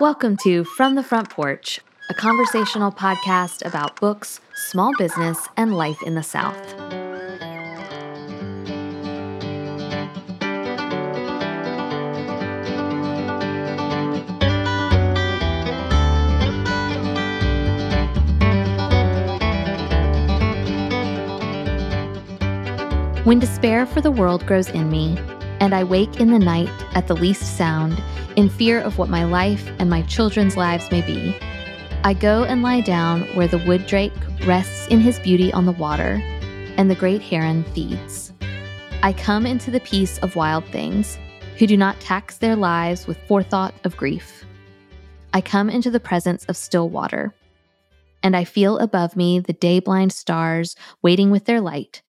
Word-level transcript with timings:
Welcome 0.00 0.36
to 0.38 0.64
From 0.64 0.96
the 0.96 1.04
Front 1.04 1.30
Porch, 1.30 1.78
a 2.10 2.14
conversational 2.14 2.90
podcast 2.90 3.64
about 3.64 3.94
books, 4.00 4.40
small 4.56 4.90
business, 4.98 5.38
and 5.56 5.72
life 5.76 6.02
in 6.02 6.16
the 6.16 6.22
South. 6.24 6.74
When 23.24 23.38
despair 23.38 23.86
for 23.86 24.00
the 24.00 24.10
world 24.10 24.44
grows 24.44 24.68
in 24.68 24.90
me, 24.90 25.16
and 25.60 25.74
I 25.74 25.84
wake 25.84 26.20
in 26.20 26.30
the 26.30 26.38
night 26.38 26.70
at 26.94 27.06
the 27.06 27.16
least 27.16 27.56
sound, 27.56 28.02
in 28.36 28.48
fear 28.48 28.80
of 28.80 28.98
what 28.98 29.08
my 29.08 29.24
life 29.24 29.70
and 29.78 29.88
my 29.88 30.02
children's 30.02 30.56
lives 30.56 30.90
may 30.90 31.02
be, 31.02 31.36
I 32.06 32.12
go 32.12 32.44
and 32.44 32.62
lie 32.62 32.82
down 32.82 33.22
where 33.34 33.48
the 33.48 33.64
wood 33.66 33.86
drake 33.86 34.12
rests 34.44 34.86
in 34.88 35.00
his 35.00 35.18
beauty 35.20 35.50
on 35.54 35.64
the 35.64 35.72
water, 35.72 36.20
and 36.76 36.90
the 36.90 36.94
great 36.94 37.22
heron 37.22 37.64
feeds. 37.72 38.30
I 39.02 39.14
come 39.14 39.46
into 39.46 39.70
the 39.70 39.80
peace 39.80 40.18
of 40.18 40.36
wild 40.36 40.66
things, 40.66 41.18
who 41.56 41.66
do 41.66 41.78
not 41.78 42.00
tax 42.00 42.36
their 42.36 42.56
lives 42.56 43.06
with 43.06 43.16
forethought 43.26 43.74
of 43.84 43.96
grief. 43.96 44.44
I 45.32 45.40
come 45.40 45.70
into 45.70 45.90
the 45.90 45.98
presence 45.98 46.44
of 46.44 46.58
still 46.58 46.90
water, 46.90 47.32
and 48.22 48.36
I 48.36 48.44
feel 48.44 48.78
above 48.78 49.16
me 49.16 49.40
the 49.40 49.52
day 49.54 49.80
blind 49.80 50.12
stars 50.12 50.76
waiting 51.00 51.30
with 51.30 51.46
their 51.46 51.62
light. 51.62 52.02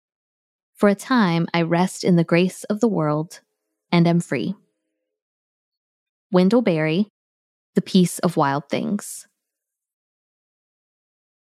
For 0.75 0.89
a 0.89 0.95
time, 0.95 1.47
I 1.53 1.61
rest 1.61 2.03
in 2.03 2.17
the 2.17 2.25
grace 2.25 2.65
of 2.65 2.81
the 2.81 2.89
world 2.89 3.39
and 3.93 4.05
am 4.05 4.19
free. 4.19 4.55
Wendell 6.33 6.61
Berry, 6.61 7.07
The 7.75 7.81
Peace 7.81 8.19
of 8.19 8.35
Wild 8.35 8.67
Things. 8.67 9.25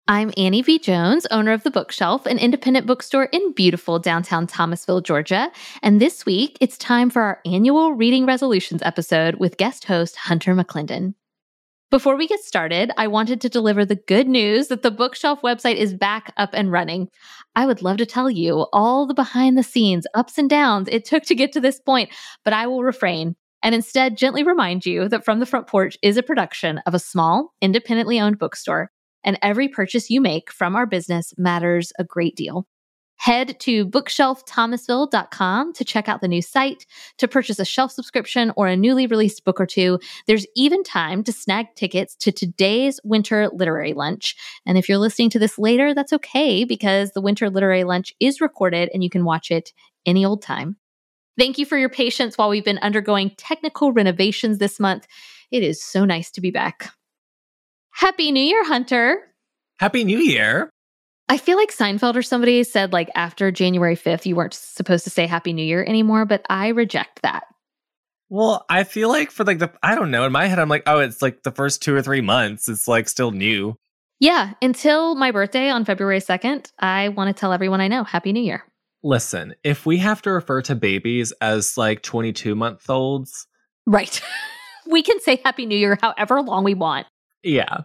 I'm 0.07 0.31
Annie 0.37 0.61
B. 0.61 0.77
Jones, 0.77 1.25
owner 1.31 1.53
of 1.53 1.63
The 1.63 1.71
Bookshelf, 1.71 2.27
an 2.27 2.37
independent 2.37 2.85
bookstore 2.85 3.25
in 3.25 3.53
beautiful 3.53 3.97
downtown 3.97 4.45
Thomasville, 4.45 5.01
Georgia. 5.01 5.51
And 5.81 5.99
this 5.99 6.23
week, 6.27 6.59
it's 6.61 6.77
time 6.77 7.09
for 7.09 7.23
our 7.23 7.41
annual 7.45 7.93
Reading 7.93 8.27
Resolutions 8.27 8.83
episode 8.83 9.37
with 9.39 9.57
guest 9.57 9.85
host 9.85 10.17
Hunter 10.17 10.53
McClendon. 10.53 11.15
Before 11.91 12.17
we 12.17 12.27
get 12.27 12.39
started, 12.39 12.91
I 12.97 13.07
wanted 13.07 13.41
to 13.41 13.49
deliver 13.49 13.85
the 13.85 13.95
good 13.95 14.27
news 14.27 14.69
that 14.69 14.81
the 14.81 14.89
Bookshelf 14.89 15.41
website 15.43 15.75
is 15.75 15.93
back 15.93 16.33
up 16.35 16.49
and 16.53 16.71
running. 16.71 17.09
I 17.55 17.67
would 17.67 17.83
love 17.83 17.97
to 17.97 18.07
tell 18.07 18.29
you 18.29 18.65
all 18.73 19.05
the 19.05 19.13
behind 19.13 19.55
the 19.55 19.63
scenes 19.63 20.07
ups 20.15 20.39
and 20.39 20.49
downs 20.49 20.89
it 20.91 21.05
took 21.05 21.23
to 21.23 21.35
get 21.35 21.51
to 21.53 21.61
this 21.61 21.79
point, 21.79 22.09
but 22.43 22.53
I 22.53 22.65
will 22.65 22.83
refrain 22.83 23.35
and 23.61 23.75
instead 23.75 24.17
gently 24.17 24.43
remind 24.43 24.85
you 24.85 25.07
that 25.09 25.25
From 25.25 25.39
the 25.39 25.45
Front 25.45 25.67
Porch 25.67 25.97
is 26.01 26.17
a 26.17 26.23
production 26.23 26.79
of 26.85 26.93
a 26.93 26.99
small, 26.99 27.53
independently 27.61 28.19
owned 28.19 28.39
bookstore, 28.39 28.91
and 29.23 29.39
every 29.41 29.67
purchase 29.67 30.09
you 30.09 30.21
make 30.21 30.51
from 30.51 30.75
our 30.75 30.85
business 30.85 31.33
matters 31.37 31.93
a 31.97 32.03
great 32.03 32.35
deal. 32.35 32.67
Head 33.25 33.59
to 33.61 33.87
bookshelfthomasville.com 33.87 35.73
to 35.73 35.83
check 35.83 36.07
out 36.07 36.21
the 36.21 36.27
new 36.27 36.43
site, 36.43 36.85
to 37.17 37.27
purchase 37.27 37.57
a 37.57 37.65
shelf 37.65 37.91
subscription 37.91 38.53
or 38.55 38.67
a 38.67 38.77
newly 38.77 39.07
released 39.07 39.43
book 39.43 39.59
or 39.59 39.65
two. 39.65 39.99
There's 40.27 40.45
even 40.55 40.83
time 40.83 41.23
to 41.23 41.31
snag 41.31 41.73
tickets 41.73 42.15
to 42.17 42.31
today's 42.31 42.99
winter 43.03 43.49
literary 43.51 43.93
lunch. 43.93 44.35
And 44.67 44.77
if 44.77 44.87
you're 44.87 44.99
listening 44.99 45.31
to 45.31 45.39
this 45.39 45.57
later, 45.57 45.95
that's 45.95 46.13
okay 46.13 46.65
because 46.65 47.13
the 47.13 47.21
winter 47.21 47.49
literary 47.49 47.83
lunch 47.83 48.13
is 48.19 48.41
recorded 48.41 48.91
and 48.93 49.03
you 49.03 49.09
can 49.09 49.25
watch 49.25 49.49
it 49.49 49.73
any 50.05 50.23
old 50.23 50.43
time. 50.43 50.77
Thank 51.35 51.57
you 51.57 51.65
for 51.65 51.79
your 51.79 51.89
patience 51.89 52.37
while 52.37 52.49
we've 52.49 52.63
been 52.63 52.77
undergoing 52.77 53.31
technical 53.37 53.91
renovations 53.91 54.59
this 54.59 54.79
month. 54.79 55.07
It 55.49 55.63
is 55.63 55.83
so 55.83 56.05
nice 56.05 56.29
to 56.29 56.41
be 56.41 56.51
back. 56.51 56.93
Happy 57.89 58.31
New 58.31 58.43
Year, 58.43 58.63
Hunter. 58.65 59.17
Happy 59.79 60.03
New 60.03 60.19
Year. 60.19 60.69
I 61.27 61.37
feel 61.37 61.57
like 61.57 61.75
Seinfeld 61.75 62.15
or 62.15 62.21
somebody 62.21 62.63
said 62.63 62.93
like 62.93 63.09
after 63.15 63.51
January 63.51 63.95
5th, 63.95 64.25
you 64.25 64.35
weren't 64.35 64.53
supposed 64.53 65.03
to 65.05 65.09
say 65.09 65.25
Happy 65.25 65.53
New 65.53 65.65
Year 65.65 65.83
anymore, 65.83 66.25
but 66.25 66.45
I 66.49 66.69
reject 66.69 67.23
that. 67.23 67.45
Well, 68.29 68.65
I 68.69 68.83
feel 68.83 69.09
like 69.09 69.31
for 69.31 69.43
like 69.43 69.59
the, 69.59 69.71
I 69.81 69.95
don't 69.95 70.11
know, 70.11 70.25
in 70.25 70.31
my 70.31 70.47
head, 70.47 70.59
I'm 70.59 70.69
like, 70.69 70.83
oh, 70.85 70.99
it's 70.99 71.21
like 71.21 71.43
the 71.43 71.51
first 71.51 71.81
two 71.81 71.95
or 71.95 72.01
three 72.01 72.21
months. 72.21 72.67
It's 72.69 72.87
like 72.87 73.07
still 73.07 73.31
new. 73.31 73.75
Yeah. 74.19 74.53
Until 74.61 75.15
my 75.15 75.31
birthday 75.31 75.69
on 75.69 75.85
February 75.85 76.19
2nd, 76.19 76.71
I 76.79 77.09
want 77.09 77.35
to 77.35 77.39
tell 77.39 77.53
everyone 77.53 77.81
I 77.81 77.87
know 77.87 78.03
Happy 78.03 78.31
New 78.31 78.43
Year. 78.43 78.63
Listen, 79.03 79.53
if 79.63 79.85
we 79.85 79.97
have 79.97 80.21
to 80.23 80.31
refer 80.31 80.61
to 80.63 80.75
babies 80.75 81.31
as 81.41 81.77
like 81.77 82.01
22 82.01 82.55
month 82.55 82.89
olds, 82.89 83.47
right. 83.85 84.21
we 84.87 85.03
can 85.03 85.19
say 85.19 85.39
Happy 85.43 85.65
New 85.65 85.77
Year 85.77 85.97
however 86.01 86.41
long 86.41 86.63
we 86.63 86.73
want. 86.73 87.07
Yeah. 87.43 87.81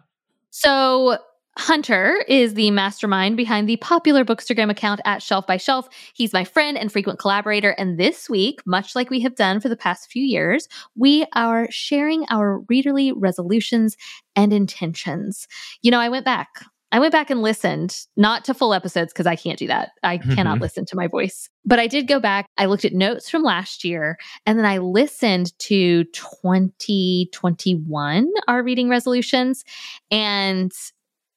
So 0.51 1.19
Hunter 1.59 2.25
is 2.29 2.55
the 2.55 2.71
mastermind 2.71 3.37
behind 3.37 3.69
the 3.69 3.77
popular 3.79 4.25
Bookstagram 4.25 4.71
account 4.71 5.01
at 5.05 5.21
Shelf 5.23 5.47
by 5.47 5.57
Shelf. 5.57 5.89
He's 6.15 6.33
my 6.33 6.45
friend 6.45 6.79
and 6.79 6.93
frequent 6.93 7.19
collaborator. 7.19 7.71
And 7.71 7.99
this 7.99 8.31
week, 8.31 8.61
much 8.67 8.95
like 8.95 9.11
we 9.11 9.19
have 9.21 9.35
done 9.35 9.59
for 9.61 9.69
the 9.69 9.77
past 9.77 10.09
few 10.11 10.23
years, 10.23 10.69
we 10.97 11.27
are 11.35 11.67
sharing 11.71 12.25
our 12.31 12.61
readerly 12.71 13.13
resolutions 13.15 13.97
and 14.37 14.53
intentions. 14.53 15.49
You 15.83 15.91
know, 15.91 15.99
I 16.01 16.09
went 16.09 16.25
back. 16.25 16.49
I 16.93 16.99
went 16.99 17.13
back 17.13 17.31
and 17.31 17.41
listened, 17.43 17.97
not 18.17 18.45
to 18.47 18.55
full 18.55 18.75
episodes 18.75 19.13
because 19.13 19.27
I 19.27 19.37
can't 19.37 19.59
do 19.59 19.69
that. 19.69 19.91
I 20.03 20.19
cannot 20.19 20.59
Mhm. 20.59 20.63
listen 20.63 20.85
to 20.87 20.97
my 20.97 21.07
voice. 21.07 21.49
But 21.65 21.79
I 21.79 21.87
did 21.87 22.09
go 22.09 22.19
back. 22.19 22.47
I 22.59 22.67
looked 22.67 22.85
at 22.85 22.93
notes 22.93 23.31
from 23.31 23.45
last 23.45 23.85
year 23.85 24.19
and 24.45 24.59
then 24.59 24.67
I 24.67 24.79
listened 24.79 25.57
to 25.61 26.03
2021, 26.05 28.27
our 28.49 28.65
reading 28.65 28.89
resolutions. 28.89 29.63
And 30.11 30.73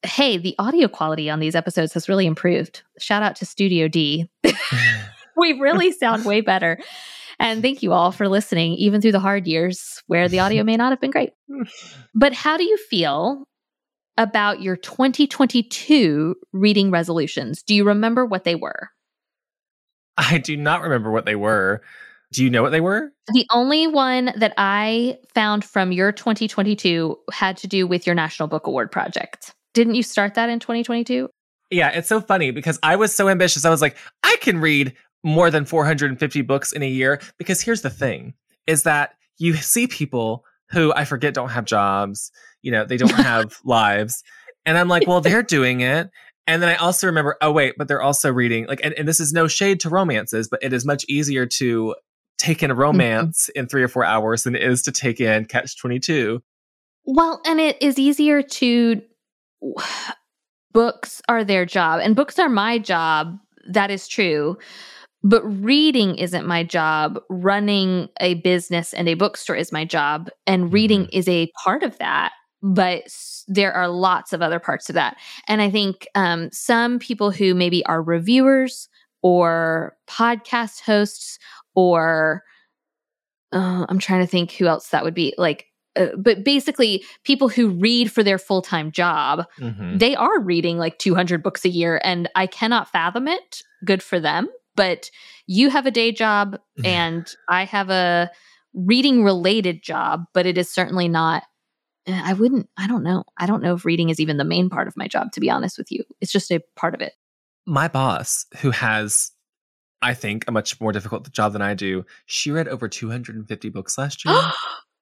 hey, 0.03 0.37
the 0.37 0.55
audio 0.59 0.87
quality 0.87 1.29
on 1.29 1.39
these 1.39 1.55
episodes 1.55 1.93
has 1.93 2.09
really 2.09 2.25
improved. 2.25 2.83
Shout 2.99 3.23
out 3.23 3.35
to 3.37 3.45
Studio 3.45 3.87
D. 3.87 4.29
we 5.37 5.53
really 5.53 5.91
sound 5.91 6.25
way 6.25 6.41
better. 6.41 6.79
And 7.39 7.61
thank 7.61 7.81
you 7.81 7.93
all 7.93 8.11
for 8.11 8.27
listening, 8.27 8.73
even 8.73 9.01
through 9.01 9.13
the 9.13 9.19
hard 9.19 9.47
years 9.47 10.03
where 10.07 10.29
the 10.29 10.39
audio 10.39 10.63
may 10.63 10.77
not 10.77 10.91
have 10.91 11.01
been 11.01 11.11
great. 11.11 11.33
But 12.15 12.33
how 12.33 12.57
do 12.57 12.63
you 12.63 12.77
feel 12.77 13.47
about 14.17 14.61
your 14.61 14.75
2022 14.75 16.35
reading 16.51 16.91
resolutions? 16.91 17.63
Do 17.63 17.73
you 17.73 17.83
remember 17.83 18.23
what 18.25 18.43
they 18.43 18.53
were? 18.53 18.91
I 20.15 20.37
do 20.37 20.55
not 20.55 20.83
remember 20.83 21.11
what 21.11 21.25
they 21.25 21.35
were. 21.35 21.81
Do 22.31 22.43
you 22.43 22.51
know 22.51 22.61
what 22.61 22.71
they 22.71 22.81
were? 22.81 23.11
The 23.33 23.47
only 23.51 23.87
one 23.87 24.31
that 24.37 24.53
I 24.57 25.17
found 25.33 25.63
from 25.63 25.91
your 25.91 26.11
2022 26.11 27.17
had 27.31 27.57
to 27.57 27.67
do 27.67 27.87
with 27.87 28.05
your 28.05 28.15
National 28.15 28.47
Book 28.47 28.67
Award 28.67 28.91
project. 28.91 29.55
Didn't 29.73 29.95
you 29.95 30.03
start 30.03 30.35
that 30.35 30.49
in 30.49 30.59
2022? 30.59 31.29
Yeah, 31.71 31.89
it's 31.89 32.07
so 32.07 32.21
funny 32.21 32.51
because 32.51 32.79
I 32.83 32.95
was 32.95 33.15
so 33.15 33.29
ambitious. 33.29 33.65
I 33.65 33.69
was 33.69 33.81
like, 33.81 33.97
I 34.23 34.37
can 34.41 34.59
read 34.59 34.93
more 35.23 35.49
than 35.49 35.65
450 35.65 36.41
books 36.41 36.71
in 36.71 36.83
a 36.83 36.87
year. 36.87 37.19
Because 37.37 37.61
here's 37.61 37.81
the 37.81 37.89
thing 37.89 38.33
is 38.67 38.83
that 38.83 39.15
you 39.37 39.55
see 39.55 39.87
people 39.87 40.43
who 40.69 40.93
I 40.95 41.05
forget 41.05 41.33
don't 41.33 41.49
have 41.49 41.65
jobs, 41.65 42.31
you 42.61 42.71
know, 42.71 42.85
they 42.85 42.97
don't 42.97 43.11
have 43.11 43.59
lives. 43.65 44.23
And 44.65 44.77
I'm 44.77 44.87
like, 44.87 45.07
well, 45.07 45.21
they're 45.21 45.43
doing 45.43 45.81
it. 45.81 46.09
And 46.45 46.61
then 46.61 46.69
I 46.69 46.75
also 46.75 47.07
remember, 47.07 47.37
oh, 47.41 47.51
wait, 47.51 47.75
but 47.77 47.87
they're 47.87 48.01
also 48.01 48.31
reading, 48.31 48.67
like, 48.67 48.81
and, 48.83 48.93
and 48.95 49.07
this 49.07 49.19
is 49.19 49.31
no 49.31 49.47
shade 49.47 49.79
to 49.81 49.89
romances, 49.89 50.49
but 50.49 50.61
it 50.61 50.73
is 50.73 50.85
much 50.85 51.05
easier 51.07 51.45
to 51.45 51.95
take 52.37 52.61
in 52.61 52.69
a 52.69 52.73
mm-hmm. 52.73 52.81
romance 52.81 53.49
in 53.55 53.67
three 53.67 53.83
or 53.83 53.87
four 53.87 54.03
hours 54.03 54.43
than 54.43 54.55
it 54.55 54.63
is 54.63 54.81
to 54.83 54.91
take 54.91 55.21
in 55.21 55.45
Catch 55.45 55.77
22. 55.77 56.41
Well, 57.05 57.41
and 57.45 57.59
it 57.59 57.81
is 57.81 57.97
easier 57.97 58.41
to 58.41 59.01
books 60.73 61.21
are 61.27 61.43
their 61.43 61.65
job 61.65 62.01
and 62.03 62.15
books 62.15 62.39
are 62.39 62.49
my 62.49 62.77
job. 62.77 63.37
That 63.67 63.91
is 63.91 64.07
true. 64.07 64.57
But 65.23 65.43
reading 65.43 66.15
isn't 66.17 66.45
my 66.45 66.63
job. 66.63 67.19
Running 67.29 68.09
a 68.19 68.33
business 68.35 68.93
and 68.93 69.07
a 69.07 69.13
bookstore 69.13 69.55
is 69.55 69.71
my 69.71 69.85
job. 69.85 70.29
And 70.45 70.73
reading 70.73 71.07
is 71.13 71.29
a 71.29 71.49
part 71.63 71.83
of 71.83 71.97
that. 71.99 72.33
But 72.61 73.03
there 73.47 73.73
are 73.73 73.87
lots 73.87 74.33
of 74.33 74.41
other 74.41 74.59
parts 74.59 74.89
of 74.89 74.95
that. 74.95 75.17
And 75.47 75.61
I 75.61 75.69
think 75.69 76.07
um, 76.15 76.49
some 76.51 76.99
people 76.99 77.31
who 77.31 77.53
maybe 77.53 77.85
are 77.85 78.01
reviewers 78.01 78.89
or 79.21 79.95
podcast 80.07 80.81
hosts 80.81 81.39
or 81.75 82.43
uh, 83.53 83.85
I'm 83.87 83.99
trying 83.99 84.21
to 84.21 84.27
think 84.27 84.51
who 84.51 84.65
else 84.65 84.89
that 84.89 85.03
would 85.03 85.13
be 85.13 85.33
like 85.37 85.67
uh, 85.95 86.07
but 86.17 86.43
basically 86.43 87.03
people 87.23 87.49
who 87.49 87.69
read 87.69 88.11
for 88.11 88.23
their 88.23 88.37
full-time 88.39 88.91
job 88.91 89.45
Mhm. 89.59 89.99
they 89.99 90.15
are 90.15 90.39
reading 90.39 90.77
like 90.77 90.97
200 90.97 91.43
books 91.43 91.65
a 91.65 91.69
year 91.69 92.01
and 92.03 92.29
i 92.35 92.47
cannot 92.47 92.89
fathom 92.91 93.27
it. 93.27 93.61
Good 93.85 94.01
for 94.01 94.19
them. 94.19 94.47
But 94.75 95.09
you 95.45 95.69
have 95.69 95.85
a 95.85 95.91
day 95.91 96.11
job 96.11 96.57
and 96.83 97.27
i 97.49 97.65
have 97.65 97.89
a 97.89 98.31
reading 98.73 99.23
related 99.23 99.83
job 99.83 100.23
but 100.33 100.45
it 100.47 100.57
is 100.57 100.67
certainly 100.69 101.07
not 101.07 101.43
eh, 102.07 102.21
i 102.25 102.33
wouldn't 102.33 102.67
i 102.77 102.87
don't 102.87 103.03
know. 103.03 103.23
I 103.37 103.45
don't 103.45 103.61
know 103.61 103.75
if 103.75 103.85
reading 103.85 104.09
is 104.09 104.19
even 104.19 104.37
the 104.37 104.43
main 104.43 104.69
part 104.69 104.87
of 104.87 104.97
my 104.97 105.07
job 105.07 105.31
to 105.33 105.39
be 105.39 105.49
honest 105.51 105.77
with 105.77 105.91
you. 105.91 106.03
It's 106.21 106.31
just 106.31 106.51
a 106.51 106.59
part 106.75 106.95
of 106.95 107.01
it. 107.01 107.13
My 107.65 107.87
boss, 107.87 108.45
who 108.61 108.71
has, 108.71 109.31
I 110.01 110.13
think, 110.15 110.43
a 110.47 110.51
much 110.51 110.81
more 110.81 110.91
difficult 110.91 111.31
job 111.31 111.53
than 111.53 111.61
I 111.61 111.75
do, 111.75 112.03
she 112.25 112.51
read 112.51 112.67
over 112.67 112.89
250 112.89 113.69
books 113.69 113.97
last 113.97 114.25
year. 114.25 114.35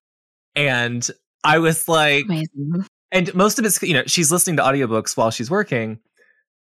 and 0.55 1.07
I 1.43 1.59
was 1.59 1.87
like, 1.87 2.25
Amazing. 2.25 2.85
and 3.11 3.33
most 3.35 3.59
of 3.59 3.65
it's, 3.65 3.81
you 3.81 3.93
know, 3.93 4.03
she's 4.05 4.31
listening 4.31 4.57
to 4.57 4.63
audiobooks 4.63 5.17
while 5.17 5.31
she's 5.31 5.49
working. 5.49 5.99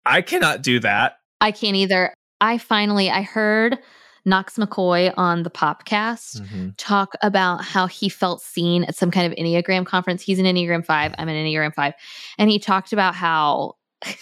I 0.04 0.22
cannot 0.22 0.62
do 0.62 0.80
that. 0.80 1.14
I 1.40 1.52
can't 1.52 1.76
either. 1.76 2.12
I 2.40 2.58
finally 2.58 3.10
I 3.10 3.22
heard 3.22 3.78
Knox 4.24 4.56
McCoy 4.56 5.12
on 5.16 5.42
the 5.42 5.50
podcast 5.50 6.40
Mm-hmm. 6.40 6.70
talk 6.76 7.14
about 7.22 7.64
how 7.64 7.86
he 7.86 8.08
felt 8.08 8.40
seen 8.40 8.84
at 8.84 8.94
some 8.96 9.10
kind 9.10 9.32
of 9.32 9.36
Enneagram 9.38 9.84
conference. 9.86 10.22
He's 10.22 10.38
an 10.38 10.44
Enneagram 10.46 10.84
5, 10.84 11.14
I'm 11.18 11.28
an 11.28 11.34
Enneagram 11.34 11.74
5. 11.74 11.92
And 12.38 12.50
he 12.50 12.58
talked 12.58 12.92
about 12.92 13.14
how 13.14 13.74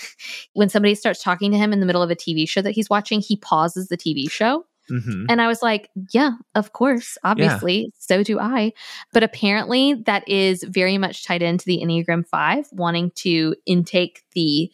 when 0.55 0.69
somebody 0.69 0.95
starts 0.95 1.23
talking 1.23 1.51
to 1.53 1.59
him 1.59 1.73
in 1.73 1.81
the 1.81 1.87
middle 1.87 2.03
of 2.03 2.11
a 2.11 2.17
TV 2.17 2.49
show 2.49 2.63
that 2.63 2.73
he's 2.73 2.91
watching, 2.91 3.21
he 3.21 3.37
pauses 3.37 3.89
the 3.89 3.97
TV 3.97 4.31
show. 4.31 4.65
Mm-hmm. 4.91 5.27
And 5.29 5.41
I 5.41 5.47
was 5.47 5.63
like, 5.63 5.91
yeah, 6.13 6.33
of 6.55 6.73
course, 6.73 7.17
obviously. 7.25 7.93
So 7.99 8.23
do 8.23 8.39
I. 8.39 8.73
But 9.13 9.23
apparently, 9.23 9.95
that 10.07 10.29
is 10.29 10.63
very 10.65 10.99
much 10.99 11.25
tied 11.25 11.43
into 11.43 11.65
the 11.65 11.81
Enneagram 11.83 12.27
5, 12.27 12.67
wanting 12.73 13.13
to 13.17 13.55
intake 13.67 14.23
the 14.35 14.71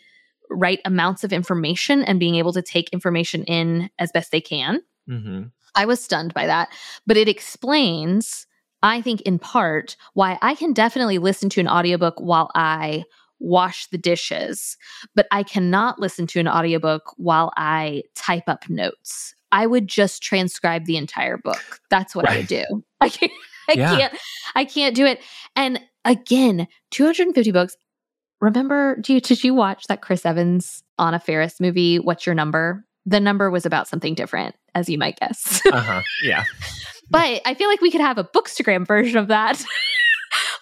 right 0.51 0.81
amounts 0.85 1.25
of 1.25 1.33
information 1.33 2.03
and 2.03 2.21
being 2.21 2.37
able 2.37 2.53
to 2.53 2.63
take 2.63 2.89
information 2.91 3.45
in 3.45 3.91
as 3.99 4.13
best 4.13 4.31
they 4.31 4.41
can. 4.41 4.81
Mm-hmm. 5.09 5.45
I 5.75 5.85
was 5.87 6.03
stunned 6.03 6.33
by 6.33 6.47
that, 6.47 6.69
but 7.07 7.17
it 7.17 7.29
explains, 7.29 8.47
I 8.83 9.03
think, 9.03 9.21
in 9.23 9.39
part, 9.39 9.97
why 10.15 10.39
I 10.41 10.55
can 10.55 10.73
definitely 10.73 11.19
listen 11.19 11.51
to 11.51 11.61
an 11.61 11.69
audiobook 11.69 12.15
while 12.19 12.51
I 12.55 13.05
wash 13.39 13.87
the 13.89 13.99
dishes, 13.99 14.77
but 15.15 15.27
I 15.31 15.43
cannot 15.43 15.99
listen 15.99 16.27
to 16.29 16.41
an 16.41 16.49
audiobook 16.49 17.13
while 17.17 17.53
I 17.57 18.03
type 18.15 18.45
up 18.49 18.69
notes. 18.69 19.35
I 19.53 19.67
would 19.67 19.87
just 19.89 20.23
transcribe 20.23 20.87
the 20.87 20.97
entire 20.97 21.37
book. 21.37 21.81
That's 21.91 22.15
what 22.15 22.29
I 22.29 22.43
do. 22.43 22.65
I 23.01 23.09
can't, 23.09 23.33
I 23.69 23.73
Yeah. 23.75 23.97
can't, 23.97 24.15
I 24.55 24.65
can't 24.65 24.95
do 24.97 25.07
it. 25.07 25.21
And 25.55 25.81
again, 26.05 26.67
250 26.91 27.53
books. 27.53 27.77
Remember, 28.41 28.97
do 29.01 29.15
you, 29.15 29.21
did 29.21 29.43
you 29.45 29.55
watch 29.55 29.87
that 29.87 30.03
Chris 30.03 30.27
Evans 30.27 30.83
Anna 30.99 31.19
Faris 31.19 31.59
movie, 31.61 31.99
What's 31.99 32.27
Your 32.27 32.35
Number? 32.35 32.85
The 33.07 33.21
number 33.21 33.51
was 33.51 33.65
about 33.65 33.87
something 33.89 34.15
different, 34.15 34.57
as 34.75 34.89
you 34.89 34.99
might 34.99 35.19
guess. 35.19 35.63
Uh-huh. 35.65 36.03
Yeah. 36.25 36.45
but 37.11 37.41
I 37.47 37.55
feel 37.55 37.69
like 37.69 37.81
we 37.81 37.91
could 37.91 38.01
have 38.01 38.19
a 38.19 38.25
bookstagram 38.25 38.87
version 38.87 39.17
of 39.17 39.29
that, 39.29 39.65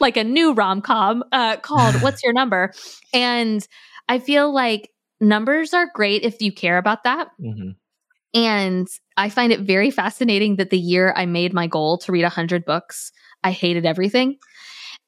like 0.04 0.16
a 0.18 0.22
new 0.22 0.52
rom 0.52 0.82
com 0.82 1.24
uh, 1.32 1.56
called 1.56 1.94
What's 2.02 2.22
Your 2.22 2.34
Number? 2.34 2.72
And 3.12 3.66
I 4.08 4.18
feel 4.18 4.52
like 4.52 4.90
numbers 5.18 5.72
are 5.72 5.90
great 5.94 6.22
if 6.22 6.42
you 6.42 6.52
care 6.52 6.76
about 6.76 7.04
that. 7.04 7.28
Mm-hmm. 7.40 7.70
And 8.34 8.86
I 9.16 9.30
find 9.30 9.50
it 9.50 9.60
very 9.60 9.90
fascinating 9.90 10.56
that 10.56 10.70
the 10.70 10.78
year 10.78 11.14
I 11.16 11.24
made 11.24 11.54
my 11.54 11.66
goal 11.66 11.98
to 11.98 12.12
read 12.12 12.22
100 12.22 12.64
books, 12.64 13.12
I 13.42 13.50
hated 13.52 13.86
everything. 13.86 14.36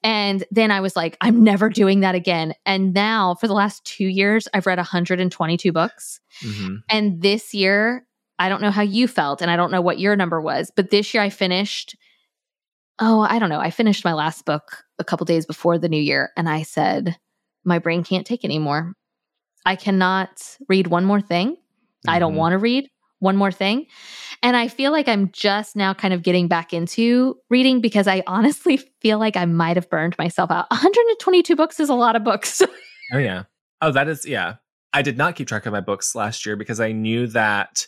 And 0.03 0.43
then 0.49 0.71
I 0.71 0.79
was 0.79 0.95
like, 0.95 1.15
I'm 1.21 1.43
never 1.43 1.69
doing 1.69 1.99
that 1.99 2.15
again. 2.15 2.53
And 2.65 2.93
now, 2.93 3.35
for 3.35 3.47
the 3.47 3.53
last 3.53 3.83
two 3.83 4.07
years, 4.07 4.47
I've 4.53 4.65
read 4.65 4.77
122 4.77 5.71
books. 5.71 6.19
Mm-hmm. 6.43 6.75
And 6.89 7.21
this 7.21 7.53
year, 7.53 8.05
I 8.39 8.49
don't 8.49 8.61
know 8.61 8.71
how 8.71 8.83
you 8.83 9.07
felt, 9.07 9.41
and 9.41 9.51
I 9.51 9.55
don't 9.55 9.71
know 9.71 9.81
what 9.81 9.99
your 9.99 10.15
number 10.15 10.39
was, 10.39 10.71
but 10.75 10.89
this 10.89 11.13
year 11.13 11.21
I 11.21 11.29
finished. 11.29 11.95
Oh, 12.99 13.21
I 13.21 13.39
don't 13.39 13.49
know. 13.49 13.59
I 13.59 13.69
finished 13.69 14.03
my 14.05 14.13
last 14.13 14.45
book 14.45 14.83
a 14.99 15.03
couple 15.03 15.25
days 15.25 15.45
before 15.45 15.77
the 15.77 15.89
new 15.89 16.01
year, 16.01 16.31
and 16.35 16.49
I 16.49 16.63
said, 16.63 17.17
My 17.65 17.79
brain 17.79 18.03
can't 18.03 18.25
take 18.25 18.45
anymore. 18.45 18.93
I 19.65 19.75
cannot 19.75 20.57
read 20.69 20.87
one 20.87 21.03
more 21.05 21.19
thing. 21.21 21.57
I 22.07 22.19
don't 22.19 22.33
Mhm. 22.33 22.37
want 22.37 22.53
to 22.53 22.57
read 22.57 22.89
one 23.19 23.35
more 23.35 23.51
thing. 23.51 23.87
And 24.41 24.55
I 24.55 24.67
feel 24.69 24.91
like 24.91 25.07
I'm 25.09 25.31
just 25.33 25.75
now 25.75 25.93
kind 25.93 26.13
of 26.13 26.21
getting 26.23 26.47
back 26.47 26.71
into 26.71 27.35
reading 27.49 27.81
because 27.81 28.07
I 28.07 28.23
honestly 28.27 28.77
feel 29.01 29.19
like 29.19 29.35
I 29.35 29.45
might 29.45 29.75
have 29.75 29.89
burned 29.89 30.15
myself 30.17 30.49
out. 30.51 30.67
122 30.71 31.55
books 31.55 31.79
is 31.79 31.89
a 31.89 31.95
lot 31.95 32.15
of 32.15 32.23
books. 32.23 32.61
Oh 33.13 33.17
yeah. 33.19 33.43
Oh, 33.81 33.91
that 33.91 34.07
is 34.09 34.25
yeah. 34.25 34.55
I 34.93 35.01
did 35.01 35.17
not 35.17 35.35
keep 35.35 35.47
track 35.47 35.65
of 35.65 35.71
my 35.71 35.79
books 35.79 36.13
last 36.13 36.45
year 36.45 36.55
because 36.57 36.79
I 36.81 36.91
knew 36.91 37.25
that 37.27 37.87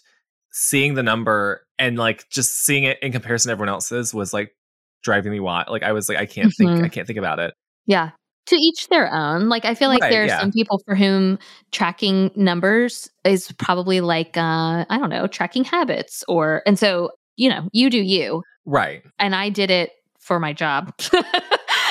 seeing 0.51 0.93
the 0.93 1.03
number 1.03 1.65
and 1.77 1.97
like 1.97 2.29
just 2.29 2.63
seeing 2.63 2.85
it 2.85 2.97
in 3.01 3.11
comparison 3.11 3.49
to 3.49 3.51
everyone 3.53 3.67
else's 3.69 4.13
was 4.13 4.33
like 4.33 4.55
driving 5.03 5.31
me 5.31 5.39
wild. 5.39 5.67
Like 5.69 5.83
I 5.83 5.91
was 5.91 6.09
like, 6.09 6.17
I 6.17 6.25
can't 6.25 6.53
think, 6.57 6.69
Mhm. 6.71 6.83
I 6.85 6.89
can't 6.89 7.07
think 7.07 7.19
about 7.19 7.39
it. 7.39 7.53
Yeah. 7.85 8.11
To 8.47 8.55
each 8.55 8.87
their 8.87 9.11
own. 9.13 9.47
Like 9.49 9.65
I 9.65 9.75
feel 9.75 9.89
like 9.89 10.01
Right, 10.01 10.09
there 10.11 10.23
are 10.23 10.27
yeah. 10.27 10.39
some 10.39 10.51
people 10.51 10.81
for 10.85 10.95
whom 10.95 11.37
tracking 11.71 12.31
numbers 12.35 13.09
is 13.23 13.51
probably 13.53 14.01
like 14.01 14.35
uh 14.37 14.85
I 14.89 14.97
don't 14.97 15.09
know, 15.09 15.27
tracking 15.27 15.63
habits 15.63 16.23
or 16.27 16.63
and 16.65 16.77
so, 16.79 17.11
you 17.37 17.49
know, 17.49 17.69
you 17.73 17.89
do 17.89 18.01
you. 18.01 18.41
Right. 18.65 19.03
And 19.19 19.35
I 19.35 19.49
did 19.49 19.69
it 19.71 19.91
for 20.19 20.39
my 20.39 20.53
job. 20.53 20.93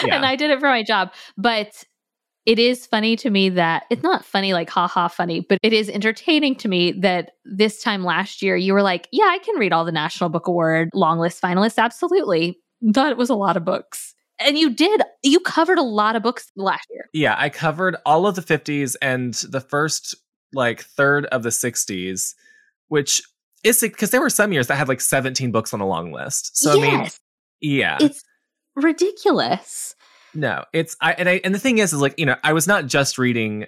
Yeah. 0.05 0.15
And 0.15 0.25
I 0.25 0.37
did 0.37 0.51
it 0.51 0.61
for 0.61 0.69
my 0.69 0.85
job. 0.85 1.13
But 1.37 1.83
it 2.47 2.61
is 2.61 2.87
funny 2.87 3.17
to 3.17 3.31
me 3.31 3.49
that 3.49 3.83
it's 3.91 4.05
not 4.05 4.25
funny 4.25 4.53
like 4.53 4.71
haha 4.71 5.09
funny, 5.09 5.41
but 5.41 5.59
it 5.61 5.73
is 5.73 5.89
entertaining 5.89 6.55
to 6.59 6.69
me 6.69 6.93
that 6.93 7.33
this 7.45 7.83
time 7.83 8.05
last 8.05 8.41
year 8.41 8.57
you 8.57 8.75
were 8.75 8.83
like, 8.83 9.09
Yeah, 9.11 9.25
I 9.25 9.39
can 9.39 9.57
read 9.59 9.73
all 9.73 9.85
the 9.85 9.91
National 9.91 10.31
Book 10.31 10.47
Award 10.47 10.91
long 10.95 11.19
list 11.19 11.43
finalists. 11.43 11.79
Absolutely. 11.79 12.61
Thought 12.93 13.11
it 13.11 13.19
was 13.19 13.31
a 13.31 13.35
lot 13.35 13.57
of 13.57 13.65
books. 13.65 14.15
And 14.41 14.57
you 14.57 14.71
did. 14.71 15.03
You 15.23 15.41
covered 15.41 15.79
a 15.79 15.83
lot 15.83 16.15
of 16.15 16.23
books 16.23 16.51
last 16.57 16.87
year. 16.91 17.09
Yeah, 17.13 17.35
I 17.37 17.49
covered 17.49 17.97
all 18.07 18.27
of 18.27 18.37
the 18.37 18.43
50s 18.43 18.95
and 19.03 19.35
the 19.35 19.61
first 19.61 20.15
like 20.53 20.83
third 20.83 21.27
of 21.27 21.43
the 21.43 21.49
60s, 21.49 22.35
which 22.87 23.21
is 23.65 23.81
because 23.81 24.11
there 24.11 24.21
were 24.21 24.31
some 24.31 24.53
years 24.53 24.69
that 24.69 24.77
had 24.77 24.89
like 24.89 25.01
17 25.01 25.51
books 25.51 25.73
on 25.73 25.81
the 25.81 25.87
long 25.87 26.13
list. 26.13 26.57
So 26.57 26.79
I 26.79 26.81
mean, 26.81 27.09
yeah. 27.61 27.99
it's 28.01 28.23
ridiculous. 28.77 29.97
No, 30.35 30.65
it's 30.73 30.97
I 31.01 31.13
and 31.15 31.29
I 31.29 31.41
and 31.43 31.55
the 31.55 31.59
thing 31.59 31.79
is 31.79 31.93
is 31.93 32.01
like, 32.01 32.19
you 32.19 32.27
know, 32.27 32.37
I 32.45 32.53
was 32.53 32.67
not 32.67 32.87
just 32.87 33.19
reading 33.19 33.67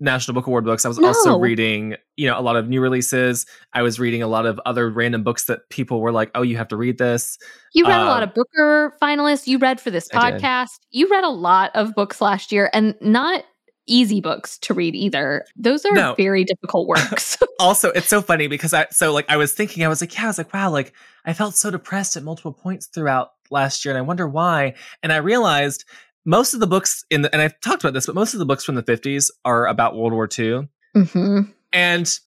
National 0.00 0.34
Book 0.34 0.46
Award 0.46 0.64
books. 0.64 0.84
I 0.84 0.88
was 0.88 0.98
also 0.98 1.38
reading, 1.38 1.94
you 2.16 2.26
know, 2.28 2.38
a 2.38 2.42
lot 2.42 2.56
of 2.56 2.68
new 2.68 2.80
releases. 2.80 3.46
I 3.72 3.82
was 3.82 4.00
reading 4.00 4.22
a 4.22 4.26
lot 4.26 4.46
of 4.46 4.60
other 4.66 4.90
random 4.90 5.22
books 5.22 5.44
that 5.46 5.68
people 5.70 6.00
were 6.00 6.10
like, 6.12 6.30
"Oh, 6.34 6.42
you 6.42 6.56
have 6.56 6.68
to 6.68 6.76
read 6.76 6.98
this." 6.98 7.38
You 7.72 7.86
read 7.86 8.00
a 8.00 8.04
lot 8.04 8.22
Um, 8.22 8.28
of 8.28 8.34
Booker 8.34 8.94
finalists. 9.00 9.46
You 9.46 9.58
read 9.58 9.80
for 9.80 9.90
this 9.90 10.08
podcast. 10.08 10.78
You 10.90 11.08
read 11.08 11.24
a 11.24 11.28
lot 11.30 11.70
of 11.74 11.94
books 11.94 12.20
last 12.20 12.50
year, 12.52 12.68
and 12.72 12.94
not 13.00 13.44
easy 13.86 14.20
books 14.20 14.58
to 14.58 14.74
read 14.74 14.94
either. 14.94 15.44
Those 15.56 15.84
are 15.84 15.92
No. 15.92 16.14
very 16.16 16.44
difficult 16.44 16.86
works. 16.88 17.36
Also, 17.60 17.90
it's 17.90 18.08
so 18.08 18.20
funny 18.20 18.48
because 18.48 18.74
I 18.74 18.86
so 18.90 19.12
like 19.12 19.26
I 19.28 19.36
was 19.36 19.52
thinking 19.52 19.84
I 19.84 19.88
was 19.88 20.00
like, 20.00 20.12
yeah, 20.16 20.24
I 20.24 20.26
was 20.26 20.38
like, 20.38 20.52
wow, 20.52 20.68
like 20.70 20.92
I 21.24 21.32
felt 21.32 21.54
so 21.56 21.70
depressed 21.70 22.16
at 22.16 22.24
multiple 22.24 22.52
points 22.52 22.86
throughout 22.86 23.30
last 23.52 23.84
year 23.84 23.92
and 23.94 23.98
I 23.98 24.02
wonder 24.02 24.26
why. 24.26 24.74
And 25.00 25.12
I 25.12 25.18
realized 25.18 25.84
most 26.24 26.54
of 26.54 26.60
the 26.60 26.66
books 26.66 27.04
in 27.10 27.22
the 27.22 27.32
and 27.32 27.42
I've 27.42 27.58
talked 27.60 27.82
about 27.82 27.94
this, 27.94 28.06
but 28.06 28.14
most 28.14 28.34
of 28.34 28.38
the 28.38 28.46
books 28.46 28.64
from 28.64 28.74
the 28.74 28.82
50s 28.82 29.30
are 29.44 29.66
about 29.66 29.96
World 29.96 30.12
War 30.12 30.28
II. 30.38 30.68
hmm 30.94 31.40
And 31.72 32.18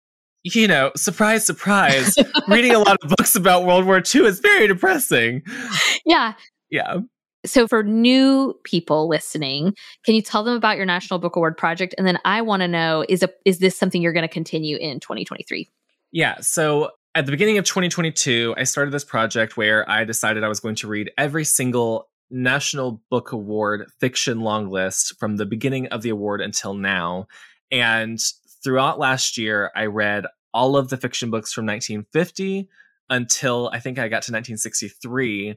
you 0.44 0.68
know, 0.68 0.92
surprise, 0.96 1.46
surprise, 1.46 2.16
reading 2.48 2.74
a 2.74 2.80
lot 2.80 2.98
of 3.02 3.10
books 3.18 3.36
about 3.36 3.66
World 3.66 3.86
War 3.86 3.98
II 3.98 4.26
is 4.26 4.40
very 4.40 4.68
depressing. 4.68 5.42
Yeah. 6.06 6.34
Yeah. 6.70 6.98
So, 7.46 7.68
for 7.68 7.84
new 7.84 8.54
people 8.64 9.08
listening, 9.08 9.74
can 10.04 10.16
you 10.16 10.22
tell 10.22 10.44
them 10.44 10.56
about 10.56 10.78
your 10.78 10.86
National 10.86 11.20
Book 11.20 11.36
Award 11.36 11.58
project? 11.58 11.96
And 11.98 12.06
then 12.06 12.20
I 12.26 12.42
want 12.42 12.62
to 12.62 12.68
know 12.68 13.06
is 13.08 13.24
a, 13.24 13.30
is 13.44 13.60
this 13.60 13.78
something 13.78 14.02
you're 14.02 14.14
going 14.14 14.28
to 14.28 14.34
continue 14.34 14.78
in 14.78 15.00
2023? 15.00 15.70
Yeah. 16.12 16.36
So 16.42 16.92
at 17.16 17.26
the 17.26 17.32
beginning 17.32 17.58
of 17.58 17.66
2022, 17.66 18.56
I 18.58 18.64
started 18.64 18.92
this 18.92 19.04
project 19.04 19.58
where 19.58 19.90
I 19.90 20.04
decided 20.04 20.44
I 20.44 20.48
was 20.48 20.60
going 20.60 20.76
to 20.76 20.88
read 20.88 21.12
every 21.18 21.46
single 21.46 22.08
National 22.30 23.02
Book 23.10 23.32
Award 23.32 23.86
fiction 24.00 24.42
long 24.42 24.70
list 24.70 25.16
from 25.20 25.38
the 25.38 25.46
beginning 25.46 25.88
of 25.88 26.02
the 26.02 26.10
award 26.10 26.42
until 26.42 26.74
now. 26.74 27.28
And 27.72 28.20
throughout 28.64 29.00
last 29.00 29.38
year, 29.38 29.72
I 29.76 29.86
read 29.86 30.26
all 30.54 30.78
of 30.78 30.90
the 30.90 30.98
fiction 30.98 31.30
books 31.30 31.54
from 31.54 31.66
1950 31.66 32.70
until 33.10 33.70
I 33.72 33.80
think 33.80 34.00
I 34.00 34.08
got 34.08 34.24
to 34.24 34.32
1963. 34.32 35.56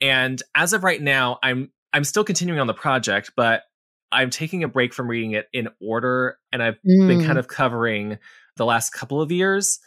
And 0.00 0.42
as 0.54 0.72
of 0.72 0.84
right 0.84 1.00
now, 1.00 1.38
I'm 1.42 1.70
I'm 1.92 2.04
still 2.04 2.24
continuing 2.24 2.60
on 2.60 2.66
the 2.66 2.74
project, 2.74 3.32
but 3.36 3.62
I'm 4.12 4.30
taking 4.30 4.64
a 4.64 4.68
break 4.68 4.94
from 4.94 5.08
reading 5.08 5.32
it 5.32 5.48
in 5.52 5.68
order 5.80 6.38
and 6.52 6.62
I've 6.62 6.78
been 6.82 7.24
kind 7.24 7.38
of 7.38 7.48
covering 7.48 8.18
the 8.56 8.64
last 8.64 8.90
couple 8.90 9.20
of 9.20 9.30
years 9.30 9.78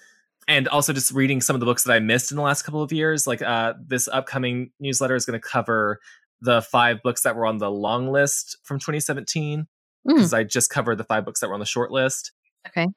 and 0.47 0.67
also 0.67 0.93
just 0.93 1.11
reading 1.11 1.41
some 1.41 1.55
of 1.55 1.59
the 1.59 1.65
books 1.65 1.83
that 1.83 1.93
I 1.93 1.99
missed 1.99 2.31
in 2.31 2.37
the 2.37 2.43
last 2.43 2.63
couple 2.63 2.81
of 2.81 2.91
years. 2.91 3.27
Like 3.27 3.41
uh, 3.41 3.73
this 3.85 4.07
upcoming 4.07 4.71
newsletter 4.79 5.15
is 5.15 5.25
going 5.25 5.39
to 5.39 5.47
cover 5.47 5.99
the 6.41 6.61
five 6.61 6.97
books 7.03 7.21
that 7.23 7.35
were 7.35 7.45
on 7.45 7.57
the 7.59 7.69
long 7.71 8.11
list 8.11 8.57
from 8.63 8.79
2017 8.79 9.67
Mm. 10.07 10.15
because 10.15 10.33
I 10.33 10.43
just 10.43 10.71
covered 10.71 10.97
the 10.97 11.03
five 11.03 11.25
books 11.25 11.41
that 11.41 11.47
were 11.47 11.53
on 11.53 11.59
the 11.59 11.65
short 11.65 11.91
list. 11.91 12.31
Okay. 12.67 12.87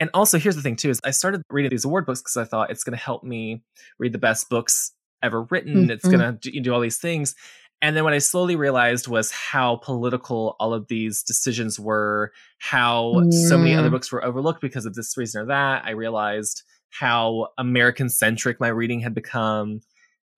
And 0.00 0.08
also, 0.14 0.38
here's 0.38 0.56
the 0.56 0.62
thing 0.62 0.76
too: 0.76 0.88
is 0.88 0.98
I 1.04 1.10
started 1.10 1.42
reading 1.50 1.70
these 1.70 1.84
award 1.84 2.06
books 2.06 2.22
because 2.22 2.38
I 2.38 2.44
thought 2.44 2.70
it's 2.70 2.84
going 2.84 2.96
to 2.96 3.02
help 3.04 3.22
me 3.22 3.62
read 3.98 4.12
the 4.14 4.18
best 4.18 4.48
books 4.48 4.92
ever 5.22 5.42
written. 5.42 5.90
It's 5.90 6.04
Mhm. 6.06 6.10
going 6.18 6.38
to 6.38 6.60
do, 6.60 6.72
all 6.72 6.80
these 6.80 6.96
things. 6.98 7.34
And 7.82 7.94
then 7.94 8.02
what 8.04 8.14
I 8.14 8.18
slowly 8.18 8.56
realized 8.56 9.08
was 9.08 9.30
how 9.30 9.76
political 9.76 10.56
all 10.58 10.72
of 10.72 10.88
these 10.88 11.22
decisions 11.22 11.78
were, 11.78 12.32
how 12.60 13.12
so 13.30 13.58
many 13.58 13.72
Mm. 13.72 13.78
other 13.80 13.90
books 13.90 14.10
were 14.10 14.24
overlooked 14.24 14.62
because 14.62 14.86
of 14.86 14.94
this 14.94 15.16
reason 15.18 15.42
or 15.42 15.46
that. 15.46 15.84
I 15.84 15.90
realized 15.90 16.62
how 16.90 17.48
American 17.58 18.08
centric 18.08 18.58
my 18.58 18.68
reading 18.68 19.00
had 19.00 19.14
become. 19.14 19.80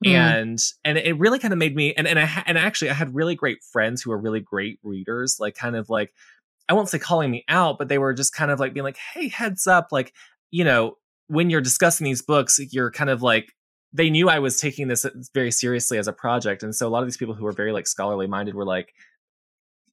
Mm. 0.05 0.15
And 0.15 0.59
and 0.85 0.99
it 0.99 1.19
really 1.19 1.39
kind 1.39 1.53
of 1.53 1.59
made 1.59 1.75
me 1.75 1.95
and 1.95 2.07
and 2.07 2.19
I 2.19 2.43
and 2.47 2.59
actually 2.59 2.91
I 2.91 2.95
had 2.95 3.15
really 3.15 3.35
great 3.35 3.59
friends 3.73 4.03
who 4.03 4.11
were 4.11 4.19
really 4.19 4.41
great 4.41 4.79
readers, 4.83 5.37
like 5.41 5.55
kind 5.55 5.75
of 5.75 5.89
like 5.89 6.13
I 6.69 6.75
won't 6.75 6.89
say 6.89 6.99
calling 6.99 7.31
me 7.31 7.45
out, 7.49 7.79
but 7.79 7.89
they 7.89 7.99
were 7.99 8.13
just 8.13 8.35
kind 8.35 8.51
of 8.51 8.61
like 8.61 8.75
being 8.75 8.85
like, 8.85 8.99
"Hey, 9.15 9.29
heads 9.29 9.67
up, 9.67 9.89
like, 9.93 10.13
you 10.51 10.65
know, 10.65 10.97
when 11.29 11.49
you're 11.49 11.61
discussing 11.61 12.05
these 12.05 12.23
books, 12.23 12.61
you're 12.73 12.91
kind 12.91 13.11
of 13.11 13.23
like 13.23 13.53
they 13.93 14.11
knew 14.11 14.29
I 14.29 14.41
was 14.41 14.61
taking 14.61 14.89
this 14.89 15.07
very 15.33 15.51
seriously 15.51 15.97
as 15.97 16.09
a 16.09 16.13
project. 16.13 16.63
And 16.63 16.75
so 16.75 16.87
a 16.87 16.91
lot 16.91 17.03
of 17.03 17.07
these 17.07 17.17
people 17.17 17.35
who 17.35 17.45
were 17.45 17.53
very 17.53 17.73
like 17.73 17.87
scholarly 17.87 18.27
minded 18.27 18.55
were 18.55 18.65
like, 18.65 18.93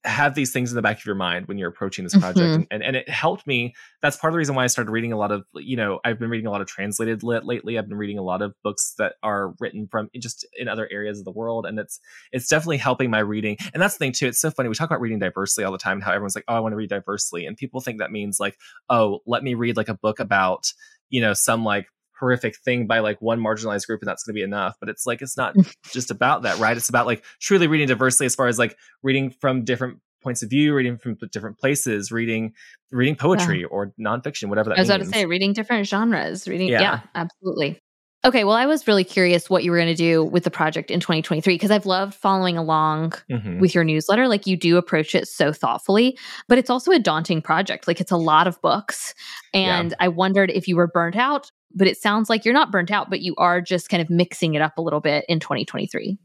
have 0.04 0.34
these 0.34 0.52
things 0.52 0.70
in 0.70 0.76
the 0.76 0.82
back 0.82 0.98
of 0.98 1.06
your 1.06 1.14
mind 1.14 1.46
when 1.46 1.56
you're 1.56 1.68
approaching 1.68 2.04
this 2.04 2.16
project 2.16 2.38
mm-hmm. 2.38 2.62
and, 2.70 2.82
and 2.82 2.94
it 2.96 3.08
helped 3.08 3.46
me. 3.46 3.74
That's 4.02 4.16
part 4.16 4.32
of 4.32 4.34
the 4.34 4.38
reason 4.38 4.54
why 4.54 4.64
i 4.64 4.66
started 4.66 4.90
reading 4.90 5.12
a 5.12 5.16
lot 5.16 5.32
of 5.32 5.44
you 5.54 5.76
know 5.76 6.00
i've 6.04 6.18
been 6.18 6.30
reading 6.30 6.46
a 6.46 6.50
lot 6.50 6.60
of 6.60 6.66
translated 6.66 7.22
lit 7.22 7.44
lately. 7.44 7.78
I've 7.78 7.88
been 7.88 7.98
reading 7.98 8.18
a 8.18 8.22
lot 8.22 8.42
of 8.42 8.54
books 8.62 8.94
that 8.98 9.14
are 9.22 9.54
written 9.60 9.88
from 9.90 10.10
just 10.18 10.46
in 10.56 10.68
other 10.68 10.88
areas 10.90 11.18
of 11.18 11.24
the 11.24 11.32
world 11.32 11.66
and 11.66 11.78
it's 11.78 12.00
it's 12.32 12.48
definitely 12.48 12.78
helping 12.78 13.10
my 13.10 13.20
reading. 13.20 13.56
And 13.72 13.82
that's 13.82 13.94
the 13.94 13.98
thing 13.98 14.12
too 14.12 14.26
it's 14.26 14.40
so 14.40 14.50
funny 14.50 14.68
we 14.68 14.74
talk 14.74 14.90
about 14.90 15.00
reading 15.00 15.18
diversely 15.18 15.64
all 15.64 15.72
the 15.72 15.78
time 15.78 16.00
how 16.00 16.12
everyone's 16.12 16.34
like 16.34 16.44
oh 16.48 16.54
i 16.54 16.60
want 16.60 16.72
to 16.72 16.76
read 16.76 16.90
diversely 16.90 17.46
and 17.46 17.56
people 17.56 17.80
think 17.80 17.98
that 17.98 18.12
means 18.12 18.38
like 18.38 18.58
oh 18.90 19.20
let 19.26 19.42
me 19.42 19.54
read 19.54 19.76
like 19.76 19.88
a 19.88 19.94
book 19.94 20.20
about 20.20 20.72
you 21.08 21.20
know 21.20 21.32
some 21.32 21.64
like 21.64 21.86
horrific 22.24 22.56
thing 22.56 22.86
by 22.86 23.00
like 23.00 23.20
one 23.20 23.38
marginalized 23.38 23.86
group 23.86 24.00
and 24.00 24.08
that's 24.08 24.22
going 24.22 24.32
to 24.32 24.38
be 24.38 24.42
enough 24.42 24.76
but 24.80 24.88
it's 24.88 25.04
like 25.04 25.20
it's 25.20 25.36
not 25.36 25.54
just 25.92 26.10
about 26.10 26.42
that 26.42 26.58
right 26.58 26.76
it's 26.76 26.88
about 26.88 27.04
like 27.04 27.22
truly 27.38 27.66
reading 27.66 27.86
diversely 27.86 28.24
as 28.24 28.34
far 28.34 28.46
as 28.46 28.58
like 28.58 28.76
reading 29.02 29.30
from 29.30 29.62
different 29.62 29.98
points 30.22 30.42
of 30.42 30.48
view 30.48 30.72
reading 30.72 30.96
from 30.96 31.18
different 31.30 31.58
places 31.58 32.10
reading 32.10 32.54
reading 32.90 33.14
poetry 33.14 33.60
yeah. 33.60 33.66
or 33.66 33.92
nonfiction 34.00 34.48
whatever 34.48 34.70
that 34.70 34.78
i 34.78 34.80
was 34.80 34.88
means. 34.88 35.02
about 35.02 35.12
to 35.12 35.18
say 35.18 35.26
reading 35.26 35.52
different 35.52 35.86
genres 35.86 36.48
reading 36.48 36.68
yeah, 36.68 36.80
yeah 36.80 37.00
absolutely 37.14 37.78
Okay, 38.26 38.44
well, 38.44 38.56
I 38.56 38.64
was 38.64 38.88
really 38.88 39.04
curious 39.04 39.50
what 39.50 39.64
you 39.64 39.70
were 39.70 39.76
going 39.76 39.86
to 39.88 39.94
do 39.94 40.24
with 40.24 40.44
the 40.44 40.50
project 40.50 40.90
in 40.90 40.98
2023 40.98 41.54
because 41.54 41.70
I've 41.70 41.84
loved 41.84 42.14
following 42.14 42.56
along 42.56 43.12
mm-hmm. 43.30 43.58
with 43.58 43.74
your 43.74 43.84
newsletter. 43.84 44.28
Like 44.28 44.46
you 44.46 44.56
do 44.56 44.78
approach 44.78 45.14
it 45.14 45.28
so 45.28 45.52
thoughtfully, 45.52 46.18
but 46.48 46.56
it's 46.56 46.70
also 46.70 46.90
a 46.90 46.98
daunting 46.98 47.42
project. 47.42 47.86
Like 47.86 48.00
it's 48.00 48.10
a 48.10 48.16
lot 48.16 48.46
of 48.46 48.58
books. 48.62 49.14
And 49.52 49.90
yeah. 49.90 49.96
I 50.00 50.08
wondered 50.08 50.50
if 50.50 50.66
you 50.66 50.76
were 50.76 50.86
burnt 50.86 51.16
out 51.16 51.50
but 51.74 51.86
it 51.86 51.96
sounds 51.96 52.30
like 52.30 52.44
you're 52.44 52.54
not 52.54 52.70
burnt 52.70 52.90
out, 52.90 53.10
but 53.10 53.20
you 53.20 53.34
are 53.36 53.60
just 53.60 53.88
kind 53.88 54.00
of 54.00 54.10
mixing 54.10 54.54
it 54.54 54.62
up 54.62 54.78
a 54.78 54.82
little 54.82 55.00
bit 55.00 55.24
in 55.28 55.40
2023. 55.40 56.18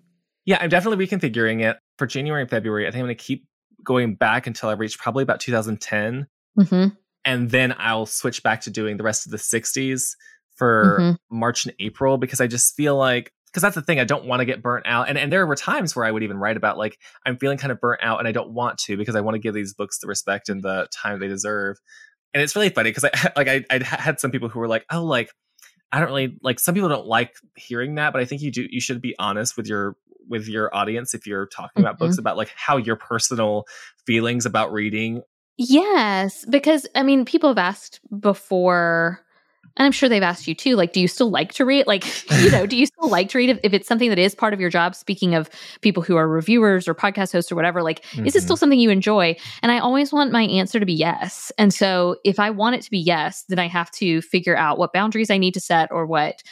Yeah, 0.45 0.57
I'm 0.61 0.69
definitely 0.69 1.05
reconfiguring 1.05 1.63
it 1.63 1.77
for 1.97 2.07
January 2.07 2.41
and 2.41 2.49
February. 2.49 2.87
I 2.87 2.91
think 2.91 3.01
I'm 3.01 3.05
going 3.05 3.17
to 3.17 3.23
keep 3.23 3.45
going 3.83 4.15
back 4.15 4.47
until 4.47 4.69
I 4.69 4.73
reach 4.73 4.97
probably 4.99 5.23
about 5.23 5.39
2010. 5.39 6.27
Mm-hmm. 6.57 6.87
And 7.25 7.49
then 7.49 7.75
I'll 7.77 8.05
switch 8.05 8.43
back 8.43 8.61
to 8.61 8.69
doing 8.69 8.97
the 8.97 9.03
rest 9.03 9.25
of 9.25 9.31
the 9.31 9.37
60s 9.37 10.15
for 10.55 10.97
mm-hmm. 10.99 11.37
March 11.37 11.65
and 11.65 11.75
April 11.79 12.17
because 12.17 12.41
I 12.41 12.47
just 12.47 12.75
feel 12.75 12.95
like 12.95 13.31
because 13.47 13.61
that's 13.61 13.75
the 13.75 13.81
thing 13.81 13.99
I 13.99 14.03
don't 14.03 14.25
want 14.25 14.41
to 14.41 14.45
get 14.45 14.61
burnt 14.61 14.85
out 14.85 15.09
and 15.09 15.17
and 15.17 15.31
there 15.33 15.47
were 15.47 15.55
times 15.55 15.95
where 15.95 16.05
I 16.05 16.11
would 16.11 16.21
even 16.21 16.37
write 16.37 16.57
about 16.57 16.77
like 16.77 16.99
I'm 17.25 17.37
feeling 17.37 17.57
kind 17.57 17.71
of 17.71 17.79
burnt 17.79 18.01
out 18.03 18.19
and 18.19 18.27
I 18.27 18.31
don't 18.31 18.51
want 18.51 18.77
to 18.79 18.97
because 18.97 19.15
I 19.15 19.21
want 19.21 19.35
to 19.35 19.39
give 19.39 19.55
these 19.55 19.73
books 19.73 19.99
the 19.99 20.07
respect 20.07 20.49
and 20.49 20.61
the 20.61 20.87
time 20.93 21.19
they 21.19 21.27
deserve 21.27 21.77
and 22.33 22.43
it's 22.43 22.55
really 22.55 22.69
funny 22.69 22.89
because 22.89 23.05
I 23.05 23.31
like 23.35 23.47
I 23.47 23.65
I 23.69 23.83
had 23.83 24.19
some 24.19 24.31
people 24.31 24.49
who 24.49 24.59
were 24.59 24.67
like, 24.67 24.85
oh, 24.91 25.03
like 25.03 25.31
I 25.91 25.99
don't 25.99 26.09
really 26.09 26.37
like. 26.41 26.59
Some 26.59 26.75
people 26.75 26.89
don't 26.89 27.07
like 27.07 27.33
hearing 27.55 27.95
that, 27.95 28.13
but 28.13 28.21
I 28.21 28.25
think 28.25 28.41
you 28.41 28.51
do. 28.51 28.67
You 28.69 28.81
should 28.81 29.01
be 29.01 29.15
honest 29.17 29.57
with 29.57 29.67
your 29.67 29.95
with 30.27 30.47
your 30.47 30.73
audience 30.75 31.13
if 31.13 31.25
you're 31.25 31.47
talking 31.47 31.81
mm-hmm. 31.81 31.85
about 31.85 31.97
books 31.97 32.13
mm-hmm. 32.13 32.21
about 32.21 32.37
like 32.37 32.51
how 32.55 32.77
your 32.77 32.95
personal 32.95 33.65
feelings 34.05 34.45
about 34.45 34.71
reading. 34.71 35.23
Yes, 35.57 36.45
because 36.45 36.87
I 36.95 37.03
mean, 37.03 37.25
people 37.25 37.49
have 37.49 37.57
asked 37.57 37.99
before 38.17 39.25
and 39.79 39.85
I'm 39.85 39.93
sure 39.93 40.09
they've 40.09 40.21
asked 40.21 40.45
you 40.45 40.53
too, 40.53 40.75
like, 40.75 40.91
do 40.91 40.99
you 40.99 41.07
still 41.07 41.29
like 41.29 41.53
to 41.53 41.65
read? 41.65 41.87
Like, 41.87 42.05
you 42.41 42.51
know, 42.51 42.65
do 42.65 42.75
you 42.75 42.85
still 42.85 43.09
like 43.09 43.29
to 43.29 43.37
read 43.37 43.49
if, 43.49 43.59
if, 43.63 43.73
it's 43.73 43.87
something 43.87 44.09
that 44.09 44.19
is 44.19 44.35
part 44.35 44.53
of 44.53 44.59
your 44.59 44.69
job? 44.69 44.93
Speaking 44.93 45.35
of 45.35 45.49
people 45.79 46.03
who 46.03 46.17
are 46.17 46.27
reviewers 46.27 46.85
or 46.85 46.93
podcast 46.93 47.31
hosts 47.31 47.49
or 47.49 47.55
whatever, 47.55 47.81
like, 47.81 48.03
mm-hmm. 48.07 48.25
is 48.25 48.35
it 48.35 48.41
still 48.41 48.55
mm-hmm. 48.55 48.59
something 48.59 48.79
you 48.79 48.89
enjoy? 48.89 49.37
And 49.63 49.71
I 49.71 49.79
always 49.79 50.11
want 50.11 50.33
my 50.33 50.43
answer 50.43 50.81
to 50.81 50.85
be 50.85 50.93
yes. 50.93 51.51
And 51.57 51.73
so 51.73 52.17
if 52.25 52.39
I 52.39 52.49
want 52.49 52.75
it 52.75 52.81
to 52.81 52.91
be 52.91 52.99
yes, 52.99 53.45
then 53.47 53.57
I 53.57 53.67
have 53.67 53.89
to 53.91 54.21
figure 54.21 54.57
out 54.57 54.77
what 54.77 54.91
boundaries 54.91 55.31
I 55.31 55.37
need 55.37 55.53
to 55.53 55.61
set 55.61 55.89
or 55.93 56.05
what 56.05 56.43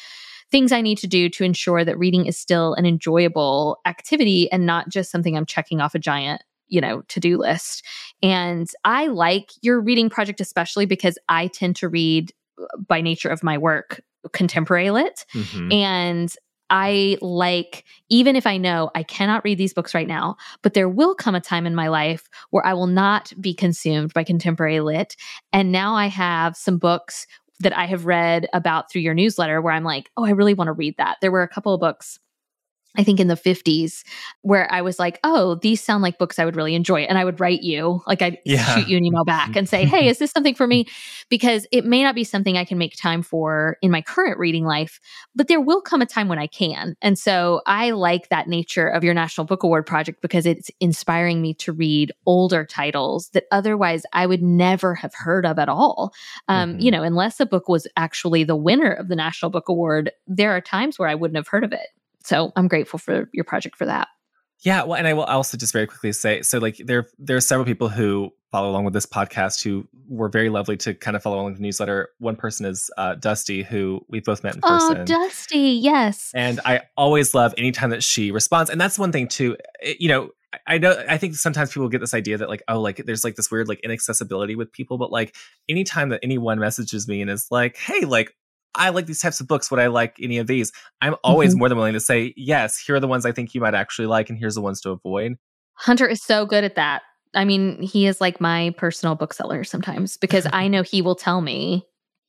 things 0.50 0.72
I 0.72 0.79
need 0.79 0.98
to 1.00 1.07
do 1.07 1.27
to 1.27 1.43
ensure 1.43 1.84
that 1.84 2.00
reading 2.00 2.27
is 2.27 2.38
still 2.38 2.75
an 2.75 2.86
enjoyable 2.86 3.79
activity 3.86 4.50
and 4.53 4.65
not 4.65 4.88
just 4.88 5.12
something 5.12 5.36
I'm 5.36 5.46
checking 5.46 5.81
off 5.81 5.96
a 5.96 6.00
giant 6.00 6.41
you 6.69 6.81
know 6.81 7.01
to-do 7.07 7.38
list 7.38 7.81
and 8.22 8.67
i 8.84 9.07
like 9.07 9.51
your 9.62 9.79
reading 9.79 10.10
project 10.10 10.41
especially 10.41 10.86
because 10.86 11.17
i 11.29 11.48
tend 11.48 11.77
to 11.77 11.88
read 11.88 12.34
by 12.87 13.01
nature 13.01 13.29
of 13.29 13.43
my 13.43 13.57
work 13.57 14.01
contemporary 14.33 14.91
lit 14.91 15.25
mm-hmm. 15.33 15.71
and 15.71 16.35
I 16.69 17.17
like, 17.21 17.85
even 18.09 18.35
if 18.35 18.45
I 18.45 18.57
know 18.57 18.91
I 18.93 19.03
cannot 19.03 19.43
read 19.43 19.57
these 19.57 19.73
books 19.73 19.93
right 19.93 20.07
now, 20.07 20.35
but 20.61 20.73
there 20.73 20.89
will 20.89 21.15
come 21.15 21.35
a 21.35 21.39
time 21.39 21.65
in 21.65 21.75
my 21.75 21.87
life 21.87 22.27
where 22.49 22.65
I 22.65 22.73
will 22.73 22.87
not 22.87 23.31
be 23.39 23.53
consumed 23.53 24.13
by 24.13 24.23
contemporary 24.23 24.81
lit. 24.81 25.15
And 25.53 25.71
now 25.71 25.95
I 25.95 26.07
have 26.07 26.57
some 26.57 26.77
books 26.77 27.25
that 27.59 27.75
I 27.75 27.85
have 27.85 28.05
read 28.05 28.47
about 28.53 28.91
through 28.91 29.01
your 29.01 29.13
newsletter 29.13 29.61
where 29.61 29.73
I'm 29.73 29.83
like, 29.83 30.11
oh, 30.17 30.25
I 30.25 30.31
really 30.31 30.53
want 30.53 30.67
to 30.67 30.73
read 30.73 30.95
that. 30.97 31.17
There 31.21 31.31
were 31.31 31.41
a 31.43 31.47
couple 31.47 31.73
of 31.73 31.79
books 31.79 32.19
I 32.96 33.03
think 33.03 33.20
in 33.20 33.27
the 33.27 33.36
50s, 33.36 34.03
where 34.41 34.72
I 34.72 34.82
was 34.82 34.98
like, 34.98 35.20
oh, 35.24 35.56
these 35.56 35.84
sound 35.84 36.01
like 36.01 36.17
books 36.17 36.39
I 36.39 36.46
would 36.46 36.56
really 36.56 36.74
enjoy. 36.74 37.01
And 37.01 37.17
I 37.17 37.25
would 37.25 37.39
write 37.39 37.62
you, 37.62 38.01
like 38.08 38.22
I'd 38.22 38.39
yeah. 38.44 38.63
shoot 38.75 38.88
you 38.88 38.98
an 38.98 39.06
email 39.06 39.24
back 39.24 39.56
and 39.56 39.70
say, 39.70 39.86
hey, 39.86 40.08
is 40.10 40.17
this 40.17 40.32
something 40.32 40.56
for 40.56 40.65
me? 40.65 40.88
Because 41.29 41.67
it 41.72 41.86
may 41.86 42.01
not 42.01 42.15
be 42.15 42.24
something 42.24 42.58
I 42.58 42.65
can 42.65 42.77
make 42.77 42.96
time 42.96 43.22
for 43.22 43.77
in 43.82 43.91
my 43.91 44.01
current 44.01 44.39
reading 44.39 44.65
life, 44.65 45.00
but 45.36 45.48
there 45.48 45.62
will 45.62 45.82
come 45.82 46.01
a 46.01 46.08
time 46.08 46.27
when 46.27 46.39
I 46.39 46.48
can. 46.48 46.96
And 47.01 47.20
so 47.20 47.62
I 47.67 47.91
like 47.91 48.29
that 48.29 48.48
nature 48.48 48.88
of 48.88 49.03
your 49.03 49.13
National 49.13 49.46
Book 49.46 49.63
Award 49.63 49.86
project 49.86 50.22
because 50.22 50.46
it's 50.46 50.72
inspiring 50.79 51.41
me 51.41 51.53
to 51.56 51.74
read 51.74 52.12
older 52.25 52.65
titles 52.65 53.29
that 53.29 53.46
otherwise 53.51 54.03
I 54.13 54.25
would 54.25 54.41
never 54.41 54.96
have 54.96 55.13
heard 55.13 55.46
of 55.46 55.60
at 55.60 55.70
all. 55.70 56.13
Um, 56.48 56.72
mm-hmm. 56.72 56.79
You 56.79 56.91
know, 56.91 57.03
unless 57.03 57.39
a 57.39 57.46
book 57.46 57.70
was 57.70 57.88
actually 57.96 58.44
the 58.44 58.56
winner 58.56 58.91
of 58.91 59.08
the 59.08 59.15
National 59.15 59.51
Book 59.51 59.70
Award, 59.70 60.12
there 60.25 60.51
are 60.56 60.62
times 60.62 60.98
where 60.98 61.10
I 61.10 61.15
wouldn't 61.15 61.38
have 61.38 61.48
heard 61.48 61.63
of 61.63 61.74
it. 61.74 61.88
So 62.27 62.51
I'm 62.57 62.67
grateful 62.67 63.00
for 63.00 63.29
your 63.31 63.46
project 63.46 63.77
for 63.77 63.86
that. 63.86 64.10
Yeah, 64.62 64.84
well, 64.84 64.96
and 64.96 65.07
I 65.07 65.13
will 65.13 65.24
also 65.24 65.55
just 65.55 65.72
very 65.72 65.88
quickly 65.88 66.12
say, 66.12 66.41
so 66.41 66.57
like 66.57 66.75
there 66.77 67.07
there 67.17 67.38
are 67.38 67.41
several 67.41 67.65
people 67.65 67.88
who 67.88 68.31
follow 68.51 68.69
along 68.69 68.84
with 68.84 68.93
this 68.93 69.05
podcast 69.05 69.63
who 69.63 69.88
were 70.10 70.27
very 70.27 70.50
lovely 70.50 70.75
to 70.77 70.93
kind 70.93 71.15
of 71.15 71.24
follow 71.24 71.38
along 71.38 71.46
with 71.46 71.55
the 71.57 71.62
newsletter. 71.62 72.10
One 72.17 72.36
person 72.36 72.65
is 72.65 72.89
uh, 72.98 73.15
Dusty, 73.15 73.63
who 73.63 74.01
we 74.10 74.19
both 74.19 74.43
met 74.43 74.55
in 74.55 74.62
oh, 74.63 74.67
person. 74.67 74.98
Oh, 75.01 75.05
Dusty, 75.05 75.60
yes. 75.60 76.31
And 76.36 76.60
I 76.65 76.81
always 76.98 77.34
love 77.34 77.53
anytime 77.57 77.91
that 77.91 78.03
she 78.03 78.31
responds, 78.31 78.69
and 78.69 78.81
that's 78.81 79.00
one 79.00 79.13
thing 79.13 79.29
too. 79.29 79.55
It, 79.79 80.01
you 80.01 80.10
know, 80.10 80.31
I 80.65 80.79
know 80.79 81.01
I 81.07 81.17
think 81.17 81.36
sometimes 81.36 81.72
people 81.72 81.88
get 81.88 82.01
this 82.01 82.13
idea 82.13 82.38
that 82.39 82.50
like 82.50 82.63
oh 82.67 82.81
like 82.81 82.98
there's 83.05 83.24
like 83.24 83.36
this 83.36 83.50
weird 83.50 83.69
like 83.69 83.79
inaccessibility 83.84 84.55
with 84.55 84.72
people 84.72 84.98
but 84.98 85.12
like 85.12 85.36
anytime 85.69 86.10
that 86.10 86.22
anyone 86.24 86.57
messages 86.57 87.07
me 87.07 87.22
and 87.22 87.29
is 87.29 87.48
like 87.51 87.75
hey 87.75 88.05
like 88.05 88.34
I 88.77 88.89
like 88.89 89.05
these 89.05 89.22
types 89.22 89.39
of 89.39 89.48
books. 89.48 89.69
Would 89.72 89.79
I 89.79 89.88
like 89.88 90.17
any 90.22 90.38
of 90.38 90.48
these? 90.48 90.72
I'm 91.01 91.15
always 91.24 91.51
mm-hmm. 91.51 91.60
more 91.60 91.69
than 91.69 91.77
willing 91.77 91.93
to 91.93 92.00
say, 92.00 92.34
yes, 92.38 92.77
here 92.77 92.96
are 92.96 93.00
the 93.00 93.07
ones 93.07 93.25
I 93.25 93.31
think 93.31 93.53
you 93.53 93.62
might 93.62 93.75
actually 93.75 94.07
like, 94.07 94.29
and 94.29 94.38
here's 94.38 94.55
the 94.55 94.62
ones 94.62 94.81
to 94.81 94.91
avoid. 94.91 95.34
Hunter 95.74 96.07
is 96.07 96.22
so 96.22 96.46
good 96.46 96.63
at 96.63 96.75
that. 96.75 97.03
I 97.34 97.46
mean, 97.46 97.81
he 97.81 98.07
is 98.07 98.22
like 98.22 98.41
my 98.41 98.74
personal 98.77 99.15
bookseller 99.15 99.63
sometimes 99.63 100.17
because 100.17 100.48
I 100.51 100.67
know 100.69 100.84
he 100.84 101.01
will 101.01 101.15
tell 101.15 101.41
me, 101.41 101.86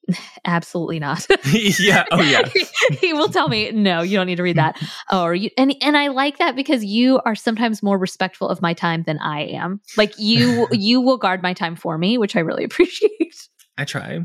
absolutely 0.45 0.99
not. 0.99 1.27
yeah. 1.53 2.05
Oh, 2.11 2.21
yeah. 2.21 2.49
he 3.01 3.13
will 3.13 3.29
tell 3.29 3.49
me, 3.49 3.71
no, 3.73 4.03
you 4.03 4.17
don't 4.17 4.27
need 4.27 4.37
to 4.37 4.43
read 4.43 4.57
that. 4.57 4.81
or 5.13 5.35
you, 5.35 5.51
and 5.57 5.75
and 5.83 5.97
I 5.97 6.09
like 6.09 6.39
that 6.39 6.57
because 6.57 6.85
you 6.85 7.21
are 7.25 7.35
sometimes 7.35 7.83
more 7.83 7.99
respectful 7.99 8.49
of 8.49 8.63
my 8.63 8.75
time 8.75 9.05
than 9.05 9.19
I 9.19 9.43
am. 9.43 9.81
Like 9.97 10.19
you, 10.19 10.67
you 10.73 11.01
will 11.01 11.19
guard 11.19 11.43
my 11.43 11.53
time 11.53 11.77
for 11.77 11.99
me, 11.99 12.19
which 12.19 12.37
I 12.37 12.41
really 12.41 12.65
appreciate. 12.65 13.49
I 13.77 13.85
try. 13.85 14.21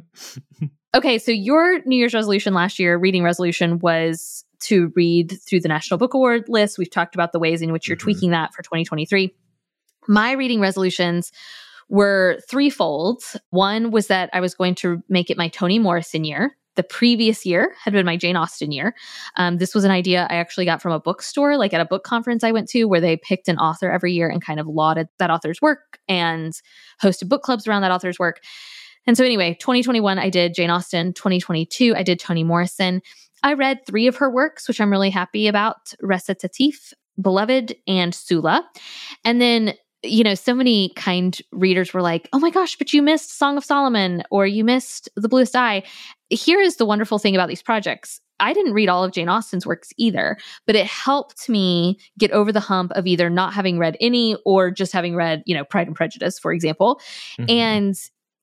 Okay, 0.96 1.18
so 1.18 1.32
your 1.32 1.80
New 1.86 1.96
Year's 1.96 2.14
resolution 2.14 2.54
last 2.54 2.78
year, 2.78 2.98
reading 2.98 3.24
resolution, 3.24 3.80
was 3.80 4.46
to 4.60 4.94
read 4.96 5.40
through 5.48 5.62
the 5.62 5.68
National 5.68 5.98
Book 5.98 6.14
Award 6.14 6.46
list. 6.48 6.78
We've 6.78 6.90
talked 6.90 7.16
about 7.16 7.32
the 7.32 7.40
ways 7.40 7.64
in 7.64 7.72
which 7.72 7.88
you're 7.88 7.98
mm-hmm. 7.98 8.04
tweaking 8.04 8.32
that 8.32 8.54
for 8.54 8.62
2023. 8.62 9.34
My 10.08 10.34
reading 10.34 10.60
resolutions 10.60 11.32
were 11.90 12.40
threefold. 12.48 13.24
One 13.50 13.90
was 13.90 14.08
that 14.08 14.30
I 14.34 14.40
was 14.40 14.54
going 14.54 14.76
to 14.76 15.02
make 15.10 15.32
it 15.32 15.38
my 15.38 15.48
Toni 15.48 15.80
Morrison 15.80 16.26
year. 16.26 16.56
The 16.76 16.84
previous 16.84 17.46
year 17.46 17.76
had 17.84 17.94
been 17.94 18.06
my 18.06 18.18
Jane 18.18 18.36
Austen 18.36 18.72
year. 18.72 18.96
Um, 19.36 19.58
this 19.58 19.76
was 19.76 19.84
an 19.84 19.92
idea 19.92 20.28
I 20.30 20.36
actually 20.36 20.66
got 20.66 20.82
from 20.82 20.92
a 20.92 21.00
bookstore, 21.00 21.58
like 21.58 21.74
at 21.74 21.82
a 21.82 21.86
book 21.86 22.04
conference 22.04 22.44
I 22.44 22.52
went 22.52 22.68
to, 22.70 22.86
where 22.86 23.02
they 23.02 23.18
picked 23.18 23.48
an 23.48 23.58
author 23.58 23.92
every 23.92 24.14
year 24.14 24.30
and 24.30 24.44
kind 24.44 24.60
of 24.60 24.68
lauded 24.68 25.08
that 25.20 25.30
author's 25.30 25.62
work 25.62 26.00
and 26.08 26.54
hosted 27.02 27.30
book 27.30 27.44
clubs 27.44 27.68
around 27.68 27.82
that 27.82 27.92
author's 27.92 28.20
work. 28.20 28.42
And 29.06 29.18
so, 29.18 29.24
anyway, 29.24 29.58
2021, 29.60 30.20
I 30.20 30.30
did 30.30 30.54
Jane 30.54 30.70
Austen. 30.70 31.14
2022, 31.14 31.96
I 31.96 32.04
did 32.04 32.20
Toni 32.20 32.44
Morrison. 32.44 33.02
I 33.44 33.54
read 33.54 33.86
three 33.86 34.08
of 34.08 34.18
her 34.18 34.30
works, 34.30 34.68
which 34.68 34.80
I'm 34.80 34.92
really 34.92 35.10
happy 35.10 35.48
about 35.48 35.94
Recitatif, 36.02 36.94
Beloved, 37.22 37.76
and 37.88 38.16
Sula. 38.16 38.68
And 39.26 39.42
then, 39.42 39.74
you 40.02 40.24
know, 40.24 40.36
so 40.36 40.54
many 40.56 40.92
kind 40.96 41.38
readers 41.52 41.94
were 41.94 42.02
like, 42.02 42.30
oh 42.32 42.40
my 42.40 42.50
gosh, 42.50 42.78
but 42.78 42.94
you 42.94 43.02
missed 43.02 43.38
Song 43.38 43.58
of 43.58 43.66
Solomon 43.66 44.24
or 44.32 44.48
you 44.48 44.64
missed 44.64 45.10
The 45.16 45.30
Bluest 45.30 45.56
Eye. 45.56 45.84
Here 46.30 46.62
is 46.62 46.78
the 46.78 46.86
wonderful 46.86 47.20
thing 47.20 47.36
about 47.36 47.50
these 47.50 47.62
projects 47.62 48.22
I 48.40 48.54
didn't 48.54 48.74
read 48.74 48.90
all 48.90 49.04
of 49.04 49.12
Jane 49.12 49.30
Austen's 49.30 49.66
works 49.66 49.92
either, 49.98 50.38
but 50.66 50.76
it 50.76 50.86
helped 50.86 51.48
me 51.48 51.98
get 52.18 52.32
over 52.32 52.52
the 52.52 52.60
hump 52.60 52.92
of 52.94 53.08
either 53.08 53.30
not 53.30 53.54
having 53.54 53.78
read 53.78 53.96
any 54.02 54.36
or 54.46 54.72
just 54.72 54.92
having 54.92 55.16
read, 55.16 55.44
you 55.46 55.56
know, 55.56 55.64
Pride 55.64 55.88
and 55.88 55.96
Prejudice, 55.96 56.40
for 56.40 56.52
example. 56.52 57.00
Mm-hmm. 57.40 57.50
And 57.50 57.96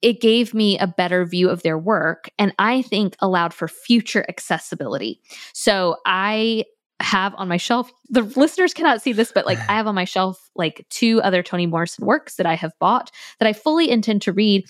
it 0.02 0.20
gave 0.20 0.54
me 0.54 0.78
a 0.78 0.86
better 0.86 1.24
view 1.24 1.50
of 1.50 1.62
their 1.62 1.78
work 1.78 2.30
and 2.38 2.54
I 2.58 2.82
think 2.82 3.16
allowed 3.20 3.52
for 3.54 3.68
future 3.68 4.24
accessibility. 4.28 5.20
So 5.52 5.96
I 6.06 6.64
have 7.00 7.34
on 7.36 7.48
my 7.48 7.56
shelf 7.56 7.90
the 8.10 8.22
listeners 8.36 8.74
cannot 8.74 9.00
see 9.00 9.14
this 9.14 9.32
but 9.32 9.46
like 9.46 9.58
i 9.70 9.72
have 9.72 9.86
on 9.86 9.94
my 9.94 10.04
shelf 10.04 10.50
like 10.54 10.84
two 10.90 11.18
other 11.22 11.42
toni 11.42 11.64
morrison 11.64 12.04
works 12.04 12.36
that 12.36 12.44
i 12.44 12.54
have 12.54 12.72
bought 12.78 13.10
that 13.38 13.48
i 13.48 13.54
fully 13.54 13.88
intend 13.90 14.20
to 14.20 14.34
read 14.34 14.66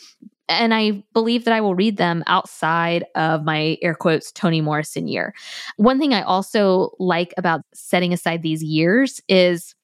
and 0.51 0.75
I 0.75 1.05
believe 1.15 1.45
that 1.45 1.55
I 1.55 1.61
will 1.61 1.77
read 1.77 1.97
them 1.97 2.25
outside 2.27 3.05
of 3.15 3.45
my 3.45 3.79
air 3.83 3.95
quotes 3.95 4.33
Toni 4.33 4.61
Morrison 4.61 5.07
year. 5.07 5.33
One 5.77 6.01
thing 6.01 6.13
I 6.13 6.23
also 6.23 6.91
like 6.99 7.33
about 7.39 7.61
setting 7.73 8.13
aside 8.13 8.43
these 8.43 8.63
years 8.63 9.21
is 9.29 9.77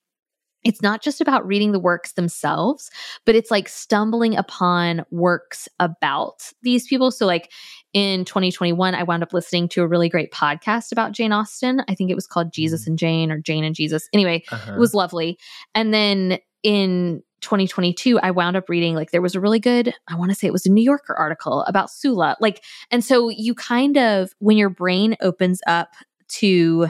it's 0.66 0.82
not 0.82 1.00
just 1.00 1.20
about 1.20 1.46
reading 1.46 1.72
the 1.72 1.78
works 1.78 2.12
themselves, 2.12 2.90
but 3.24 3.36
it's 3.36 3.50
like 3.50 3.68
stumbling 3.68 4.36
upon 4.36 5.04
works 5.10 5.68
about 5.78 6.52
these 6.62 6.86
people. 6.86 7.10
So, 7.10 7.24
like 7.24 7.52
in 7.92 8.24
2021, 8.24 8.94
I 8.94 9.02
wound 9.04 9.22
up 9.22 9.32
listening 9.32 9.68
to 9.70 9.82
a 9.82 9.86
really 9.86 10.08
great 10.08 10.32
podcast 10.32 10.90
about 10.90 11.12
Jane 11.12 11.32
Austen. 11.32 11.82
I 11.88 11.94
think 11.94 12.10
it 12.10 12.14
was 12.14 12.26
called 12.26 12.52
Jesus 12.52 12.82
mm-hmm. 12.82 12.90
and 12.90 12.98
Jane 12.98 13.30
or 13.30 13.38
Jane 13.38 13.64
and 13.64 13.74
Jesus. 13.74 14.08
Anyway, 14.12 14.42
uh-huh. 14.50 14.72
it 14.74 14.78
was 14.78 14.92
lovely. 14.92 15.38
And 15.74 15.94
then 15.94 16.38
in 16.62 17.22
2022 17.42 18.18
i 18.20 18.30
wound 18.30 18.56
up 18.56 18.68
reading 18.68 18.94
like 18.94 19.10
there 19.10 19.20
was 19.20 19.34
a 19.34 19.40
really 19.40 19.60
good 19.60 19.94
i 20.08 20.16
want 20.16 20.30
to 20.30 20.34
say 20.34 20.46
it 20.46 20.54
was 20.54 20.64
a 20.64 20.70
new 20.70 20.82
yorker 20.82 21.14
article 21.14 21.62
about 21.64 21.90
sula 21.90 22.34
like 22.40 22.64
and 22.90 23.04
so 23.04 23.28
you 23.28 23.54
kind 23.54 23.98
of 23.98 24.30
when 24.38 24.56
your 24.56 24.70
brain 24.70 25.16
opens 25.20 25.60
up 25.66 25.90
to 26.28 26.88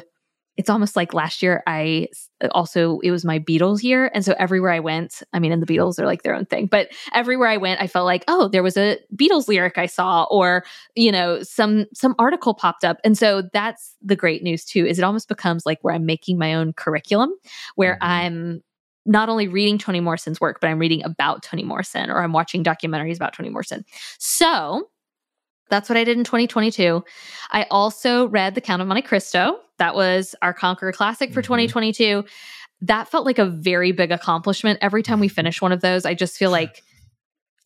it's 0.56 0.70
almost 0.70 0.96
like 0.96 1.14
last 1.14 1.42
year 1.42 1.62
i 1.66 2.08
also 2.52 2.98
it 3.00 3.10
was 3.10 3.24
my 3.24 3.38
beatles 3.38 3.82
year 3.82 4.10
and 4.14 4.24
so 4.24 4.34
everywhere 4.38 4.72
i 4.72 4.80
went 4.80 5.22
i 5.32 5.38
mean 5.38 5.52
and 5.52 5.62
the 5.62 5.66
beatles 5.66 5.98
are 5.98 6.06
like 6.06 6.22
their 6.22 6.34
own 6.34 6.46
thing 6.46 6.66
but 6.66 6.88
everywhere 7.14 7.48
i 7.48 7.56
went 7.56 7.80
i 7.80 7.86
felt 7.86 8.04
like 8.04 8.24
oh 8.28 8.48
there 8.48 8.62
was 8.62 8.76
a 8.76 8.98
beatles 9.14 9.48
lyric 9.48 9.78
i 9.78 9.86
saw 9.86 10.24
or 10.30 10.64
you 10.94 11.12
know 11.12 11.42
some 11.42 11.86
some 11.94 12.14
article 12.18 12.54
popped 12.54 12.84
up 12.84 12.98
and 13.04 13.16
so 13.16 13.42
that's 13.52 13.94
the 14.02 14.16
great 14.16 14.42
news 14.42 14.64
too 14.64 14.84
is 14.84 14.98
it 14.98 15.04
almost 15.04 15.28
becomes 15.28 15.64
like 15.66 15.78
where 15.82 15.94
i'm 15.94 16.06
making 16.06 16.38
my 16.38 16.54
own 16.54 16.72
curriculum 16.72 17.30
where 17.74 17.94
mm-hmm. 17.94 18.04
i'm 18.04 18.62
not 19.06 19.28
only 19.28 19.46
reading 19.46 19.78
Toni 19.78 20.00
Morrison's 20.00 20.40
work, 20.40 20.58
but 20.60 20.66
I'm 20.68 20.80
reading 20.80 21.04
about 21.04 21.42
Toni 21.42 21.62
Morrison 21.62 22.10
or 22.10 22.22
I'm 22.22 22.32
watching 22.32 22.64
documentaries 22.64 23.14
about 23.14 23.32
Toni 23.32 23.50
Morrison. 23.50 23.84
So 24.18 24.88
that's 25.70 25.88
what 25.88 25.96
I 25.96 26.04
did 26.04 26.16
in 26.16 26.24
2022. 26.24 27.04
I 27.50 27.66
also 27.70 28.28
read 28.28 28.54
The 28.54 28.60
Count 28.60 28.82
of 28.82 28.88
Monte 28.88 29.02
Cristo. 29.02 29.58
That 29.78 29.94
was 29.94 30.34
our 30.42 30.54
Conquer 30.54 30.88
a 30.88 30.92
Classic 30.92 31.32
for 31.32 31.40
mm-hmm. 31.40 31.68
2022. 31.68 32.24
That 32.82 33.08
felt 33.08 33.26
like 33.26 33.38
a 33.38 33.46
very 33.46 33.92
big 33.92 34.12
accomplishment. 34.12 34.78
Every 34.82 35.02
time 35.02 35.20
we 35.20 35.28
finish 35.28 35.60
one 35.60 35.72
of 35.72 35.80
those, 35.80 36.04
I 36.04 36.14
just 36.14 36.36
feel 36.36 36.50
like 36.50 36.82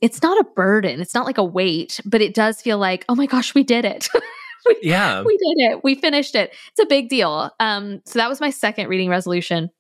it's 0.01 0.23
not 0.23 0.41
a 0.41 0.49
burden. 0.55 1.01
It's 1.01 1.15
not 1.15 1.27
like 1.27 1.39
a 1.39 1.45
weight, 1.45 2.01
but 2.05 2.23
it 2.23 2.35
does 2.35 2.63
feel 2.63 2.79
like, 2.79 3.05
oh 3.09 3.15
my 3.15 3.27
gosh, 3.27 3.55
we 3.55 3.63
did 3.63 3.85
it. 3.85 4.09
we, 4.67 4.77
yeah. 4.83 5.23
We 5.27 5.37
did 5.37 5.71
it. 5.71 5.85
We 5.85 5.95
finished 5.95 6.35
it. 6.35 6.55
It's 6.71 6.81
a 6.81 6.87
big 6.87 7.09
deal. 7.09 7.51
Um, 7.61 8.01
so 8.07 8.19
that 8.19 8.29
was 8.29 8.41
my 8.41 8.51
second 8.51 8.89
reading 8.89 9.11
resolution. 9.11 9.71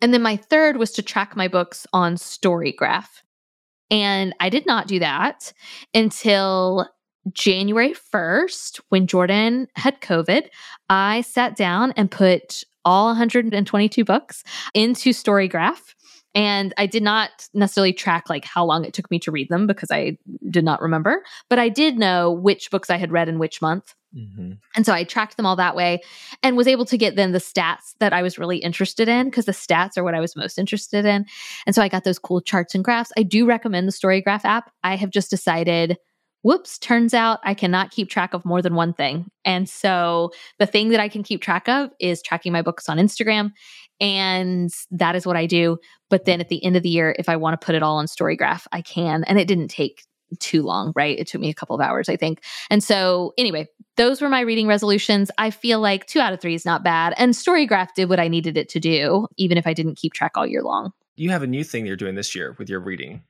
And 0.00 0.12
then 0.12 0.22
my 0.22 0.36
third 0.36 0.76
was 0.76 0.92
to 0.92 1.02
track 1.02 1.36
my 1.36 1.48
books 1.48 1.86
on 1.92 2.16
Storygraph. 2.16 3.08
And 3.90 4.34
I 4.40 4.48
did 4.48 4.66
not 4.66 4.88
do 4.88 4.98
that 4.98 5.52
until 5.94 6.88
January 7.32 7.94
1st, 8.12 8.80
when 8.88 9.06
Jordan 9.06 9.68
had 9.76 10.00
COVID. 10.00 10.48
I 10.88 11.22
sat 11.22 11.56
down 11.56 11.92
and 11.96 12.10
put 12.10 12.64
all 12.84 13.06
122 13.06 14.04
books 14.04 14.44
into 14.74 15.10
Storygraph. 15.10 15.94
And 16.34 16.74
I 16.76 16.84
did 16.84 17.02
not 17.02 17.48
necessarily 17.54 17.94
track 17.94 18.28
like 18.28 18.44
how 18.44 18.62
long 18.64 18.84
it 18.84 18.92
took 18.92 19.10
me 19.10 19.18
to 19.20 19.30
read 19.30 19.48
them 19.48 19.66
because 19.66 19.90
I 19.90 20.18
did 20.50 20.64
not 20.64 20.82
remember, 20.82 21.24
but 21.48 21.58
I 21.58 21.70
did 21.70 21.98
know 21.98 22.30
which 22.30 22.70
books 22.70 22.90
I 22.90 22.98
had 22.98 23.10
read 23.10 23.30
in 23.30 23.38
which 23.38 23.62
month. 23.62 23.94
Mm-hmm. 24.14 24.52
And 24.76 24.86
so 24.86 24.92
I 24.92 25.04
tracked 25.04 25.38
them 25.38 25.46
all 25.46 25.56
that 25.56 25.74
way 25.74 26.02
and 26.42 26.56
was 26.56 26.68
able 26.68 26.84
to 26.86 26.98
get 26.98 27.16
then 27.16 27.32
the 27.32 27.38
stats 27.38 27.94
that 28.00 28.12
I 28.12 28.20
was 28.20 28.38
really 28.38 28.58
interested 28.58 29.08
in 29.08 29.26
because 29.26 29.46
the 29.46 29.52
stats 29.52 29.96
are 29.96 30.04
what 30.04 30.14
I 30.14 30.20
was 30.20 30.36
most 30.36 30.58
interested 30.58 31.06
in. 31.06 31.24
And 31.66 31.74
so 31.74 31.80
I 31.80 31.88
got 31.88 32.04
those 32.04 32.18
cool 32.18 32.42
charts 32.42 32.74
and 32.74 32.84
graphs. 32.84 33.12
I 33.16 33.22
do 33.22 33.46
recommend 33.46 33.88
the 33.88 33.92
Storygraph 33.92 34.44
app. 34.44 34.70
I 34.84 34.96
have 34.96 35.10
just 35.10 35.30
decided, 35.30 35.96
whoops, 36.46 36.78
turns 36.78 37.12
out 37.12 37.40
I 37.42 37.54
cannot 37.54 37.90
keep 37.90 38.08
track 38.08 38.32
of 38.32 38.44
more 38.44 38.62
than 38.62 38.76
one 38.76 38.92
thing. 38.92 39.28
And 39.44 39.68
so 39.68 40.30
the 40.60 40.66
thing 40.66 40.90
that 40.90 41.00
I 41.00 41.08
can 41.08 41.24
keep 41.24 41.42
track 41.42 41.68
of 41.68 41.90
is 41.98 42.22
tracking 42.22 42.52
my 42.52 42.62
books 42.62 42.88
on 42.88 42.98
Instagram. 42.98 43.50
And 44.00 44.70
that 44.92 45.16
is 45.16 45.26
what 45.26 45.36
I 45.36 45.46
do. 45.46 45.78
But 46.08 46.24
then 46.24 46.40
at 46.40 46.48
the 46.48 46.64
end 46.64 46.76
of 46.76 46.84
the 46.84 46.88
year, 46.88 47.16
if 47.18 47.28
I 47.28 47.34
want 47.34 47.60
to 47.60 47.64
put 47.64 47.74
it 47.74 47.82
all 47.82 47.96
on 47.96 48.06
Storygraph, 48.06 48.68
I 48.70 48.80
can. 48.80 49.24
And 49.24 49.40
it 49.40 49.48
didn't 49.48 49.68
take 49.68 50.04
too 50.38 50.62
long, 50.62 50.92
right? 50.94 51.18
It 51.18 51.26
took 51.26 51.40
me 51.40 51.50
a 51.50 51.54
couple 51.54 51.74
of 51.74 51.82
hours, 51.82 52.08
I 52.08 52.14
think. 52.14 52.44
And 52.70 52.82
so, 52.82 53.32
anyway, 53.36 53.66
those 53.96 54.20
were 54.20 54.28
my 54.28 54.40
reading 54.40 54.68
resolutions. 54.68 55.32
I 55.38 55.50
feel 55.50 55.80
like 55.80 56.06
two 56.06 56.20
out 56.20 56.32
of 56.32 56.40
three 56.40 56.54
is 56.54 56.64
not 56.64 56.84
bad. 56.84 57.12
And 57.16 57.34
Storygraph 57.34 57.94
did 57.96 58.08
what 58.08 58.20
I 58.20 58.28
needed 58.28 58.56
it 58.56 58.68
to 58.68 58.78
do, 58.78 59.26
even 59.36 59.58
if 59.58 59.66
I 59.66 59.72
didn't 59.72 59.96
keep 59.96 60.12
track 60.12 60.36
all 60.36 60.46
year 60.46 60.62
long. 60.62 60.92
You 61.16 61.30
have 61.30 61.42
a 61.42 61.48
new 61.48 61.64
thing 61.64 61.86
you're 61.86 61.96
doing 61.96 62.14
this 62.14 62.36
year 62.36 62.54
with 62.56 62.68
your 62.68 62.78
reading. 62.78 63.24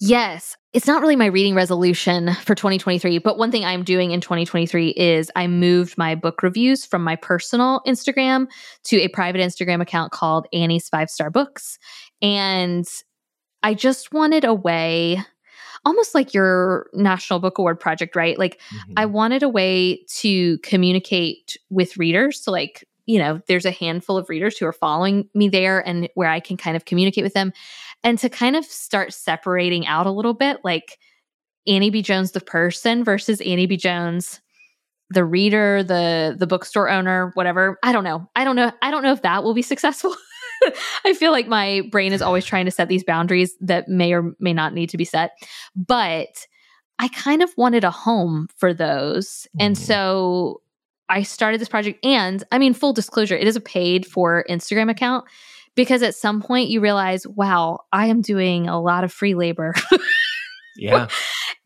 Yes. 0.00 0.56
It's 0.72 0.86
not 0.86 1.02
really 1.02 1.16
my 1.16 1.26
reading 1.26 1.54
resolution 1.54 2.32
for 2.34 2.54
2023, 2.54 3.18
but 3.18 3.36
one 3.36 3.50
thing 3.50 3.64
I'm 3.66 3.84
doing 3.84 4.12
in 4.12 4.20
2023 4.20 4.90
is 4.90 5.30
I 5.36 5.46
moved 5.46 5.98
my 5.98 6.14
book 6.14 6.42
reviews 6.42 6.86
from 6.86 7.04
my 7.04 7.16
personal 7.16 7.82
Instagram 7.86 8.46
to 8.84 8.96
a 8.96 9.08
private 9.08 9.42
Instagram 9.42 9.82
account 9.82 10.10
called 10.10 10.46
Annie's 10.54 10.88
Five 10.88 11.10
Star 11.10 11.28
Books. 11.28 11.78
And 12.22 12.86
I 13.62 13.74
just 13.74 14.12
wanted 14.12 14.44
a 14.44 14.54
way 14.54 15.20
almost 15.84 16.14
like 16.14 16.32
your 16.32 16.88
National 16.94 17.38
Book 17.38 17.58
Award 17.58 17.78
project, 17.78 18.16
right? 18.16 18.38
Like 18.38 18.60
mm-hmm. 18.74 18.94
I 18.96 19.06
wanted 19.06 19.42
a 19.42 19.48
way 19.48 20.04
to 20.16 20.58
communicate 20.58 21.58
with 21.68 21.96
readers. 21.96 22.42
So 22.42 22.52
like, 22.52 22.86
you 23.06 23.18
know, 23.18 23.40
there's 23.48 23.64
a 23.66 23.70
handful 23.70 24.16
of 24.16 24.28
readers 24.28 24.56
who 24.56 24.66
are 24.66 24.72
following 24.72 25.28
me 25.34 25.48
there 25.48 25.86
and 25.86 26.08
where 26.14 26.28
I 26.28 26.40
can 26.40 26.56
kind 26.56 26.76
of 26.76 26.84
communicate 26.84 27.24
with 27.24 27.34
them 27.34 27.52
and 28.02 28.18
to 28.18 28.28
kind 28.28 28.56
of 28.56 28.64
start 28.64 29.12
separating 29.12 29.86
out 29.86 30.06
a 30.06 30.10
little 30.10 30.34
bit 30.34 30.58
like 30.64 30.98
Annie 31.66 31.90
B. 31.90 32.02
Jones 32.02 32.32
the 32.32 32.40
person 32.40 33.04
versus 33.04 33.40
Annie 33.40 33.66
B. 33.66 33.76
Jones 33.76 34.40
the 35.10 35.24
reader, 35.24 35.82
the 35.82 36.36
the 36.38 36.46
bookstore 36.46 36.88
owner, 36.88 37.32
whatever. 37.34 37.78
I 37.82 37.92
don't 37.92 38.04
know. 38.04 38.28
I 38.36 38.44
don't 38.44 38.56
know. 38.56 38.72
I 38.80 38.90
don't 38.90 39.02
know 39.02 39.12
if 39.12 39.22
that 39.22 39.42
will 39.42 39.54
be 39.54 39.62
successful. 39.62 40.14
I 41.04 41.14
feel 41.14 41.32
like 41.32 41.48
my 41.48 41.82
brain 41.90 42.12
is 42.12 42.22
always 42.22 42.44
trying 42.44 42.66
to 42.66 42.70
set 42.70 42.88
these 42.88 43.04
boundaries 43.04 43.54
that 43.60 43.88
may 43.88 44.12
or 44.12 44.32
may 44.38 44.52
not 44.52 44.72
need 44.72 44.90
to 44.90 44.96
be 44.96 45.04
set. 45.04 45.32
But 45.74 46.46
I 46.98 47.08
kind 47.08 47.42
of 47.42 47.50
wanted 47.56 47.82
a 47.82 47.90
home 47.90 48.48
for 48.56 48.72
those. 48.72 49.48
Mm-hmm. 49.56 49.66
And 49.66 49.78
so 49.78 50.60
I 51.08 51.22
started 51.22 51.60
this 51.60 51.68
project. 51.68 51.98
And 52.04 52.44
I 52.52 52.58
mean, 52.58 52.74
full 52.74 52.92
disclosure, 52.92 53.36
it 53.36 53.48
is 53.48 53.56
a 53.56 53.60
paid 53.60 54.06
for 54.06 54.44
Instagram 54.48 54.90
account 54.90 55.24
because 55.80 56.02
at 56.02 56.14
some 56.14 56.42
point 56.42 56.68
you 56.68 56.78
realize, 56.78 57.26
wow, 57.26 57.78
I 57.90 58.08
am 58.08 58.20
doing 58.20 58.68
a 58.68 58.78
lot 58.78 59.02
of 59.02 59.10
free 59.10 59.34
labor. 59.34 59.74
yeah. 60.76 61.08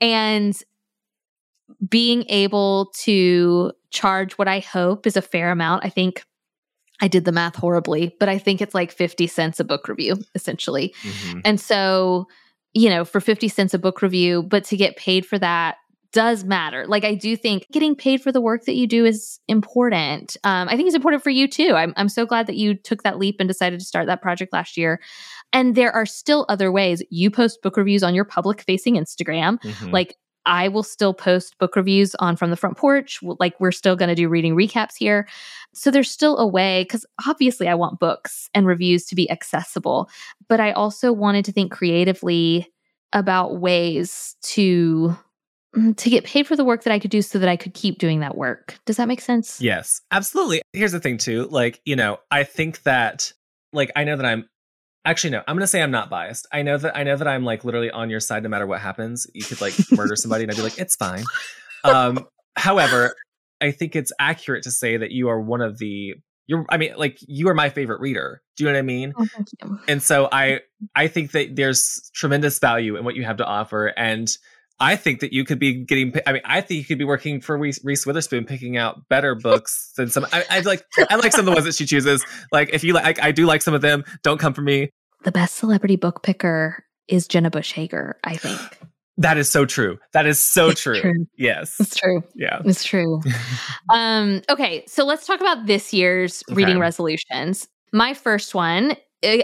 And 0.01 0.57
being 1.89 2.25
able 2.29 2.93
to 3.01 3.73
charge 3.91 4.35
what 4.35 4.47
I 4.47 4.61
hope 4.61 5.09
is 5.09 5.17
a 5.17 5.23
fair 5.23 5.51
amount. 5.51 5.85
I 5.85 5.89
think 5.89 6.23
I 7.01 7.09
did 7.09 7.25
the 7.25 7.33
math 7.33 7.57
horribly, 7.57 8.15
but 8.21 8.29
I 8.29 8.39
think 8.39 8.63
it's 8.63 8.73
like 8.73 8.93
50 8.93 9.27
cents 9.27 9.59
a 9.59 9.65
book 9.65 9.89
review, 9.89 10.15
essentially. 10.37 10.95
Mm-hmm. 11.03 11.41
And 11.45 11.61
so, 11.61 12.29
you 12.73 12.91
know, 12.91 13.05
for 13.05 13.19
50 13.19 13.49
cents 13.49 13.75
a 13.75 13.81
book 13.81 14.01
review, 14.01 14.45
but 14.45 14.63
to 14.67 14.77
get 14.77 14.97
paid 14.97 15.27
for 15.27 15.41
that 15.41 15.79
does 16.15 16.45
matter. 16.45 16.87
Like, 16.87 17.05
I 17.05 17.15
do 17.15 17.37
think 17.37 17.67
getting 17.71 17.95
paid 17.95 18.23
for 18.23 18.33
the 18.33 18.41
work 18.41 18.65
that 18.65 18.77
you 18.77 18.87
do 18.87 19.05
is 19.05 19.39
important. 19.49 20.39
Um, 20.45 20.69
I 20.69 20.77
think 20.77 20.87
it's 20.87 20.97
important 20.97 21.23
for 21.23 21.29
you 21.29 21.47
too. 21.47 21.75
I'm, 21.75 21.93
I'm 21.97 22.09
so 22.09 22.25
glad 22.25 22.47
that 22.47 22.57
you 22.57 22.75
took 22.75 23.03
that 23.03 23.19
leap 23.19 23.37
and 23.41 23.49
decided 23.49 23.81
to 23.81 23.85
start 23.85 24.07
that 24.07 24.23
project 24.23 24.53
last 24.53 24.79
year. 24.79 25.01
And 25.53 25.75
there 25.75 25.93
are 25.93 26.07
still 26.07 26.47
other 26.49 26.73
ways. 26.73 27.03
You 27.11 27.31
post 27.31 27.61
book 27.61 27.77
reviews 27.77 28.03
on 28.03 28.15
your 28.15 28.25
public 28.25 28.63
facing 28.63 28.95
Instagram. 28.95 29.61
Mm-hmm. 29.61 29.91
Like, 29.91 30.17
I 30.47 30.69
will 30.69 30.83
still 30.83 31.15
post 31.15 31.59
book 31.59 31.75
reviews 31.75 32.15
on 32.17 32.37
From 32.37 32.51
the 32.51 32.57
Front 32.57 32.77
Porch. 32.77 33.19
Like, 33.23 33.59
we're 33.59 33.73
still 33.73 33.97
going 33.97 34.11
to 34.11 34.15
do 34.15 34.29
reading 34.29 34.55
recaps 34.55 34.95
here. 34.97 35.27
So, 35.75 35.91
there's 35.91 36.11
still 36.11 36.39
a 36.39 36.47
way, 36.47 36.85
because 36.85 37.05
obviously, 37.27 37.67
I 37.67 37.75
want 37.75 37.99
books 37.99 38.49
and 38.55 38.67
reviews 38.67 39.07
to 39.07 39.15
be 39.15 39.31
accessible. 39.31 40.09
But 40.49 40.61
I 40.61 40.73
also 40.73 41.13
wanted 41.13 41.45
to 41.47 41.53
think 41.53 41.73
creatively 41.73 42.71
about 43.13 43.61
ways 43.61 44.37
to 44.43 45.17
to 45.97 46.11
get 46.11 46.25
paid 46.25 46.47
for 46.47 46.57
the 46.57 46.65
work 46.65 46.85
that 46.85 46.93
I 46.93 46.99
could 46.99 47.11
do 47.11 47.23
so 47.23 47.39
that 47.39 47.49
I 47.49 47.57
could 47.57 47.75
keep 47.75 47.99
doing 47.99 48.21
that 48.21 48.37
work. 48.37 48.79
Does 48.87 48.97
that 48.97 49.09
make 49.09 49.21
sense? 49.21 49.61
Yes, 49.61 50.01
absolutely. 50.11 50.63
Here's 50.73 50.93
the 50.93 51.01
thing 51.01 51.19
too, 51.19 51.47
like, 51.51 51.81
you 51.85 51.97
know, 51.97 52.19
I 52.31 52.45
think 52.45 52.83
that 52.83 53.33
like 53.73 53.91
I 53.97 54.05
know 54.05 54.17
that 54.17 54.27
I'm 54.27 54.49
Actually, 55.07 55.31
no. 55.31 55.43
I'm 55.47 55.55
gonna 55.55 55.67
say 55.67 55.83
I'm 55.83 55.91
not 55.91 56.09
biased. 56.09 56.47
I 56.51 56.63
know 56.63 56.79
that 56.79 56.97
I 56.97 57.03
know 57.03 57.17
that 57.17 57.29
I'm 57.29 57.45
like 57.45 57.65
literally 57.65 57.91
on 57.91 58.09
your 58.09 58.21
side 58.21 58.43
no 58.43 58.49
matter 58.49 58.67
what 58.67 58.81
happens. 58.81 59.27
You 59.35 59.45
could 59.45 59.61
like 59.61 59.75
murder 59.93 60.17
somebody 60.17 60.45
and 60.45 60.51
I'd 60.51 60.57
be 60.57 60.63
like, 60.63 60.79
it's 60.79 60.97
fine. 60.97 61.25
Um, 61.87 62.27
however, 62.57 63.15
I 63.61 63.71
think 63.71 63.95
it's 63.95 64.11
accurate 64.19 64.63
to 64.63 64.71
say 64.71 64.97
that 64.97 65.11
you 65.11 65.29
are 65.29 65.39
one 65.39 65.61
of 65.61 65.77
the 65.77 66.15
you're 66.47 66.65
I 66.71 66.79
mean 66.79 66.95
like 66.97 67.19
you 67.21 67.51
are 67.51 67.55
my 67.55 67.69
favorite 67.69 68.01
reader. 68.01 68.41
Do 68.57 68.65
you 68.65 68.71
know 68.71 68.75
what 68.75 68.79
I 68.79 68.83
mean? 68.83 69.13
Oh, 69.15 69.27
thank 69.27 69.49
you. 69.63 69.79
And 69.87 70.03
so 70.03 70.27
I 70.33 70.61
I 70.95 71.09
think 71.09 71.33
that 71.33 71.57
there's 71.57 72.11
tremendous 72.15 72.59
value 72.59 72.97
in 72.97 73.05
what 73.05 73.17
you 73.17 73.25
have 73.25 73.37
to 73.37 73.45
offer 73.45 73.89
and 73.89 74.35
I 74.81 74.97
think 74.97 75.21
that 75.21 75.33
you 75.33 75.45
could 75.45 75.59
be 75.59 75.85
getting. 75.85 76.13
I 76.27 76.33
mean, 76.33 76.43
I 76.45 76.61
think 76.61 76.79
you 76.79 76.85
could 76.85 76.99
be 76.99 77.05
working 77.05 77.41
for 77.41 77.57
Reese, 77.57 77.83
Reese 77.85 78.07
Witherspoon, 78.07 78.45
picking 78.45 78.77
out 78.77 79.09
better 79.09 79.35
books 79.35 79.93
than 79.97 80.11
some. 80.11 80.27
I, 80.33 80.45
I 80.51 80.61
like. 80.61 80.85
I 81.11 81.17
like 81.17 81.33
some 81.33 81.41
of 81.41 81.47
the 81.47 81.53
ones 81.53 81.65
that 81.65 81.75
she 81.75 81.87
chooses. 81.87 82.25
Like, 82.53 82.71
if 82.73 82.83
you 82.83 82.93
like, 82.93 83.19
I, 83.21 83.29
I 83.29 83.33
do 83.33 83.47
like 83.47 83.63
some 83.63 83.75
of 83.75 83.83
them. 83.83 84.05
Don't 84.23 84.39
come 84.39 84.55
for 84.55 84.63
me. 84.63 84.91
The 85.23 85.33
best 85.33 85.55
celebrity 85.57 85.97
book 85.97 86.23
picker 86.23 86.85
is 87.09 87.29
Jenna 87.29 87.51
Bush 87.51 87.73
Hager. 87.73 88.19
I 88.25 88.37
think 88.37 88.61
That 89.17 89.39
is 89.39 89.49
so 89.49 89.65
true. 89.65 89.99
That 90.13 90.27
is 90.27 90.45
so 90.45 90.73
true. 90.73 91.01
true. 91.01 91.27
Yes. 91.37 91.77
it's 91.79 91.97
true. 91.97 92.25
Yeah. 92.35 92.61
It's 92.65 92.83
true. 92.83 93.23
um, 93.93 94.43
okay, 94.51 94.85
so 94.89 95.05
let's 95.05 95.27
talk 95.27 95.41
about 95.41 95.67
this 95.67 95.93
year's 95.93 96.43
reading 96.51 96.79
resolutions. 96.79 97.69
My 97.93 98.13
first 98.13 98.55
one, 98.57 98.97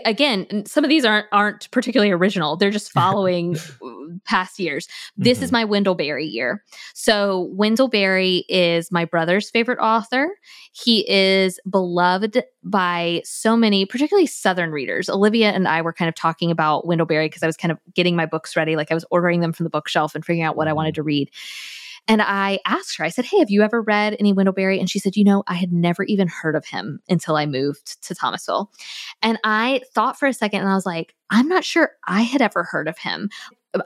again, 0.04 0.64
some 0.66 0.84
of 0.84 0.90
these 0.90 1.04
aren't 1.04 1.26
aren't 1.32 1.70
particularly 1.70 2.10
original. 2.10 2.56
They're 2.56 2.70
just 2.70 2.92
following 3.00 3.56
uh, 3.56 3.90
past 4.24 4.58
years. 4.58 4.88
This 5.16 5.42
is 5.42 5.52
my 5.52 5.64
Wendell 5.64 5.94
Berry 5.94 6.26
year. 6.26 6.64
So 6.94 7.50
Wendell 7.52 7.88
Berry 7.88 8.44
is 8.48 8.92
my 8.92 9.04
brother's 9.04 9.50
favorite 9.50 9.78
author. 9.78 10.30
He 10.72 11.08
is 11.10 11.58
beloved 11.68 12.42
by 12.62 13.22
so 13.24 13.56
many, 13.56 13.86
particularly 13.86 14.26
Southern 14.26 14.70
readers. 14.70 15.08
Olivia 15.08 15.50
and 15.50 15.66
I 15.66 15.82
were 15.82 15.92
kind 15.92 16.08
of 16.08 16.14
talking 16.14 16.50
about 16.50 16.86
Wendell 16.86 17.06
Berry 17.06 17.26
because 17.26 17.42
I 17.42 17.46
was 17.46 17.56
kind 17.56 17.72
of 17.72 17.78
getting 17.94 18.16
my 18.16 18.26
books 18.26 18.56
ready. 18.56 18.76
Like 18.76 18.90
I 18.90 18.94
was 18.94 19.04
ordering 19.10 19.40
them 19.40 19.52
from 19.52 19.64
the 19.64 19.70
bookshelf 19.70 20.14
and 20.14 20.24
figuring 20.24 20.42
out 20.42 20.56
what 20.56 20.68
I 20.68 20.72
wanted 20.72 20.94
to 20.96 21.02
read. 21.02 21.30
And 22.08 22.22
I 22.22 22.58
asked 22.66 22.96
her, 22.96 23.04
I 23.04 23.08
said, 23.08 23.24
Hey, 23.24 23.38
have 23.38 23.50
you 23.50 23.62
ever 23.62 23.82
read 23.82 24.16
any 24.18 24.32
Wendell 24.32 24.54
Berry? 24.54 24.78
And 24.78 24.90
she 24.90 24.98
said, 24.98 25.16
You 25.16 25.24
know, 25.24 25.42
I 25.46 25.54
had 25.54 25.72
never 25.72 26.04
even 26.04 26.28
heard 26.28 26.56
of 26.56 26.66
him 26.66 27.00
until 27.08 27.36
I 27.36 27.46
moved 27.46 28.02
to 28.02 28.14
Thomasville. 28.14 28.70
And 29.22 29.38
I 29.44 29.82
thought 29.94 30.18
for 30.18 30.26
a 30.26 30.32
second 30.32 30.60
and 30.60 30.68
I 30.68 30.74
was 30.74 30.86
like, 30.86 31.14
I'm 31.30 31.48
not 31.48 31.64
sure 31.64 31.92
I 32.06 32.22
had 32.22 32.42
ever 32.42 32.64
heard 32.64 32.88
of 32.88 32.98
him. 32.98 33.30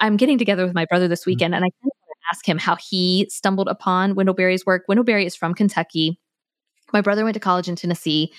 I'm 0.00 0.16
getting 0.16 0.38
together 0.38 0.64
with 0.64 0.74
my 0.74 0.87
brother 0.87 1.09
this 1.09 1.22
mm-hmm. 1.22 1.31
weekend 1.33 1.55
and 1.55 1.64
I 1.64 1.68
kind 1.68 1.74
of 1.85 1.98
want 2.07 2.18
to 2.20 2.37
ask 2.37 2.48
him 2.48 2.59
how 2.59 2.77
he 2.77 3.27
stumbled 3.31 3.68
upon 3.68 4.14
Wendell 4.14 4.35
Berry's 4.35 4.64
work. 4.64 4.85
Wendell 4.88 5.05
Berry 5.05 5.27
is 5.27 5.37
from 5.37 5.55
Kentucky. 5.55 6.18
My 6.92 7.00
brother 7.00 7.24
went 7.24 7.35
to 7.35 7.40
college 7.40 7.68
in 7.68 7.77
Tennessee, 7.77 8.33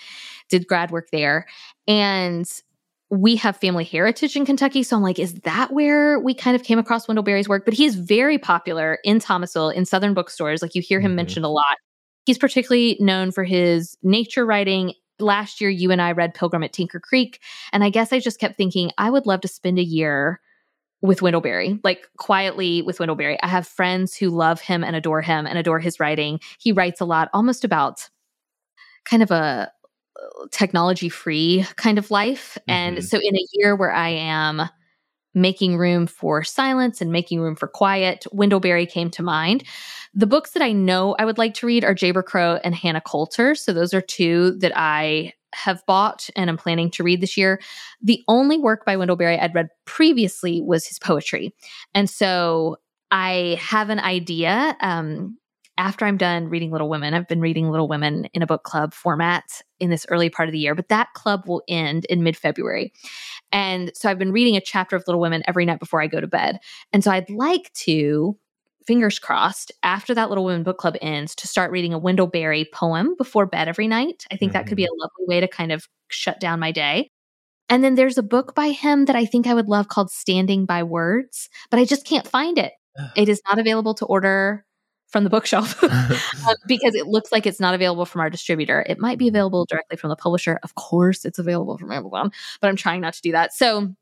did 0.50 0.68
grad 0.68 0.92
work 0.92 1.10
there. 1.12 1.46
And 1.88 2.50
we 3.12 3.36
have 3.36 3.58
family 3.58 3.84
heritage 3.84 4.36
in 4.36 4.46
Kentucky. 4.46 4.82
So 4.84 4.96
I'm 4.96 5.04
like, 5.04 5.20
is 5.20 5.36
that 5.42 5.72
where 5.72 6.20
we 6.20 6.34
kind 6.34 6.56
of 6.56 6.64
came 6.64 6.80
across 6.80 7.08
Wendell 7.08 7.24
Berry's 7.24 7.48
work? 7.48 7.64
But 7.66 7.76
he 7.76 7.86
is 7.86 7.96
very 7.96 8.38
popular 8.38 9.00
in 9.04 9.20
Thomasville 9.20 9.70
in 9.70 9.86
Southern 9.86 10.14
bookstores. 10.14 10.62
Like 10.62 10.74
you 10.76 10.82
hear 10.82 11.00
him 11.00 11.12
Mhm. 11.12 11.16
mentioned 11.16 11.46
a 11.46 11.50
lot. 11.50 11.78
He's 12.26 12.40
particularly 12.40 12.98
known 13.00 13.32
for 13.32 13.44
his 13.44 13.96
nature 14.02 14.46
writing. 14.46 14.94
Last 15.20 15.62
year, 15.62 15.70
you 15.70 15.92
and 15.92 16.02
I 16.02 16.12
read 16.14 16.34
Pilgrim 16.34 16.64
at 16.64 16.74
Tinker 16.74 17.00
Creek. 17.00 17.40
And 17.72 17.84
I 17.84 17.90
guess 17.90 18.12
I 18.12 18.20
just 18.20 18.40
kept 18.40 18.58
thinking, 18.58 18.92
I 18.98 19.10
would 19.12 19.28
love 19.28 19.42
to 19.42 19.48
spend 19.48 19.78
a 19.78 19.84
year 19.84 20.42
with 21.02 21.22
Wendell 21.22 21.42
Berry, 21.42 21.80
like 21.84 22.08
quietly 22.18 22.82
with 22.82 23.00
Wendell 23.00 23.16
Berry. 23.16 23.38
I 23.44 23.48
have 23.48 23.68
friends 23.68 24.16
who 24.16 24.30
love 24.30 24.60
him 24.62 24.84
and 24.84 24.96
adore 24.96 25.22
him 25.22 25.46
and 25.46 25.58
adore 25.60 25.80
his 25.80 26.00
writing. 26.00 26.40
He 26.60 26.72
writes 26.72 27.00
a 27.00 27.06
lot, 27.06 27.30
almost 27.34 27.64
about 27.64 28.10
kind 29.06 29.22
of 29.22 29.30
a 29.30 29.72
technology 30.52 31.10
free 31.10 31.66
kind 31.76 31.98
of 31.98 32.12
life. 32.12 32.58
And 32.68 32.98
Mhm. 33.00 33.04
so, 33.04 33.18
in 33.22 33.36
a 33.36 33.48
year 33.54 33.76
where 33.76 33.94
I 33.94 34.10
am 34.10 34.70
making 35.34 35.78
room 35.78 36.08
for 36.08 36.44
silence 36.44 37.02
and 37.02 37.12
making 37.12 37.42
room 37.42 37.56
for 37.56 37.68
quiet, 37.68 38.26
Wendell 38.32 38.60
Berry 38.62 38.86
came 38.86 39.10
to 39.12 39.24
mind. 39.24 39.64
The 40.14 40.28
books 40.28 40.52
that 40.52 40.64
I 40.64 40.72
know 40.72 41.16
I 41.20 41.26
would 41.26 41.38
like 41.38 41.54
to 41.56 41.68
read 41.68 41.84
are 41.84 41.94
Jayber 41.96 42.24
Crow 42.24 42.60
and 42.64 42.74
Hannah 42.74 43.02
Coulter. 43.02 43.56
So, 43.56 43.74
those 43.74 43.94
are 43.94 44.02
two 44.02 44.52
that 44.60 44.72
I 44.76 45.34
have 45.54 45.86
bought 45.88 46.30
and 46.36 46.50
I'm 46.50 46.58
planning 46.58 46.92
to 46.92 47.04
read 47.04 47.22
this 47.22 47.38
year. 47.38 47.62
The 48.02 48.22
only 48.28 48.58
work 48.58 48.86
by 48.86 48.98
Wendell 48.98 49.16
Berry 49.16 49.40
I'd 49.40 49.56
read 49.56 49.70
previously 49.86 50.62
was 50.62 50.86
his 50.86 51.00
poetry. 51.00 51.54
And 51.94 52.10
so 52.10 52.78
I 53.12 53.58
have 53.62 53.90
an 53.90 54.00
idea. 54.00 54.76
Um, 54.82 55.38
after 55.78 56.06
I'm 56.06 56.18
done 56.18 56.48
reading 56.48 56.72
Little 56.72 56.90
Women, 56.90 57.14
I've 57.14 57.28
been 57.28 57.42
reading 57.42 57.70
Little 57.70 57.88
Women 57.88 58.26
in 58.34 58.42
a 58.42 58.48
book 58.48 58.64
club 58.64 58.94
format 58.94 59.62
in 59.80 59.90
this 59.90 60.06
early 60.10 60.30
part 60.30 60.48
of 60.48 60.54
the 60.54 60.60
year, 60.60 60.76
but 60.76 60.90
that 60.90 61.14
club 61.14 61.48
will 61.48 61.64
end 61.68 62.06
in 62.06 62.24
mid 62.24 62.38
February. 62.38 62.94
And 63.52 63.92
so 63.96 64.10
I've 64.10 64.20
been 64.20 64.32
reading 64.32 64.56
a 64.56 64.62
chapter 64.62 64.96
of 64.96 65.04
Little 65.06 65.22
Women 65.22 65.44
every 65.48 65.66
night 65.66 65.80
before 65.80 66.02
I 66.02 66.08
go 66.08 66.22
to 66.22 66.28
bed. 66.28 66.60
And 66.94 67.04
so 67.04 67.12
I'd 67.12 67.30
like 67.30 67.72
to, 67.74 68.38
fingers 68.88 69.20
crossed, 69.20 69.72
after 69.84 70.14
that 70.14 70.30
Little 70.30 70.46
Women 70.46 70.64
book 70.64 70.78
club 70.78 70.96
ends, 71.02 71.36
to 71.36 71.48
start 71.48 71.72
reading 71.72 71.94
a 71.94 72.00
Wendell 72.00 72.28
Berry 72.28 72.68
poem 72.74 73.16
before 73.18 73.46
bed 73.46 73.68
every 73.68 73.88
night. 73.88 74.26
I 74.32 74.38
think 74.38 74.54
that 74.54 74.68
could 74.68 74.78
be 74.78 74.84
mm-hmm. 74.84 75.00
a 75.00 75.04
lovely 75.04 75.36
way 75.36 75.40
to 75.42 75.48
kind 75.48 75.72
of 75.72 75.88
shut 76.10 76.40
down 76.40 76.60
my 76.60 76.72
day. 76.72 77.10
And 77.68 77.84
then 77.84 77.96
there's 77.96 78.18
a 78.18 78.24
book 78.24 78.54
by 78.54 78.70
him 78.70 79.06
that 79.06 79.16
I 79.16 79.26
think 79.26 79.48
I 79.48 79.54
would 79.54 79.68
love 79.68 79.88
called 79.88 80.12
Standing 80.12 80.66
by 80.66 80.84
Words, 80.84 81.50
but 81.72 81.80
I 81.80 81.86
just 81.86 82.06
can't 82.06 82.28
find 82.28 82.58
it. 82.60 82.74
It 83.18 83.28
is 83.28 83.42
not 83.50 83.60
available 83.60 83.94
to 83.96 84.06
order 84.06 84.66
from 85.16 85.24
the 85.24 85.30
bookshelf 85.30 85.82
uh, 85.84 86.56
because 86.68 86.94
it 86.94 87.08
looks 87.08 87.32
like 87.32 87.46
it's 87.46 87.62
not 87.62 87.74
available 87.74 88.06
from 88.06 88.20
our 88.20 88.30
distributor. 88.30 88.86
It 88.86 89.00
might 89.00 89.18
be 89.18 89.30
available 89.30 89.64
directly 89.64 89.96
from 89.96 90.10
the 90.10 90.18
publisher. 90.18 90.60
Of 90.62 90.76
course, 90.76 91.24
it's 91.24 91.40
available 91.40 91.78
from 91.78 91.90
Amazon, 91.90 92.34
but 92.60 92.68
I'm 92.68 92.76
trying 92.76 93.00
not 93.00 93.14
to 93.14 93.22
do 93.22 93.32
that. 93.32 93.54
So, 93.54 93.96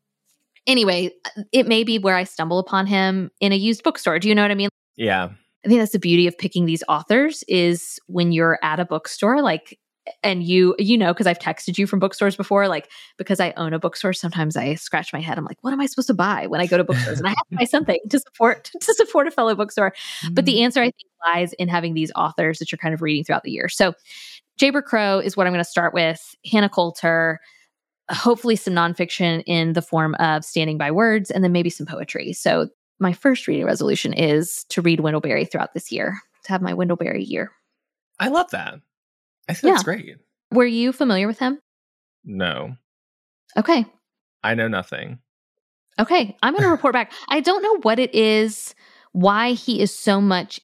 anyway, 0.66 1.12
it 1.52 1.68
may 1.68 1.84
be 1.84 2.00
where 2.00 2.16
I 2.16 2.24
stumble 2.24 2.58
upon 2.58 2.88
him 2.88 3.30
in 3.38 3.52
a 3.52 3.54
used 3.54 3.84
bookstore. 3.84 4.18
Do 4.18 4.28
you 4.28 4.34
know 4.34 4.42
what 4.42 4.50
I 4.50 4.56
mean? 4.56 4.70
yeah. 4.96 5.28
I 5.64 5.68
think 5.68 5.80
that's 5.80 5.92
the 5.92 6.00
beauty 6.00 6.26
of 6.26 6.36
picking 6.36 6.66
these 6.66 6.82
authors 6.88 7.44
is 7.46 8.00
when 8.06 8.32
you're 8.32 8.58
at 8.64 8.80
a 8.80 8.84
bookstore, 8.84 9.40
like, 9.40 9.78
and 10.22 10.42
you, 10.42 10.74
you 10.78 10.98
know, 10.98 11.12
because 11.12 11.26
I've 11.26 11.38
texted 11.38 11.78
you 11.78 11.86
from 11.86 11.98
bookstores 11.98 12.36
before, 12.36 12.68
like, 12.68 12.90
because 13.16 13.40
I 13.40 13.52
own 13.56 13.72
a 13.72 13.78
bookstore, 13.78 14.12
sometimes 14.12 14.56
I 14.56 14.74
scratch 14.74 15.12
my 15.12 15.20
head. 15.20 15.38
I'm 15.38 15.44
like, 15.44 15.58
what 15.62 15.72
am 15.72 15.80
I 15.80 15.86
supposed 15.86 16.08
to 16.08 16.14
buy 16.14 16.46
when 16.46 16.60
I 16.60 16.66
go 16.66 16.76
to 16.76 16.84
bookstores? 16.84 17.18
And 17.18 17.26
I 17.26 17.30
have 17.30 17.48
to 17.50 17.56
buy 17.56 17.64
something 17.64 17.98
to 18.10 18.18
support, 18.18 18.70
to 18.80 18.94
support 18.94 19.26
a 19.26 19.30
fellow 19.30 19.54
bookstore. 19.54 19.94
But 20.30 20.44
the 20.44 20.54
mm-hmm. 20.54 20.64
answer, 20.64 20.80
I 20.80 20.86
think, 20.86 21.10
lies 21.24 21.52
in 21.54 21.68
having 21.68 21.94
these 21.94 22.12
authors 22.14 22.58
that 22.58 22.70
you're 22.70 22.78
kind 22.78 22.94
of 22.94 23.02
reading 23.02 23.24
throughout 23.24 23.44
the 23.44 23.50
year. 23.50 23.68
So, 23.68 23.94
Jayber 24.60 24.84
Crow 24.84 25.18
is 25.18 25.36
what 25.36 25.46
I'm 25.46 25.52
going 25.52 25.64
to 25.64 25.68
start 25.68 25.94
with. 25.94 26.34
Hannah 26.50 26.68
Coulter, 26.68 27.40
hopefully 28.10 28.54
some 28.54 28.74
nonfiction 28.74 29.42
in 29.46 29.72
the 29.72 29.82
form 29.82 30.14
of 30.16 30.44
Standing 30.44 30.78
by 30.78 30.92
Words, 30.92 31.30
and 31.30 31.42
then 31.42 31.50
maybe 31.50 31.70
some 31.70 31.86
poetry. 31.86 32.32
So, 32.32 32.68
my 33.00 33.12
first 33.12 33.48
reading 33.48 33.66
resolution 33.66 34.12
is 34.12 34.64
to 34.68 34.80
read 34.80 35.00
Wendell 35.00 35.20
Berry 35.20 35.44
throughout 35.44 35.74
this 35.74 35.90
year, 35.90 36.20
to 36.44 36.52
have 36.52 36.62
my 36.62 36.74
Wendell 36.74 36.96
Berry 36.96 37.24
year. 37.24 37.50
I 38.20 38.28
love 38.28 38.50
that. 38.50 38.80
I 39.48 39.54
think 39.54 39.64
Yeah. 39.64 39.72
that's 39.72 39.82
great. 39.84 40.16
Were 40.52 40.64
you 40.66 40.92
familiar 40.92 41.26
with 41.26 41.38
him? 41.38 41.58
No, 42.24 42.76
Okay. 43.56 43.86
I 44.42 44.54
know 44.54 44.68
nothing. 44.68 45.18
Okay. 45.98 46.36
I'm 46.42 46.52
going 46.54 46.64
to 46.64 46.68
report 46.68 46.92
back. 46.92 47.12
I 47.28 47.40
don't 47.40 47.62
know 47.62 47.78
what 47.82 47.98
it 47.98 48.12
is, 48.14 48.74
why 49.12 49.52
he 49.52 49.80
is 49.80 49.96
so 49.96 50.20
much 50.20 50.60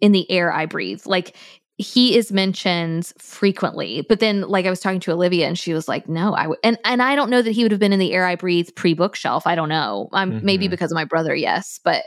in 0.00 0.12
the 0.12 0.30
air 0.30 0.52
I 0.52 0.66
breathe. 0.66 1.02
Like, 1.06 1.36
he 1.76 2.16
is 2.16 2.30
mentioned 2.30 3.12
frequently, 3.18 4.06
but 4.08 4.20
then, 4.20 4.42
like 4.42 4.64
I 4.64 4.70
was 4.70 4.78
talking 4.78 5.00
to 5.00 5.10
Olivia, 5.12 5.48
and 5.48 5.58
she 5.58 5.74
was 5.74 5.88
like, 5.88 6.08
"No, 6.08 6.32
I 6.34 6.46
would," 6.46 6.58
and 6.62 6.78
and 6.84 7.02
I 7.02 7.16
don't 7.16 7.30
know 7.30 7.42
that 7.42 7.50
he 7.50 7.64
would 7.64 7.72
have 7.72 7.80
been 7.80 7.92
in 7.92 7.98
the 7.98 8.12
air 8.12 8.24
I 8.24 8.36
breathe 8.36 8.68
pre 8.76 8.94
bookshelf. 8.94 9.44
I 9.44 9.56
don't 9.56 9.68
know. 9.68 10.08
I'm 10.12 10.40
maybe 10.44 10.68
Mhm. 10.68 10.70
because 10.70 10.92
of 10.92 10.94
my 10.94 11.04
brother, 11.04 11.34
yes, 11.34 11.80
but 11.82 12.04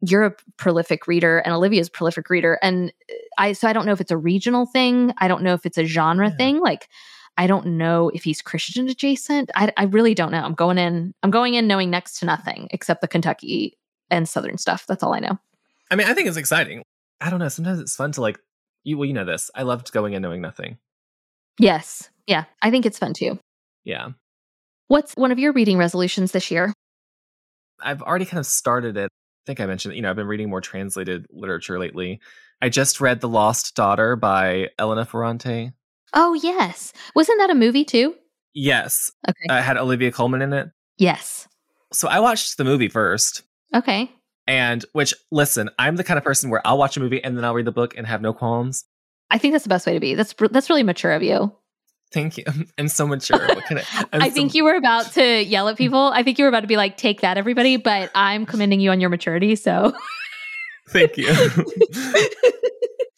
you're 0.00 0.24
a 0.24 0.34
prolific 0.56 1.06
reader, 1.06 1.38
and 1.38 1.54
Olivia's 1.54 1.88
a 1.88 1.90
prolific 1.90 2.30
reader, 2.30 2.58
and 2.62 2.92
I 3.38 3.52
so 3.52 3.68
I 3.68 3.72
don't 3.72 3.86
know 3.86 3.92
if 3.92 4.00
it's 4.00 4.10
a 4.10 4.16
regional 4.16 4.66
thing. 4.66 5.12
I 5.18 5.28
don't 5.28 5.42
know 5.42 5.54
if 5.54 5.66
it's 5.66 5.78
a 5.78 5.84
genre 5.84 6.28
Yeah. 6.30 6.36
thing. 6.36 6.60
Like, 6.60 6.88
I 7.36 7.46
don't 7.46 7.66
know 7.78 8.10
if 8.14 8.24
he's 8.24 8.42
Christian 8.42 8.88
adjacent. 8.88 9.50
I 9.54 9.72
I 9.76 9.84
really 9.84 10.14
don't 10.14 10.32
know. 10.32 10.42
I'm 10.42 10.54
going 10.54 10.78
in. 10.78 11.14
I'm 11.22 11.30
going 11.30 11.54
in 11.54 11.66
knowing 11.66 11.90
next 11.90 12.18
to 12.20 12.26
nothing 12.26 12.68
except 12.70 13.00
the 13.00 13.08
Kentucky 13.08 13.76
and 14.10 14.28
Southern 14.28 14.58
stuff. 14.58 14.86
That's 14.86 15.02
all 15.02 15.14
I 15.14 15.20
know. 15.20 15.38
I 15.90 15.96
mean, 15.96 16.06
I 16.06 16.14
think 16.14 16.28
it's 16.28 16.36
exciting. 16.36 16.82
I 17.20 17.30
don't 17.30 17.38
know. 17.38 17.48
Sometimes 17.48 17.80
it's 17.80 17.94
fun 17.96 18.12
to 18.12 18.20
like 18.20 18.38
you. 18.84 18.96
Well, 18.98 19.06
you 19.06 19.12
know 19.12 19.24
this. 19.24 19.50
I 19.54 19.62
loved 19.62 19.92
going 19.92 20.14
in 20.14 20.22
knowing 20.22 20.40
nothing. 20.40 20.78
Yes, 21.58 22.08
yeah, 22.26 22.44
I 22.62 22.70
think 22.70 22.86
it's 22.86 22.98
fun 22.98 23.12
too. 23.12 23.38
Yeah, 23.84 24.10
What's 24.88 25.14
one 25.14 25.30
of 25.30 25.38
your 25.38 25.52
reading 25.52 25.76
resolutions 25.78 26.32
this 26.32 26.50
year? 26.50 26.72
I've 27.80 28.02
already 28.02 28.24
kind 28.24 28.38
of 28.40 28.46
started 28.46 28.96
it. 28.96 29.10
I 29.50 29.52
think 29.52 29.60
I 29.60 29.66
mentioned. 29.66 29.96
You 29.96 30.02
know, 30.02 30.10
I've 30.10 30.14
been 30.16 30.28
reading 30.28 30.48
more 30.48 30.60
translated 30.60 31.26
literature 31.32 31.80
lately. 31.80 32.20
I 32.62 32.68
just 32.68 33.00
read 33.00 33.20
*The 33.20 33.28
Lost 33.28 33.74
Daughter* 33.74 34.14
by 34.14 34.68
Elena 34.78 35.04
Ferrante. 35.04 35.72
Oh, 36.14 36.34
yes. 36.34 36.92
Wasn't 37.16 37.36
that 37.40 37.50
a 37.50 37.54
movie 37.56 37.84
too? 37.84 38.14
Yes, 38.54 39.10
Okay. 39.28 39.46
uh, 39.48 39.60
had 39.60 39.76
Olivia 39.76 40.12
Colman 40.12 40.40
in 40.42 40.52
it. 40.52 40.68
yes. 40.98 41.48
So 41.92 42.06
I 42.06 42.20
watched 42.20 42.56
the 42.58 42.62
movie 42.64 42.88
first. 42.88 43.42
Okay. 43.74 44.08
And 44.46 44.84
which, 44.92 45.12
listen, 45.32 45.68
I'm 45.80 45.96
the 45.96 46.04
kind 46.04 46.18
of 46.18 46.22
person 46.22 46.48
where 46.48 46.64
I'll 46.64 46.78
watch 46.78 46.96
a 46.96 47.00
movie 47.00 47.22
and 47.24 47.36
then 47.36 47.44
I'll 47.44 47.54
read 47.54 47.64
the 47.66 47.72
book 47.72 47.96
and 47.96 48.06
have 48.06 48.22
no 48.22 48.32
qualms. 48.32 48.84
I 49.30 49.38
think 49.38 49.52
that's 49.52 49.64
the 49.64 49.68
best 49.70 49.84
way 49.88 49.94
to 49.94 50.00
be. 50.00 50.14
That's 50.14 50.32
that's 50.52 50.70
really 50.70 50.84
mature 50.84 51.10
of 51.12 51.24
you. 51.24 51.52
Thank 52.12 52.38
you. 52.38 52.44
I'm 52.78 52.88
so 52.88 53.06
mature. 53.06 53.38
What 53.38 53.64
can 53.66 53.78
I? 53.78 53.84
I'm 54.12 54.22
I 54.22 54.28
so- 54.28 54.34
think 54.34 54.54
you 54.54 54.64
were 54.64 54.74
about 54.74 55.12
to 55.12 55.42
yell 55.42 55.68
at 55.68 55.76
people. 55.76 56.10
I 56.14 56.22
think 56.22 56.38
you 56.38 56.44
were 56.44 56.48
about 56.48 56.60
to 56.60 56.66
be 56.66 56.76
like, 56.76 56.96
"Take 56.96 57.20
that, 57.20 57.36
everybody!" 57.38 57.76
But 57.76 58.10
I'm 58.14 58.46
commending 58.46 58.80
you 58.80 58.90
on 58.90 59.00
your 59.00 59.10
maturity. 59.10 59.54
So, 59.56 59.92
Thank 60.88 61.16
you. 61.16 61.28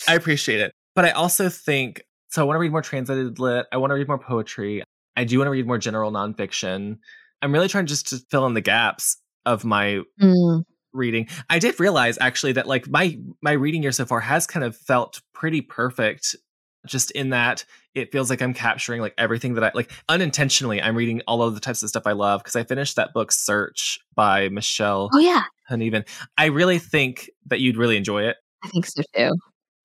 I 0.09 0.14
appreciate 0.14 0.61
it. 0.61 0.72
But 0.94 1.05
I 1.07 1.11
also 1.11 1.48
think 1.48 2.02
so 2.28 2.42
I 2.42 2.44
want 2.44 2.57
to 2.57 2.61
read 2.61 2.70
more 2.72 2.83
translated 2.83 3.38
lit. 3.38 3.66
I 3.72 3.76
want 3.78 3.90
to 3.90 3.94
read 3.94 4.09
more 4.09 4.18
poetry. 4.18 4.83
I 5.16 5.24
do 5.24 5.38
want 5.38 5.46
to 5.46 5.52
read 5.52 5.66
more 5.66 5.78
general 5.78 6.11
nonfiction. 6.11 6.98
I'm 7.40 7.52
really 7.52 7.68
trying 7.68 7.87
just 7.87 8.09
to 8.09 8.18
fill 8.31 8.46
in 8.46 8.55
the 8.55 8.61
gaps 8.61 9.16
of 9.46 9.64
my 9.64 10.00
Mm. 10.20 10.62
reading. 10.92 11.28
I 11.50 11.59
did 11.59 11.78
realize 11.81 12.18
actually 12.20 12.52
that 12.52 12.66
like 12.66 12.88
my 12.88 13.18
my 13.42 13.52
reading 13.52 13.83
year 13.83 13.92
so 13.92 14.05
far 14.05 14.20
has 14.20 14.46
kind 14.46 14.64
of 14.64 14.76
felt 14.76 15.20
pretty 15.33 15.61
perfect 15.62 16.37
just 16.87 17.11
in 17.12 17.31
that 17.31 17.64
it 17.95 18.11
feels 18.11 18.29
like 18.31 18.40
I'm 18.42 18.55
capturing 18.55 19.01
like 19.01 19.14
everything 19.18 19.55
that 19.55 19.64
I 19.64 19.71
like 19.75 19.90
unintentionally 20.09 20.81
I'm 20.83 20.97
reading 20.97 21.21
all 21.27 21.42
of 21.42 21.55
the 21.55 21.61
types 21.61 21.83
of 21.83 21.88
stuff 21.88 22.05
I 22.07 22.12
love 22.12 22.40
because 22.40 22.57
I 22.57 22.64
finished 22.64 22.97
that 22.97 23.12
book 23.12 23.31
Search 23.33 24.01
by 24.14 24.49
Michelle 24.49 25.11
Oh 25.14 25.18
yeah, 25.18 25.45
Huneven. 25.71 26.07
I 26.38 26.47
really 26.47 26.79
think 26.79 27.31
that 27.47 27.61
you'd 27.61 27.77
really 27.77 27.97
enjoy 27.97 28.25
it. 28.25 28.37
I 28.64 28.68
think 28.68 28.87
so 28.87 29.03
too. 29.14 29.35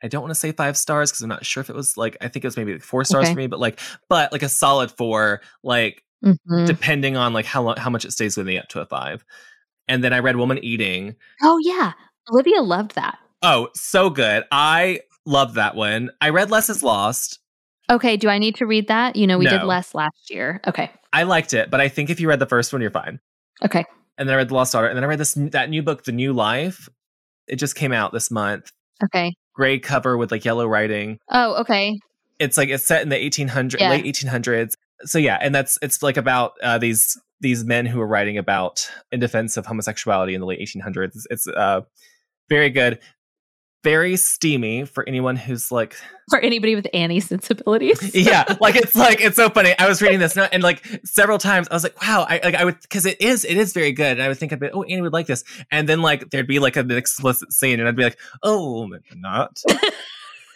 I 0.04 0.08
don't 0.08 0.22
want 0.22 0.32
to 0.32 0.36
say 0.40 0.52
five 0.52 0.78
stars 0.78 1.10
because 1.12 1.24
I'm 1.24 1.30
not 1.30 1.46
sure 1.46 1.62
if 1.62 1.70
it 1.70 1.76
was 1.76 1.98
like 1.98 2.18
I 2.22 2.28
think 2.28 2.46
it 2.46 2.48
was 2.48 2.58
maybe 2.58 2.74
like 2.74 2.84
four 2.84 3.04
stars 3.04 3.26
Okay. 3.26 3.34
for 3.34 3.38
me, 3.40 3.48
but 3.48 3.60
like 3.60 3.80
but 4.10 4.32
like 4.32 4.44
a 4.44 4.50
solid 4.50 4.92
four, 4.92 5.42
like 5.64 6.04
Mhm. 6.26 6.66
depending 6.66 7.16
on 7.16 7.32
like 7.34 7.46
how 7.46 7.62
long 7.62 7.78
how 7.78 7.90
much 7.92 8.04
it 8.06 8.12
stays 8.12 8.38
with 8.38 8.48
me 8.48 8.58
up 8.58 8.68
to 8.70 8.80
a 8.82 8.86
five. 8.86 9.24
And 9.88 10.04
then 10.04 10.14
I 10.14 10.20
read 10.20 10.36
Woman 10.36 10.58
Eating. 10.64 11.16
Oh 11.44 11.60
yeah, 11.64 11.94
Olivia 12.32 12.62
loved 12.62 12.96
that. 12.96 13.18
Oh, 13.44 13.70
so 13.76 14.10
good. 14.10 14.44
I 14.52 15.02
love 15.28 15.54
that 15.56 15.76
one. 15.76 16.10
I 16.22 16.30
read 16.30 16.50
Less 16.50 16.70
is 16.70 16.82
Lost. 16.82 17.40
Okay, 17.90 18.18
do 18.18 18.28
I 18.30 18.38
need 18.40 18.56
to 18.56 18.66
read 18.66 18.88
that? 18.88 19.16
You 19.16 19.28
know, 19.28 19.38
we 19.38 19.46
did 19.48 19.64
less 19.64 19.94
last 19.96 20.30
year. 20.30 20.60
Okay, 20.68 20.90
I 21.14 21.24
liked 21.24 21.54
it, 21.54 21.70
but 21.70 21.80
I 21.80 21.88
think 21.90 22.10
if 22.10 22.20
you 22.20 22.28
read 22.28 22.40
the 22.40 22.46
first 22.46 22.74
one, 22.74 22.82
you're 22.82 22.92
fine. 22.92 23.20
okay. 23.64 23.86
And 24.18 24.28
then 24.28 24.34
I 24.34 24.38
read 24.38 24.50
The 24.50 24.56
Lost 24.56 24.74
Daughter, 24.74 24.88
and 24.88 24.98
then 24.98 25.04
I 25.04 25.08
read 25.08 25.20
this 25.20 25.34
that 25.36 25.70
new 25.70 25.84
book, 25.84 26.04
The 26.04 26.12
New 26.12 26.34
Life. 26.34 26.90
It 27.48 27.58
just 27.58 27.76
came 27.76 27.94
out 27.94 28.12
this 28.14 28.32
month. 28.32 28.72
Okay. 29.04 29.34
Gray 29.54 29.78
cover 29.80 30.18
with 30.18 30.32
like 30.32 30.44
yellow 30.44 30.68
writing. 30.68 31.20
Oh, 31.30 31.62
okay. 31.62 32.00
It's 32.40 32.58
like 32.58 32.70
it's 32.70 32.86
set 32.86 33.04
in 33.04 33.10
the 33.10 33.16
1800 33.22 33.80
Yeah. 33.80 33.90
late 33.92 34.06
1800s. 34.06 34.74
So 35.04 35.18
yeah, 35.20 35.38
and 35.42 35.54
that's 35.56 35.78
it's 35.82 36.02
like 36.04 36.18
about 36.18 36.54
uh, 36.64 36.78
these 36.80 37.16
these 37.40 37.64
men 37.64 37.86
who 37.86 38.02
are 38.02 38.08
writing 38.08 38.38
about 38.38 38.90
in 39.12 39.20
defense 39.20 39.56
of 39.58 39.66
homosexuality 39.68 40.34
in 40.34 40.42
the 40.42 40.48
late 40.48 40.60
1800s. 40.60 41.06
It's, 41.16 41.28
it's 41.30 41.48
uh 41.48 41.82
very 42.50 42.70
good, 42.72 43.00
very 43.84 44.18
steamy 44.18 44.86
for 44.86 45.08
anyone 45.08 45.36
who's 45.36 45.72
like 45.72 45.96
For 46.30 46.40
anybody 46.40 46.76
with 46.76 46.88
Annie 46.94 47.20
sensibilities. 47.20 48.16
yeah 48.16 48.44
like 48.62 48.76
it's 48.76 48.96
like 48.96 49.22
it's 49.22 49.36
so 49.36 49.50
funny 49.50 49.74
i 49.80 49.88
was 49.88 50.02
reading 50.02 50.20
this 50.20 50.36
and, 50.38 50.50
and 50.52 50.64
like 50.64 50.86
several 51.06 51.38
times 51.38 51.68
i 51.70 51.74
was 51.74 51.84
like 51.84 52.02
wow 52.02 52.26
i 52.28 52.40
like 52.44 52.56
i 52.56 52.66
would 52.66 52.80
because 52.82 53.06
it 53.06 53.22
is 53.22 53.46
it 53.46 53.58
is 53.58 53.74
very 53.74 53.92
good 53.92 54.14
and 54.14 54.22
i 54.22 54.28
would 54.28 54.38
think 54.38 54.52
i'd 54.52 54.60
be 54.60 54.70
oh 54.74 54.84
annie 54.84 55.02
would 55.02 55.14
like 55.14 55.28
this 55.28 55.44
and 55.72 55.88
then 55.88 56.02
like 56.02 56.30
there'd 56.30 56.48
be 56.48 56.60
like 56.60 56.76
an 56.76 56.90
explicit 56.92 57.54
scene 57.54 57.80
and 57.80 57.88
i'd 57.88 57.96
be 57.96 58.04
like 58.04 58.18
oh 58.44 58.90
not 59.16 59.62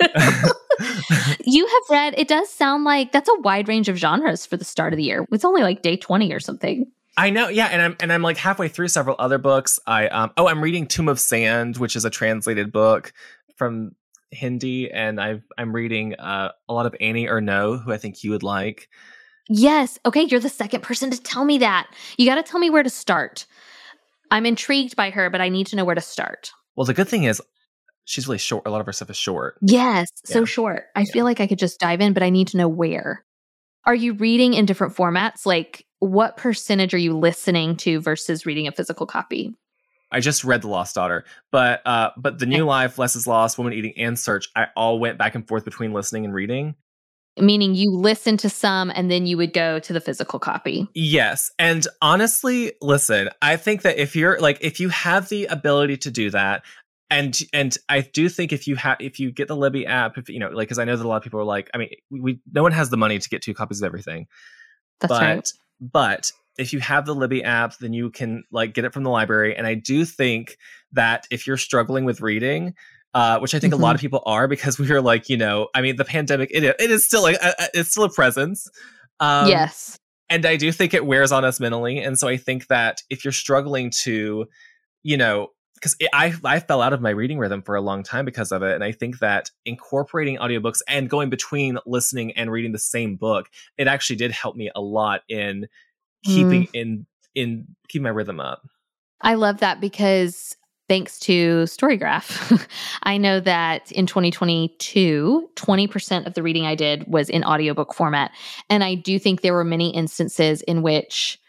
you 1.45 1.67
have 1.67 1.83
read. 1.89 2.15
It 2.17 2.27
does 2.27 2.49
sound 2.49 2.83
like 2.83 3.11
that's 3.11 3.29
a 3.29 3.39
wide 3.41 3.67
range 3.67 3.89
of 3.89 3.97
genres 3.97 4.45
for 4.45 4.57
the 4.57 4.65
start 4.65 4.93
of 4.93 4.97
the 4.97 5.03
year. 5.03 5.25
It's 5.31 5.45
only 5.45 5.61
like 5.61 5.81
day 5.81 5.95
twenty 5.97 6.33
or 6.33 6.39
something. 6.39 6.91
I 7.17 7.29
know 7.29 7.47
yeah 7.49 7.67
and 7.67 7.81
i'm 7.81 7.95
and 7.99 8.11
i'm 8.13 8.21
like 8.21 8.37
halfway 8.37 8.67
through 8.67 8.87
several 8.87 9.15
other 9.19 9.37
books 9.37 9.79
i 9.87 10.07
um 10.07 10.31
oh 10.37 10.47
i'm 10.47 10.61
reading 10.61 10.87
tomb 10.87 11.09
of 11.09 11.19
sand 11.19 11.77
which 11.77 11.95
is 11.95 12.05
a 12.05 12.09
translated 12.09 12.71
book 12.71 13.13
from 13.55 13.95
hindi 14.31 14.89
and 14.91 15.19
i've 15.19 15.43
i'm 15.57 15.73
reading 15.73 16.15
uh 16.15 16.51
a 16.69 16.73
lot 16.73 16.85
of 16.85 16.95
annie 16.99 17.27
Ernaux, 17.27 17.83
who 17.83 17.91
i 17.91 17.97
think 17.97 18.23
you 18.23 18.31
would 18.31 18.43
like 18.43 18.89
Yes. 19.49 19.99
Okay, 20.05 20.21
you're 20.21 20.39
the 20.39 20.47
second 20.47 20.81
person 20.81 21.11
to 21.11 21.21
tell 21.21 21.43
me 21.43 21.57
that. 21.57 21.87
You 22.17 22.25
got 22.25 22.35
to 22.35 22.43
tell 22.43 22.59
me 22.59 22.69
where 22.69 22.83
to 22.83 22.89
start. 22.89 23.45
I'm 24.29 24.45
intrigued 24.45 24.95
by 24.95 25.09
her, 25.09 25.29
but 25.29 25.41
I 25.41 25.49
need 25.49 25.67
to 25.67 25.75
know 25.75 25.83
where 25.83 25.95
to 25.95 25.99
start. 25.99 26.51
well 26.77 26.85
the 26.85 26.93
good 26.93 27.09
thing 27.09 27.23
is 27.23 27.41
she's 28.05 28.27
really 28.27 28.37
short 28.37 28.65
a 28.65 28.69
lot 28.69 28.79
of 28.79 28.85
her 28.85 28.93
stuff 28.93 29.09
is 29.09 29.17
short 29.17 29.57
Yes, 29.61 30.09
so 30.23 30.45
short. 30.45 30.85
I 30.95 31.03
feel 31.05 31.25
like 31.25 31.41
I 31.41 31.47
could 31.47 31.59
just 31.59 31.79
dive 31.79 31.99
in, 31.99 32.13
but 32.13 32.23
I 32.23 32.29
need 32.29 32.47
to 32.49 32.57
know 32.57 32.69
where. 32.69 33.25
Are 33.85 33.95
you 33.95 34.13
reading 34.13 34.53
in 34.53 34.65
different 34.65 34.95
formats? 34.95 35.45
Like, 35.45 35.85
what 36.01 36.35
percentage 36.35 36.95
are 36.95 36.99
you 36.99 37.15
listening 37.15 37.77
to 37.77 38.01
versus 38.01 38.45
reading 38.45 38.67
a 38.67 38.71
physical 38.71 39.05
copy? 39.05 39.53
I 40.11 40.19
just 40.19 40.43
read 40.43 40.63
The 40.63 40.67
Lost 40.67 40.95
Daughter, 40.95 41.23
but 41.51 41.85
uh, 41.85 42.09
but 42.17 42.39
the 42.39 42.47
new 42.47 42.65
life, 42.65 42.97
Less 42.97 43.15
is 43.15 43.27
Lost, 43.27 43.57
Woman 43.57 43.71
Eating, 43.71 43.93
and 43.95 44.19
Search, 44.19 44.49
I 44.55 44.67
all 44.75 44.99
went 44.99 45.17
back 45.17 45.35
and 45.35 45.47
forth 45.47 45.63
between 45.63 45.93
listening 45.93 46.25
and 46.25 46.33
reading. 46.33 46.75
Meaning 47.39 47.75
you 47.75 47.91
listen 47.91 48.35
to 48.37 48.49
some 48.49 48.91
and 48.93 49.09
then 49.09 49.25
you 49.25 49.37
would 49.37 49.53
go 49.53 49.79
to 49.79 49.93
the 49.93 50.01
physical 50.01 50.37
copy. 50.37 50.89
Yes, 50.93 51.51
and 51.57 51.87
honestly, 52.01 52.73
listen, 52.81 53.29
I 53.41 53.55
think 53.55 53.83
that 53.83 53.97
if 53.97 54.15
you're 54.15 54.37
like 54.39 54.57
if 54.59 54.79
you 54.79 54.89
have 54.89 55.29
the 55.29 55.45
ability 55.45 55.97
to 55.97 56.11
do 56.11 56.31
that, 56.31 56.63
and 57.11 57.39
and 57.53 57.77
I 57.87 58.01
do 58.01 58.27
think 58.27 58.51
if 58.51 58.67
you 58.67 58.75
have 58.75 58.97
if 58.99 59.19
you 59.19 59.31
get 59.31 59.47
the 59.47 59.55
Libby 59.55 59.85
app, 59.85 60.17
if 60.17 60.29
you 60.29 60.39
know, 60.39 60.49
like 60.49 60.67
because 60.67 60.79
I 60.79 60.83
know 60.83 60.97
that 60.97 61.05
a 61.05 61.07
lot 61.07 61.17
of 61.17 61.23
people 61.23 61.39
are 61.39 61.45
like, 61.45 61.69
I 61.75 61.77
mean, 61.77 61.89
we, 62.09 62.41
no 62.51 62.63
one 62.63 62.71
has 62.71 62.89
the 62.89 62.97
money 62.97 63.19
to 63.19 63.29
get 63.29 63.43
two 63.43 63.53
copies 63.53 63.81
of 63.81 63.85
everything, 63.85 64.25
That's 64.99 65.09
but 65.09 65.21
right. 65.21 65.51
But 65.81 66.31
if 66.57 66.73
you 66.73 66.79
have 66.79 67.05
the 67.05 67.15
Libby 67.15 67.43
app, 67.43 67.77
then 67.79 67.91
you 67.91 68.09
can 68.09 68.43
like 68.51 68.73
get 68.73 68.85
it 68.85 68.93
from 68.93 69.03
the 69.03 69.09
library. 69.09 69.55
And 69.55 69.65
I 69.65 69.73
do 69.73 70.05
think 70.05 70.57
that 70.91 71.25
if 71.31 71.47
you're 71.47 71.57
struggling 71.57 72.05
with 72.05 72.21
reading, 72.21 72.75
uh, 73.13 73.39
which 73.39 73.55
I 73.55 73.59
think 73.59 73.73
a 73.73 73.77
lot 73.77 73.95
of 73.95 74.01
people 74.01 74.21
are, 74.25 74.47
because 74.47 74.79
we 74.79 74.91
are 74.91 75.01
like, 75.01 75.27
you 75.27 75.37
know, 75.37 75.69
I 75.73 75.81
mean, 75.81 75.95
the 75.95 76.05
pandemic 76.05 76.49
it, 76.51 76.63
it 76.63 76.91
is 76.91 77.05
still 77.05 77.23
like 77.23 77.37
it's 77.73 77.91
still 77.91 78.03
a 78.03 78.09
presence. 78.11 78.69
Um, 79.19 79.47
yes. 79.47 79.97
and 80.29 80.45
I 80.45 80.55
do 80.55 80.71
think 80.71 80.93
it 80.93 81.05
wears 81.05 81.31
on 81.31 81.45
us 81.45 81.59
mentally. 81.59 81.99
And 81.99 82.17
so 82.17 82.27
I 82.27 82.37
think 82.37 82.67
that 82.67 83.01
if 83.09 83.23
you're 83.23 83.31
struggling 83.31 83.91
to, 84.03 84.47
you 85.03 85.17
know, 85.17 85.49
because 85.81 85.95
I 86.13 86.33
I 86.43 86.59
fell 86.59 86.81
out 86.81 86.93
of 86.93 87.01
my 87.01 87.09
reading 87.09 87.39
rhythm 87.39 87.61
for 87.61 87.75
a 87.75 87.81
long 87.81 88.03
time 88.03 88.25
because 88.25 88.51
of 88.51 88.61
it, 88.61 88.75
and 88.75 88.83
I 88.83 88.91
think 88.91 89.19
that 89.19 89.49
incorporating 89.65 90.37
audiobooks 90.37 90.79
and 90.87 91.09
going 91.09 91.29
between 91.29 91.77
listening 91.85 92.33
and 92.33 92.51
reading 92.51 92.71
the 92.71 92.79
same 92.79 93.15
book, 93.15 93.49
it 93.77 93.87
actually 93.87 94.17
did 94.17 94.31
help 94.31 94.55
me 94.55 94.69
a 94.75 94.81
lot 94.81 95.21
in 95.27 95.67
keeping 96.23 96.67
mm. 96.67 96.69
in 96.73 97.05
in 97.33 97.67
keeping 97.87 98.03
my 98.03 98.09
rhythm 98.09 98.39
up. 98.39 98.61
I 99.21 99.35
love 99.35 99.59
that 99.59 99.81
because 99.81 100.55
thanks 100.87 101.19
to 101.19 101.63
Storygraph, 101.63 102.67
I 103.03 103.17
know 103.17 103.39
that 103.39 103.91
in 103.91 104.05
2022, 104.05 105.49
20% 105.55 106.27
of 106.27 106.33
the 106.33 106.43
reading 106.43 106.65
I 106.65 106.75
did 106.75 107.07
was 107.07 107.29
in 107.29 107.45
audiobook 107.45 107.93
format. 107.93 108.31
And 108.69 108.83
I 108.83 108.95
do 108.95 109.17
think 109.17 109.39
there 109.39 109.53
were 109.53 109.63
many 109.63 109.95
instances 109.95 110.61
in 110.63 110.81
which 110.81 111.39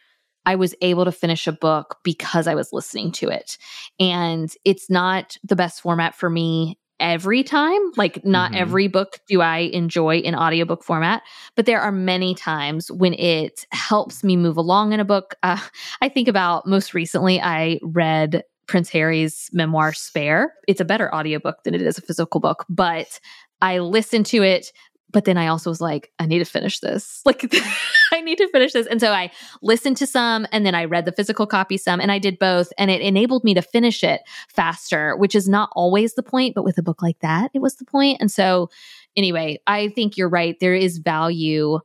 I 0.46 0.56
was 0.56 0.74
able 0.80 1.04
to 1.04 1.12
finish 1.12 1.46
a 1.46 1.52
book 1.52 1.98
because 2.02 2.46
I 2.46 2.54
was 2.54 2.72
listening 2.72 3.12
to 3.12 3.28
it. 3.28 3.58
And 4.00 4.52
it's 4.64 4.90
not 4.90 5.36
the 5.44 5.56
best 5.56 5.80
format 5.80 6.14
for 6.14 6.28
me 6.30 6.78
every 7.00 7.42
time. 7.42 7.80
Like, 7.96 8.24
not 8.24 8.52
Mhm. 8.52 8.56
every 8.58 8.86
book 8.88 9.18
do 9.28 9.40
I 9.40 9.58
enjoy 9.72 10.18
in 10.18 10.34
audiobook 10.36 10.84
format, 10.84 11.22
but 11.56 11.66
there 11.66 11.80
are 11.80 11.90
many 11.90 12.34
times 12.34 12.90
when 12.92 13.14
it 13.14 13.66
helps 13.72 14.22
me 14.22 14.36
move 14.36 14.56
along 14.56 14.92
in 14.92 15.00
a 15.00 15.04
book. 15.04 15.34
Uh, 15.42 15.58
I 16.00 16.08
think 16.08 16.28
about 16.28 16.66
most 16.66 16.94
recently, 16.94 17.40
I 17.40 17.80
read 17.82 18.44
Prince 18.68 18.88
Harry's 18.90 19.50
memoir, 19.52 19.92
Spare. 19.92 20.54
It's 20.68 20.80
a 20.80 20.84
better 20.84 21.12
audiobook 21.12 21.64
than 21.64 21.74
it 21.74 21.82
is 21.82 21.98
a 21.98 22.02
physical 22.02 22.38
book, 22.40 22.64
but 22.68 23.18
I 23.60 23.78
listened 23.80 24.26
to 24.26 24.42
it. 24.44 24.72
But 25.10 25.24
then 25.24 25.36
I 25.36 25.48
also 25.48 25.68
was 25.70 25.80
like, 25.80 26.10
I 26.20 26.26
need 26.26 26.38
to 26.38 26.44
finish 26.44 26.78
this. 26.78 27.20
Like, 27.26 27.42
need 28.24 28.38
to 28.38 28.48
finish 28.48 28.72
this. 28.72 28.86
And 28.86 29.00
so 29.00 29.12
I 29.12 29.30
listened 29.62 29.96
to 29.98 30.06
some 30.06 30.46
and 30.52 30.64
then 30.64 30.74
I 30.74 30.84
read 30.84 31.04
the 31.04 31.12
physical 31.12 31.46
copy 31.46 31.76
some 31.76 32.00
and 32.00 32.10
I 32.10 32.18
did 32.18 32.38
both. 32.38 32.72
And 32.78 32.90
it 32.90 33.00
enabled 33.00 33.44
me 33.44 33.54
to 33.54 33.62
finish 33.62 34.02
it 34.02 34.22
faster, 34.48 35.16
which 35.16 35.34
is 35.34 35.48
not 35.48 35.70
always 35.74 36.14
the 36.14 36.22
point. 36.22 36.54
But 36.54 36.64
with 36.64 36.78
a 36.78 36.82
book 36.82 37.02
like 37.02 37.18
that, 37.20 37.50
it 37.54 37.60
was 37.60 37.76
the 37.76 37.84
point. 37.84 38.18
And 38.20 38.30
so, 38.30 38.70
anyway, 39.16 39.60
I 39.66 39.88
think 39.88 40.16
you're 40.16 40.28
right. 40.28 40.58
There 40.60 40.74
is 40.74 40.98
value, 40.98 41.78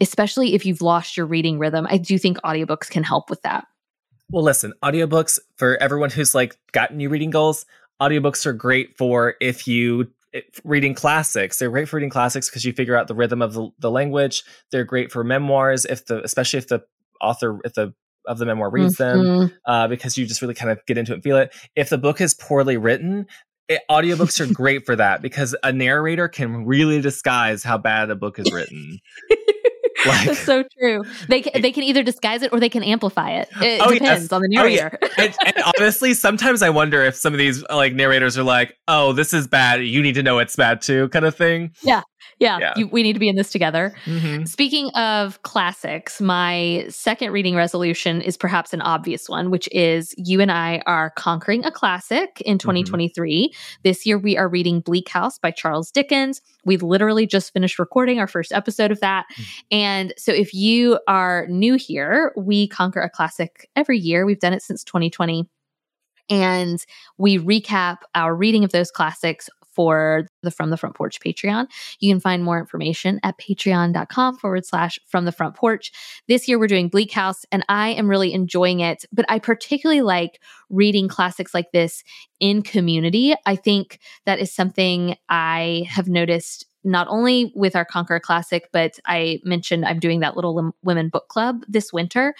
especially 0.00 0.54
if 0.54 0.64
you've 0.64 0.82
lost 0.82 1.16
your 1.16 1.26
reading 1.26 1.58
rhythm. 1.58 1.86
I 1.88 1.98
do 1.98 2.18
think 2.18 2.38
audiobooks 2.38 2.88
can 2.88 3.02
help 3.02 3.30
with 3.30 3.42
that. 3.42 3.66
Well, 4.30 4.44
listen, 4.44 4.72
audiobooks 4.82 5.40
for 5.56 5.76
everyone 5.78 6.10
who's 6.10 6.34
like 6.34 6.56
got 6.72 6.94
new 6.94 7.08
reading 7.08 7.30
goals, 7.30 7.66
audiobooks 8.00 8.46
are 8.46 8.52
great 8.52 8.96
for 8.96 9.34
if 9.40 9.66
you 9.66 10.08
it- 10.32 10.44
reading 10.64 10.94
classics. 10.94 11.58
They're 11.58 11.70
great 11.70 11.88
for 11.88 11.96
reading 11.96 12.10
classics 12.10 12.48
because 12.48 12.64
you 12.64 12.72
figure 12.72 12.96
out 12.96 13.08
the 13.08 13.14
rhythm 13.14 13.42
of 13.42 13.52
the, 13.54 13.70
the 13.78 13.90
language. 13.90 14.42
They're 14.72 14.84
great 14.84 15.10
for 15.12 15.24
memoirs 15.24 15.84
if 15.84 16.06
the 16.06 16.22
especially 16.22 16.58
if 16.58 16.68
the 16.68 16.82
author 17.20 17.58
if 17.64 17.74
the 17.74 17.92
of 18.26 18.38
the 18.38 18.44
memoir 18.46 18.70
reads 18.70 18.96
them 18.96 19.18
Mhm. 19.18 19.52
uh, 19.66 19.88
because 19.88 20.18
you 20.18 20.26
just 20.26 20.42
really 20.42 20.54
kind 20.54 20.70
of 20.70 20.78
get 20.86 20.98
into 20.98 21.12
it 21.12 21.16
and 21.16 21.22
feel 21.24 21.38
it. 21.38 21.54
If 21.74 21.88
the 21.88 21.98
book 21.98 22.20
is 22.20 22.34
poorly 22.34 22.76
written, 22.76 23.26
it, 23.68 23.80
audiobooks 23.90 24.40
are 24.40 24.52
great 24.52 24.84
for 24.84 24.94
that 24.96 25.22
because 25.22 25.56
a 25.62 25.72
narrator 25.72 26.28
can 26.28 26.66
really 26.66 27.00
disguise 27.00 27.62
how 27.62 27.78
bad 27.78 28.10
a 28.10 28.16
book 28.16 28.38
is 28.38 28.52
written. 28.52 28.98
Like- 30.06 30.26
That's 30.26 30.38
so 30.40 30.64
true. 30.78 31.02
They 31.28 31.42
can, 31.42 31.60
they 31.62 31.72
can 31.72 31.82
either 31.82 32.02
disguise 32.02 32.42
it 32.42 32.52
or 32.52 32.60
they 32.60 32.68
can 32.68 32.82
amplify 32.82 33.30
it. 33.32 33.48
It 33.60 33.80
Oh, 33.84 33.90
yes. 33.90 33.98
depends 34.00 34.32
on 34.32 34.42
the 34.42 34.58
Oh, 34.58 34.64
yeah. 34.64 34.88
narrator. 34.88 34.98
and, 35.18 35.34
and 35.46 35.54
honestly, 35.78 36.14
sometimes 36.14 36.62
I 36.62 36.70
wonder 36.70 37.02
if 37.02 37.14
some 37.16 37.32
of 37.34 37.38
these 37.38 37.62
like 37.70 37.94
narrators 37.94 38.38
are 38.38 38.42
like, 38.42 38.76
"Oh, 38.88 39.12
this 39.12 39.32
is 39.32 39.46
bad. 39.46 39.84
You 39.84 40.02
need 40.02 40.14
to 40.14 40.22
know 40.22 40.38
it's 40.38 40.56
bad 40.56 40.80
too," 40.82 41.08
kind 41.10 41.24
of 41.24 41.34
thing. 41.36 41.72
Yeah, 41.82 42.02
Yeah. 42.38 42.72
You, 42.76 42.88
we 42.88 43.02
need 43.02 43.12
to 43.14 43.18
be 43.18 43.28
in 43.28 43.36
this 43.36 43.50
together. 43.50 43.94
Mhm. 44.04 44.48
Speaking 44.48 44.88
of 44.90 45.42
classics, 45.42 46.20
my 46.20 46.86
second 46.88 47.32
reading 47.32 47.54
resolution 47.54 48.20
is 48.20 48.36
perhaps 48.36 48.72
an 48.72 48.80
obvious 48.80 49.28
one, 49.28 49.50
which 49.50 49.68
is 49.72 50.14
you 50.16 50.40
and 50.40 50.50
I 50.50 50.82
are 50.86 51.10
conquering 51.10 51.64
a 51.64 51.70
classic 51.70 52.40
in 52.42 52.58
2023. 52.58 53.52
This 53.84 54.06
year 54.06 54.18
we 54.18 54.36
are 54.36 54.48
reading 54.48 54.80
Bleak 54.80 55.08
House 55.08 55.38
by 55.38 55.50
Charles 55.50 55.90
Dickens. 55.90 56.40
We 56.64 56.76
literally 56.76 57.26
just 57.26 57.52
finished 57.52 57.78
recording 57.78 58.18
our 58.18 58.26
first 58.26 58.52
episode 58.52 58.90
of 58.90 59.00
that. 59.00 59.26
Mm. 59.36 59.44
And 59.70 60.14
so 60.16 60.32
if 60.32 60.54
you 60.54 60.98
are 61.06 61.46
new 61.48 61.74
here, 61.74 62.32
we 62.36 62.68
conquer 62.68 63.00
a 63.00 63.10
classic 63.10 63.68
every 63.76 63.98
year. 63.98 64.24
We've 64.26 64.40
done 64.40 64.52
it 64.52 64.62
since 64.62 64.84
2020. 64.84 65.48
And 66.28 66.84
we 67.18 67.38
recap 67.38 67.98
our 68.14 68.34
reading 68.34 68.62
of 68.62 68.70
those 68.70 68.90
classics 68.92 69.50
for 69.72 70.26
the 70.42 70.50
From 70.50 70.70
the 70.70 70.76
Front 70.76 70.96
Porch 70.96 71.20
Patreon. 71.20 71.66
You 72.00 72.12
can 72.12 72.20
find 72.20 72.42
more 72.42 72.58
information 72.58 73.20
at 73.22 73.38
patreon.com 73.38 74.38
forward 74.38 74.66
slash 74.66 74.98
from 75.06 75.24
the 75.24 75.32
front 75.32 75.56
porch. 75.56 75.92
This 76.28 76.48
year 76.48 76.58
we're 76.58 76.66
doing 76.66 76.88
Bleak 76.88 77.12
House 77.12 77.44
and 77.52 77.64
I 77.68 77.90
am 77.90 78.08
really 78.08 78.32
enjoying 78.32 78.80
it, 78.80 79.04
but 79.12 79.26
I 79.28 79.38
particularly 79.38 80.02
like 80.02 80.40
reading 80.68 81.08
classics 81.08 81.54
like 81.54 81.72
this 81.72 82.02
in 82.38 82.62
community. 82.62 83.34
I 83.46 83.56
think 83.56 83.98
that 84.26 84.38
is 84.38 84.52
something 84.52 85.16
I 85.28 85.86
have 85.88 86.08
noticed 86.08 86.66
not 86.82 87.06
only 87.08 87.52
with 87.54 87.76
our 87.76 87.84
Conquer 87.84 88.18
Classic, 88.20 88.68
but 88.72 88.98
I 89.06 89.40
mentioned 89.44 89.84
I'm 89.84 89.98
doing 89.98 90.20
that 90.20 90.36
Little 90.36 90.72
Women 90.82 91.08
book 91.08 91.28
club 91.28 91.64
this 91.68 91.92
winter. 91.92 92.34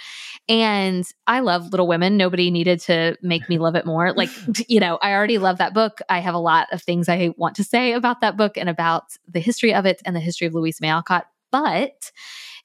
And 0.49 1.07
I 1.27 1.41
love 1.41 1.71
Little 1.71 1.87
Women. 1.87 2.17
Nobody 2.17 2.51
needed 2.51 2.81
to 2.81 3.17
make 3.23 3.49
me 3.49 3.59
love 3.59 3.75
it 3.77 3.87
more. 3.87 4.15
Like, 4.21 4.31
you 4.69 4.81
know, 4.81 4.99
I 5.01 5.13
already 5.13 5.39
love 5.39 5.59
that 5.59 5.73
book. 5.73 6.01
I 6.11 6.19
have 6.19 6.35
a 6.35 6.39
lot 6.39 6.69
of 6.73 6.83
things 6.83 7.09
I 7.09 7.33
want 7.39 7.57
to 7.57 7.65
say 7.65 7.93
about 7.93 8.21
that 8.21 8.37
book 8.37 8.59
and 8.59 8.69
about 8.69 9.05
the 9.27 9.41
history 9.41 9.73
of 9.73 9.87
it 9.87 10.03
and 10.05 10.15
the 10.15 10.21
history 10.21 10.47
of 10.47 10.55
Louisa 10.55 10.83
May 10.83 10.91
Alcott. 10.91 11.27
But 11.51 12.13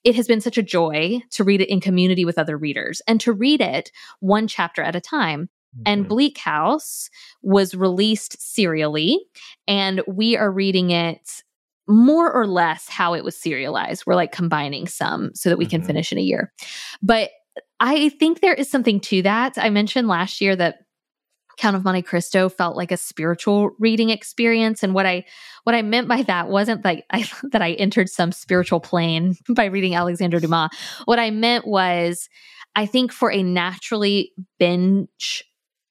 it 0.04 0.16
has 0.16 0.28
been 0.28 0.42
such 0.42 0.58
a 0.58 0.64
joy 0.64 1.22
to 1.32 1.44
read 1.44 1.62
it 1.62 1.70
in 1.70 1.80
community 1.80 2.26
with 2.26 2.38
other 2.38 2.58
readers 2.58 3.02
and 3.08 3.22
to 3.22 3.32
read 3.32 3.62
it 3.62 3.92
one 4.20 4.48
chapter 4.48 4.82
at 4.82 4.96
a 4.96 5.02
time. 5.02 5.50
And 5.86 6.06
Mhm. 6.06 6.10
Bleak 6.10 6.38
House 6.38 7.10
was 7.42 7.76
released 7.76 8.42
serially, 8.42 9.20
and 9.68 10.02
we 10.08 10.38
are 10.38 10.52
reading 10.52 10.92
it 10.92 11.44
more 11.88 12.32
or 12.32 12.48
less 12.48 12.90
how 12.90 13.14
it 13.14 13.24
was 13.24 13.36
serialized. 13.38 14.04
We're 14.06 14.16
like 14.16 14.32
combining 14.32 14.88
some 14.88 15.32
so 15.34 15.50
that 15.50 15.58
we 15.58 15.66
can 15.66 15.82
Mhm. 15.82 15.86
finish 15.88 16.12
in 16.12 16.18
a 16.18 16.22
year. 16.22 16.52
But 17.02 17.32
I 17.80 18.10
think 18.10 18.40
there 18.42 18.54
is 18.54 18.70
something 18.70 19.00
to 19.02 19.22
that. 19.24 19.58
I 19.58 19.70
mentioned 19.70 20.08
last 20.08 20.42
year 20.42 20.56
that 20.56 20.80
Count 21.58 21.76
of 21.78 21.86
Monte 21.86 22.02
Cristo 22.02 22.50
felt 22.50 22.76
like 22.76 22.92
a 22.92 22.98
spiritual 22.98 23.72
reading 23.80 24.10
experience 24.10 24.84
and 24.84 24.94
what 24.94 25.06
I 25.06 25.24
what 25.64 25.74
I 25.74 25.82
meant 25.84 26.08
by 26.10 26.22
that 26.24 26.50
wasn't 26.50 26.84
like 26.84 27.06
I 27.12 27.26
that 27.52 27.62
I 27.62 27.74
entered 27.74 28.10
some 28.10 28.32
spiritual 28.34 28.80
plane 28.82 29.36
by 29.50 29.66
reading 29.66 29.96
Alexander 29.96 30.40
Dumas. 30.40 30.70
What 31.06 31.20
I 31.20 31.30
meant 31.32 31.66
was 31.68 32.28
I 32.76 32.86
think 32.86 33.14
for 33.14 33.32
a 33.32 33.42
naturally 33.42 34.34
binge 34.60 35.46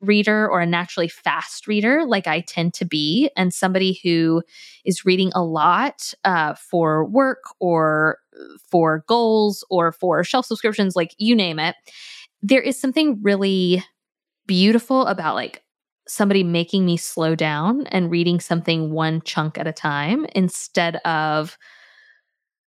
reader 0.06 0.48
or 0.48 0.60
a 0.60 0.66
naturally 0.66 1.08
fast 1.08 1.66
reader 1.66 2.04
like 2.06 2.26
I 2.26 2.40
tend 2.40 2.74
to 2.74 2.84
be 2.84 3.30
and 3.36 3.52
somebody 3.52 4.00
who 4.02 4.42
is 4.84 5.04
reading 5.04 5.32
a 5.34 5.42
lot 5.44 6.12
uh, 6.24 6.54
for 6.54 7.04
work 7.04 7.42
or 7.60 8.18
for 8.70 9.04
goals 9.08 9.64
or 9.70 9.92
for 9.92 10.22
shelf 10.24 10.46
subscriptions 10.46 10.96
like 10.96 11.14
you 11.18 11.34
name 11.34 11.58
it 11.58 11.76
there 12.42 12.60
is 12.60 12.78
something 12.78 13.18
really 13.22 13.82
beautiful 14.46 15.06
about 15.06 15.34
like 15.34 15.62
somebody 16.06 16.44
making 16.44 16.84
me 16.84 16.96
slow 16.96 17.34
down 17.34 17.86
and 17.86 18.10
reading 18.10 18.38
something 18.40 18.92
one 18.92 19.22
chunk 19.22 19.56
at 19.56 19.66
a 19.66 19.72
time 19.72 20.26
instead 20.34 20.96
of 20.96 21.56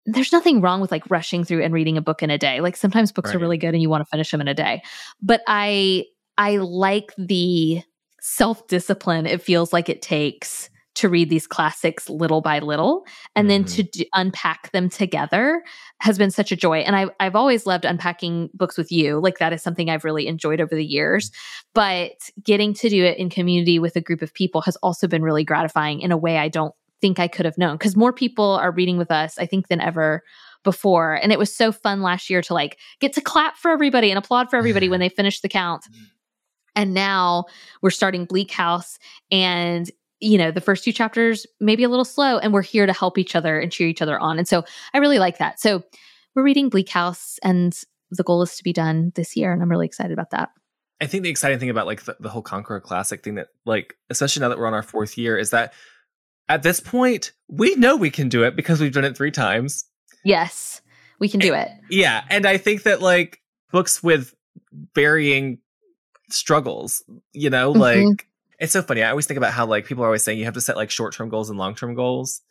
there's 0.06 0.32
nothing 0.32 0.60
wrong 0.60 0.80
with 0.80 0.90
like 0.90 1.08
rushing 1.10 1.44
through 1.44 1.62
and 1.62 1.72
reading 1.74 1.96
a 1.96 2.02
book 2.02 2.22
in 2.22 2.30
a 2.30 2.38
day. 2.38 2.60
Like 2.60 2.76
sometimes 2.76 3.12
books 3.12 3.34
are 3.34 3.38
really 3.38 3.58
good 3.58 3.74
and 3.74 3.82
you 3.82 3.90
want 3.90 4.00
to 4.04 4.08
finish 4.08 4.30
them 4.30 4.40
in 4.40 4.48
a 4.48 4.54
day. 4.54 4.82
But 5.22 5.42
I 5.46 6.06
I 6.40 6.56
like 6.56 7.12
the 7.18 7.82
self-discipline 8.20 9.26
it 9.26 9.42
feels 9.42 9.72
like 9.72 9.88
it 9.88 10.02
takes 10.02 10.70
to 10.96 11.08
read 11.08 11.30
these 11.30 11.46
classics 11.46 12.10
little 12.10 12.40
by 12.40 12.58
little 12.58 13.04
and 13.36 13.48
then 13.48 13.64
Mhm. 13.64 13.74
to 13.76 13.82
d- 13.84 14.08
unpack 14.14 14.72
them 14.72 14.88
together 14.88 15.62
has 16.00 16.18
been 16.18 16.30
such 16.30 16.50
a 16.52 16.56
joy. 16.56 16.78
And 16.78 16.96
I've, 16.96 17.10
I've 17.20 17.36
always 17.36 17.64
loved 17.66 17.84
unpacking 17.84 18.50
books 18.54 18.76
with 18.76 18.90
you. 18.90 19.20
Like 19.20 19.38
that 19.38 19.52
is 19.52 19.62
something 19.62 19.88
i've 19.88 20.04
really 20.04 20.26
enjoyed 20.26 20.60
over 20.60 20.74
the 20.74 20.84
years. 20.84 21.30
But 21.74 22.12
getting 22.42 22.74
to 22.74 22.88
do 22.88 23.04
it 23.04 23.18
in 23.18 23.30
community 23.30 23.78
with 23.78 23.94
a 23.96 24.00
group 24.00 24.20
of 24.22 24.34
people 24.34 24.60
has 24.62 24.76
also 24.76 25.06
been 25.06 25.22
really 25.22 25.44
gratifying 25.44 26.00
in 26.00 26.10
a 26.12 26.16
way 26.18 26.38
i 26.38 26.48
don't 26.48 26.74
think 27.00 27.18
i 27.18 27.28
could 27.28 27.46
have 27.46 27.56
known. 27.58 27.76
Because 27.76 27.96
more 27.96 28.12
people 28.12 28.50
are 28.56 28.72
reading 28.72 28.98
with 28.98 29.10
us 29.10 29.38
i 29.38 29.46
think 29.46 29.68
than 29.68 29.80
ever 29.80 30.22
before. 30.64 31.14
And 31.14 31.32
it 31.32 31.38
was 31.38 31.54
so 31.54 31.72
fun 31.72 32.02
last 32.02 32.28
year 32.28 32.42
to 32.42 32.52
like 32.52 32.78
get 33.00 33.14
to 33.14 33.22
clap 33.22 33.56
for 33.56 33.70
everybody 33.70 34.10
and 34.10 34.18
applaud 34.18 34.50
for 34.50 34.56
everybody 34.56 34.88
when 34.90 35.00
they 35.00 35.08
finished 35.08 35.40
the 35.42 35.48
count 35.48 35.84
and 36.80 36.94
now 36.94 37.44
we're 37.82 37.90
starting 37.90 38.24
bleak 38.24 38.50
house 38.50 38.98
and 39.30 39.90
you 40.18 40.38
know 40.38 40.50
the 40.50 40.62
first 40.62 40.82
two 40.82 40.92
chapters 40.92 41.46
maybe 41.60 41.84
a 41.84 41.90
little 41.90 42.06
slow 42.06 42.38
and 42.38 42.54
we're 42.54 42.62
here 42.62 42.86
to 42.86 42.92
help 42.92 43.18
each 43.18 43.36
other 43.36 43.60
and 43.60 43.70
cheer 43.70 43.86
each 43.86 44.00
other 44.00 44.18
on. 44.18 44.38
And 44.38 44.48
so 44.48 44.64
i 44.94 44.98
really 44.98 45.18
like 45.18 45.38
that. 45.38 45.60
So 45.60 45.82
we're 46.34 46.42
reading 46.42 46.70
bleak 46.70 46.88
house 46.88 47.38
and 47.42 47.78
the 48.10 48.22
goal 48.22 48.42
is 48.42 48.56
to 48.56 48.64
be 48.64 48.72
done 48.72 49.12
this 49.14 49.36
year 49.36 49.52
and 49.52 49.62
i'm 49.62 49.70
really 49.70 49.86
excited 49.86 50.12
about 50.12 50.30
that. 50.30 50.50
I 51.02 51.06
think 51.06 51.22
the 51.22 51.30
exciting 51.30 51.58
thing 51.58 51.70
about 51.70 51.86
like 51.86 52.04
the, 52.04 52.16
the 52.18 52.28
whole 52.28 52.42
Conquer 52.42 52.76
a 52.76 52.80
Classic 52.80 53.22
thing 53.22 53.34
that 53.34 53.48
like 53.66 53.96
especially 54.08 54.40
now 54.40 54.48
that 54.48 54.58
we're 54.58 54.66
on 54.66 54.74
our 54.74 54.82
fourth 54.82 55.18
year 55.18 55.36
is 55.36 55.50
that 55.50 55.74
at 56.48 56.62
this 56.62 56.80
point 56.80 57.32
we 57.48 57.74
know 57.76 57.94
we 57.94 58.10
can 58.10 58.30
do 58.30 58.42
it 58.44 58.56
because 58.56 58.80
we've 58.80 58.92
done 58.92 59.04
it 59.04 59.16
three 59.16 59.30
times. 59.30 59.84
yes 60.24 60.80
we 61.18 61.28
can 61.28 61.38
do 61.38 61.52
it. 61.52 61.70
Yeah, 61.90 62.24
and 62.30 62.46
I 62.46 62.56
think 62.56 62.84
that 62.84 63.02
like 63.02 63.42
books 63.70 64.02
with 64.02 64.34
varying 64.94 65.58
struggles, 66.32 67.02
you 67.32 67.50
know, 67.50 67.72
Mhm. 67.72 67.78
like 67.80 68.26
it's 68.58 68.72
so 68.72 68.82
funny. 68.82 69.02
I 69.02 69.10
always 69.10 69.26
think 69.26 69.38
about 69.38 69.52
how 69.52 69.66
like 69.66 69.86
people 69.86 70.04
are 70.04 70.06
always 70.06 70.22
saying 70.22 70.38
you 70.38 70.44
have 70.44 70.54
to 70.54 70.60
set 70.60 70.76
like 70.76 70.90
short-term 70.90 71.28
goals 71.30 71.48
and 71.50 71.58
long-term 71.58 71.94
goals. 71.94 72.42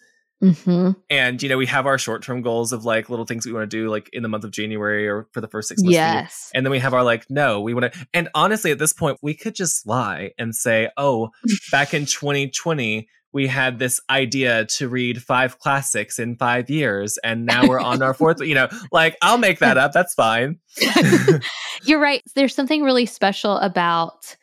hmm 0.42 0.92
And 1.10 1.44
you 1.44 1.50
know, 1.50 1.58
we 1.58 1.66
have 1.66 1.86
our 1.86 1.98
short-term 1.98 2.42
goals 2.42 2.72
of 2.72 2.86
like 2.86 3.10
little 3.10 3.26
things 3.26 3.46
we 3.46 3.52
want 3.52 3.70
to 3.70 3.78
do 3.78 3.90
like 3.90 4.10
in 4.14 4.24
the 4.24 4.30
month 4.30 4.44
of 4.46 4.52
January 4.52 5.08
or 5.08 5.28
for 5.34 5.42
the 5.42 5.48
first 5.50 5.68
6 5.68 5.84
months. 5.84 5.96
yes 5.96 6.50
And 6.56 6.66
then 6.66 6.72
we 6.72 6.80
have 6.80 6.94
our 6.94 7.04
like, 7.04 7.26
no, 7.30 7.60
we 7.62 7.74
want 7.74 7.92
to. 7.94 8.08
And 8.14 8.30
honestly, 8.34 8.72
at 8.72 8.80
this 8.80 8.94
point, 8.94 9.18
we 9.22 9.34
could 9.34 9.54
just 9.54 9.86
lie 9.86 10.32
and 10.38 10.56
say, 10.56 10.90
oh, 10.98 11.30
back 11.72 11.94
in 11.94 12.06
2020, 12.06 13.08
we 13.32 13.48
had 13.48 13.80
this 13.80 14.02
idea 14.10 14.66
to 14.66 14.90
read 14.90 15.22
five 15.22 15.60
classics 15.60 16.18
in 16.18 16.36
five 16.36 16.70
years. 16.70 17.18
And 17.20 17.46
now 17.46 17.68
we're 17.68 17.80
on 17.80 18.02
our 18.02 18.14
fourth, 18.14 18.42
you 18.42 18.56
know, 18.56 18.68
like 18.92 19.18
I'll 19.22 19.38
make 19.38 19.60
that 19.60 19.78
up. 19.78 19.92
That's 19.92 20.14
fine. 20.14 20.60
You're 21.84 22.00
right. 22.00 22.24
There's 22.36 22.56
something 22.56 22.84
really 22.84 23.06
special 23.06 23.58
about 23.58 24.36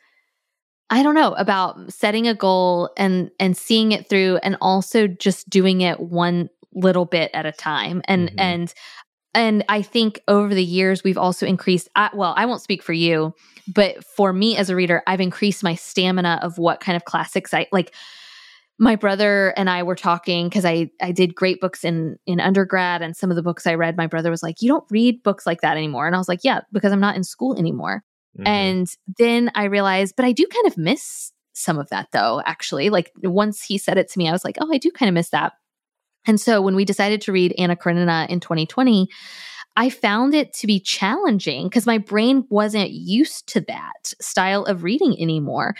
I 0.89 1.03
don't 1.03 1.15
know, 1.15 1.33
about 1.33 1.91
setting 1.91 2.27
a 2.29 2.33
goal 2.33 2.91
and 2.95 3.29
and 3.39 3.57
seeing 3.57 3.91
it 3.91 4.07
through 4.07 4.37
and 4.37 4.55
also 4.61 5.07
just 5.07 5.49
doing 5.49 5.81
it 5.81 5.99
one 5.99 6.49
little 6.73 7.05
bit 7.05 7.29
at 7.33 7.45
a 7.45 7.51
time. 7.51 8.01
And 8.05 8.29
Mhm. 8.29 8.35
and 8.37 8.73
and 9.33 9.65
I 9.67 9.81
think 9.81 10.21
over 10.27 10.55
the 10.55 10.63
years 10.63 11.03
we've 11.03 11.17
also 11.17 11.45
increased 11.45 11.89
I, 11.95 12.09
well, 12.13 12.33
I 12.37 12.45
won't 12.45 12.61
speak 12.61 12.81
for 12.81 12.93
you, 12.93 13.33
but 13.67 14.03
for 14.05 14.31
me 14.31 14.55
as 14.55 14.69
a 14.69 14.75
reader, 14.75 15.03
I've 15.05 15.19
increased 15.19 15.61
my 15.61 15.75
stamina 15.75 16.39
of 16.41 16.57
what 16.57 16.79
kind 16.79 16.95
of 16.95 17.03
classics 17.03 17.53
I 17.53 17.67
like 17.73 17.93
my 18.79 18.95
brother 18.95 19.53
and 19.57 19.69
I 19.69 19.83
were 19.83 19.95
talking 19.95 20.47
because 20.49 20.65
I 20.65 20.89
I 21.01 21.11
did 21.11 21.35
great 21.35 21.59
books 21.61 21.83
in 21.83 22.17
in 22.27 22.39
undergrad 22.39 23.01
and 23.01 23.15
some 23.15 23.29
of 23.31 23.35
the 23.35 23.43
books 23.43 23.65
I 23.67 23.75
read, 23.75 23.97
my 23.97 24.07
brother 24.07 24.29
was 24.31 24.43
like, 24.43 24.61
"You 24.61 24.69
don't 24.69 24.85
read 24.91 25.23
books 25.23 25.45
like 25.45 25.61
that 25.61 25.77
anymore," 25.77 26.05
and 26.07 26.15
I 26.15 26.19
was 26.19 26.27
like, 26.29 26.41
"Yeah, 26.43 26.61
because 26.71 26.91
I'm 26.91 26.99
not 26.99 27.15
in 27.15 27.23
school 27.23 27.57
anymore." 27.57 28.03
Mhm. 28.39 28.47
And 28.47 28.87
then 29.17 29.51
I 29.55 29.65
realized, 29.65 30.15
but 30.15 30.25
I 30.25 30.31
do 30.31 30.45
kind 30.47 30.67
of 30.67 30.77
miss 30.77 31.31
some 31.53 31.79
of 31.79 31.89
that 31.89 32.09
though. 32.13 32.41
Actually, 32.45 32.89
like 32.91 33.11
once 33.23 33.63
he 33.63 33.77
said 33.79 33.97
it 33.97 34.09
to 34.11 34.19
me, 34.19 34.29
I 34.29 34.31
was 34.31 34.43
like, 34.45 34.57
"Oh, 34.61 34.71
I 34.71 34.77
do 34.77 34.91
kind 34.91 35.09
of 35.09 35.13
miss 35.15 35.29
that." 35.29 35.53
And 36.27 36.39
so 36.41 36.61
when 36.61 36.75
we 36.75 36.85
decided 36.85 37.21
to 37.21 37.31
read 37.31 37.55
Anna 37.57 37.75
Karenina 37.75 38.27
in 38.29 38.39
2020, 38.41 39.09
I 39.77 39.91
found 39.91 40.33
it 40.33 40.53
to 40.55 40.67
be 40.67 40.79
challenging 40.79 41.67
because 41.67 41.85
my 41.85 41.99
brain 41.99 42.45
wasn't 42.49 42.89
used 42.89 43.47
to 43.49 43.61
that 43.61 44.13
style 44.19 44.63
of 44.63 44.83
reading 44.83 45.15
anymore. 45.21 45.75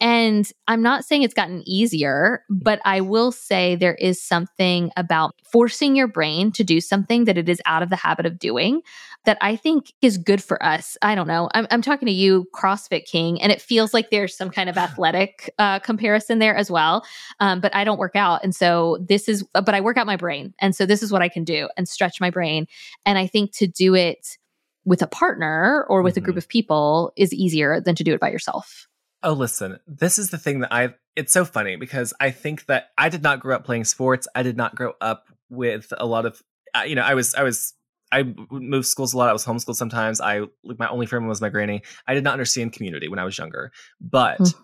And 0.00 0.50
I'm 0.68 0.80
not 0.80 1.04
saying 1.04 1.22
it's 1.22 1.34
gotten 1.34 1.62
easier, 1.66 2.44
but 2.48 2.80
I 2.86 3.02
will 3.02 3.30
say 3.30 3.76
there 3.76 3.94
is 3.94 4.20
something 4.22 4.90
about 4.96 5.34
forcing 5.44 5.94
your 5.94 6.08
brain 6.08 6.50
to 6.52 6.64
do 6.64 6.80
something 6.80 7.26
that 7.26 7.36
it 7.36 7.46
is 7.50 7.60
out 7.66 7.82
of 7.82 7.90
the 7.90 7.96
habit 7.96 8.24
of 8.24 8.38
doing 8.38 8.80
that 9.24 9.38
I 9.40 9.54
think 9.56 9.92
is 10.02 10.18
good 10.18 10.42
for 10.42 10.62
us. 10.64 10.96
I 11.02 11.14
don't 11.14 11.28
know. 11.28 11.48
I'm, 11.54 11.66
I'm 11.70 11.82
talking 11.82 12.06
to 12.06 12.12
you, 12.12 12.48
CrossFit 12.54 13.04
King, 13.04 13.40
and 13.40 13.52
it 13.52 13.60
feels 13.60 13.94
like 13.94 14.10
there's 14.10 14.36
some 14.36 14.50
kind 14.50 14.68
of 14.68 14.76
athletic 14.78 15.52
uh, 15.58 15.78
comparison 15.78 16.38
there 16.38 16.56
as 16.56 16.70
well. 16.70 17.04
Um, 17.38 17.60
but 17.60 17.74
I 17.74 17.84
don't 17.84 17.98
work 17.98 18.16
out. 18.16 18.42
And 18.42 18.54
so 18.54 18.98
this 19.06 19.28
is, 19.28 19.44
but 19.52 19.74
I 19.74 19.80
work 19.80 19.96
out 19.96 20.06
my 20.06 20.16
brain. 20.16 20.54
And 20.58 20.74
so 20.74 20.86
this 20.86 21.02
is 21.02 21.12
what 21.12 21.22
I 21.22 21.28
can 21.28 21.44
do 21.44 21.68
and 21.76 21.88
stretch 21.88 22.20
my 22.20 22.30
brain. 22.30 22.66
And 23.04 23.18
I 23.18 23.26
think 23.26 23.41
to 23.48 23.66
do 23.66 23.94
it 23.94 24.38
with 24.84 25.02
a 25.02 25.06
partner 25.06 25.84
or 25.88 26.02
with 26.02 26.16
a 26.16 26.20
group 26.20 26.34
Mhm. 26.34 26.38
of 26.38 26.48
people 26.48 27.12
is 27.16 27.32
easier 27.32 27.80
than 27.80 27.94
to 27.94 28.04
do 28.04 28.12
it 28.14 28.20
by 28.20 28.30
yourself. 28.30 28.88
Oh, 29.22 29.32
listen, 29.32 29.78
this 29.86 30.18
is 30.18 30.30
the 30.30 30.38
thing 30.38 30.60
that 30.60 30.72
I, 30.72 30.94
it's 31.14 31.32
so 31.32 31.44
funny 31.44 31.76
because 31.76 32.12
I 32.18 32.32
think 32.32 32.66
that 32.66 32.88
I 32.98 33.08
did 33.08 33.22
not 33.22 33.38
grow 33.38 33.54
up 33.54 33.64
playing 33.64 33.84
sports. 33.84 34.26
I 34.34 34.42
did 34.42 34.56
not 34.56 34.74
grow 34.74 34.94
up 35.00 35.26
with 35.48 35.92
a 35.96 36.06
lot 36.06 36.26
of 36.26 36.42
uh, 36.74 36.84
you 36.84 36.94
know 36.94 37.02
I 37.02 37.14
was 37.14 37.34
I 37.34 37.42
was 37.42 37.74
I 38.10 38.24
moved 38.50 38.86
schools 38.86 39.14
a 39.14 39.18
lot. 39.18 39.28
I 39.28 39.32
was 39.32 39.44
homeschooled 39.44 39.76
sometimes. 39.76 40.20
I 40.20 40.40
like 40.64 40.78
my 40.78 40.88
only 40.88 41.06
friend 41.06 41.28
was 41.28 41.40
my 41.40 41.48
granny. 41.48 41.82
I 42.06 42.14
did 42.14 42.24
not 42.24 42.32
understand 42.32 42.72
community 42.72 43.08
when 43.08 43.18
I 43.18 43.24
was 43.24 43.36
younger, 43.36 43.72
but 44.00 44.38
mm. 44.38 44.54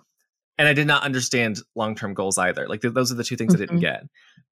and 0.58 0.68
I 0.68 0.72
did 0.72 0.86
not 0.86 1.02
understand 1.02 1.58
long 1.74 1.94
term 1.94 2.14
goals 2.14 2.38
either. 2.38 2.68
Like 2.68 2.82
th- 2.82 2.94
those 2.94 3.12
are 3.12 3.14
the 3.14 3.24
two 3.24 3.36
things 3.36 3.54
mm-hmm. 3.54 3.62
I 3.62 3.66
didn't 3.66 3.80
get. 3.80 4.04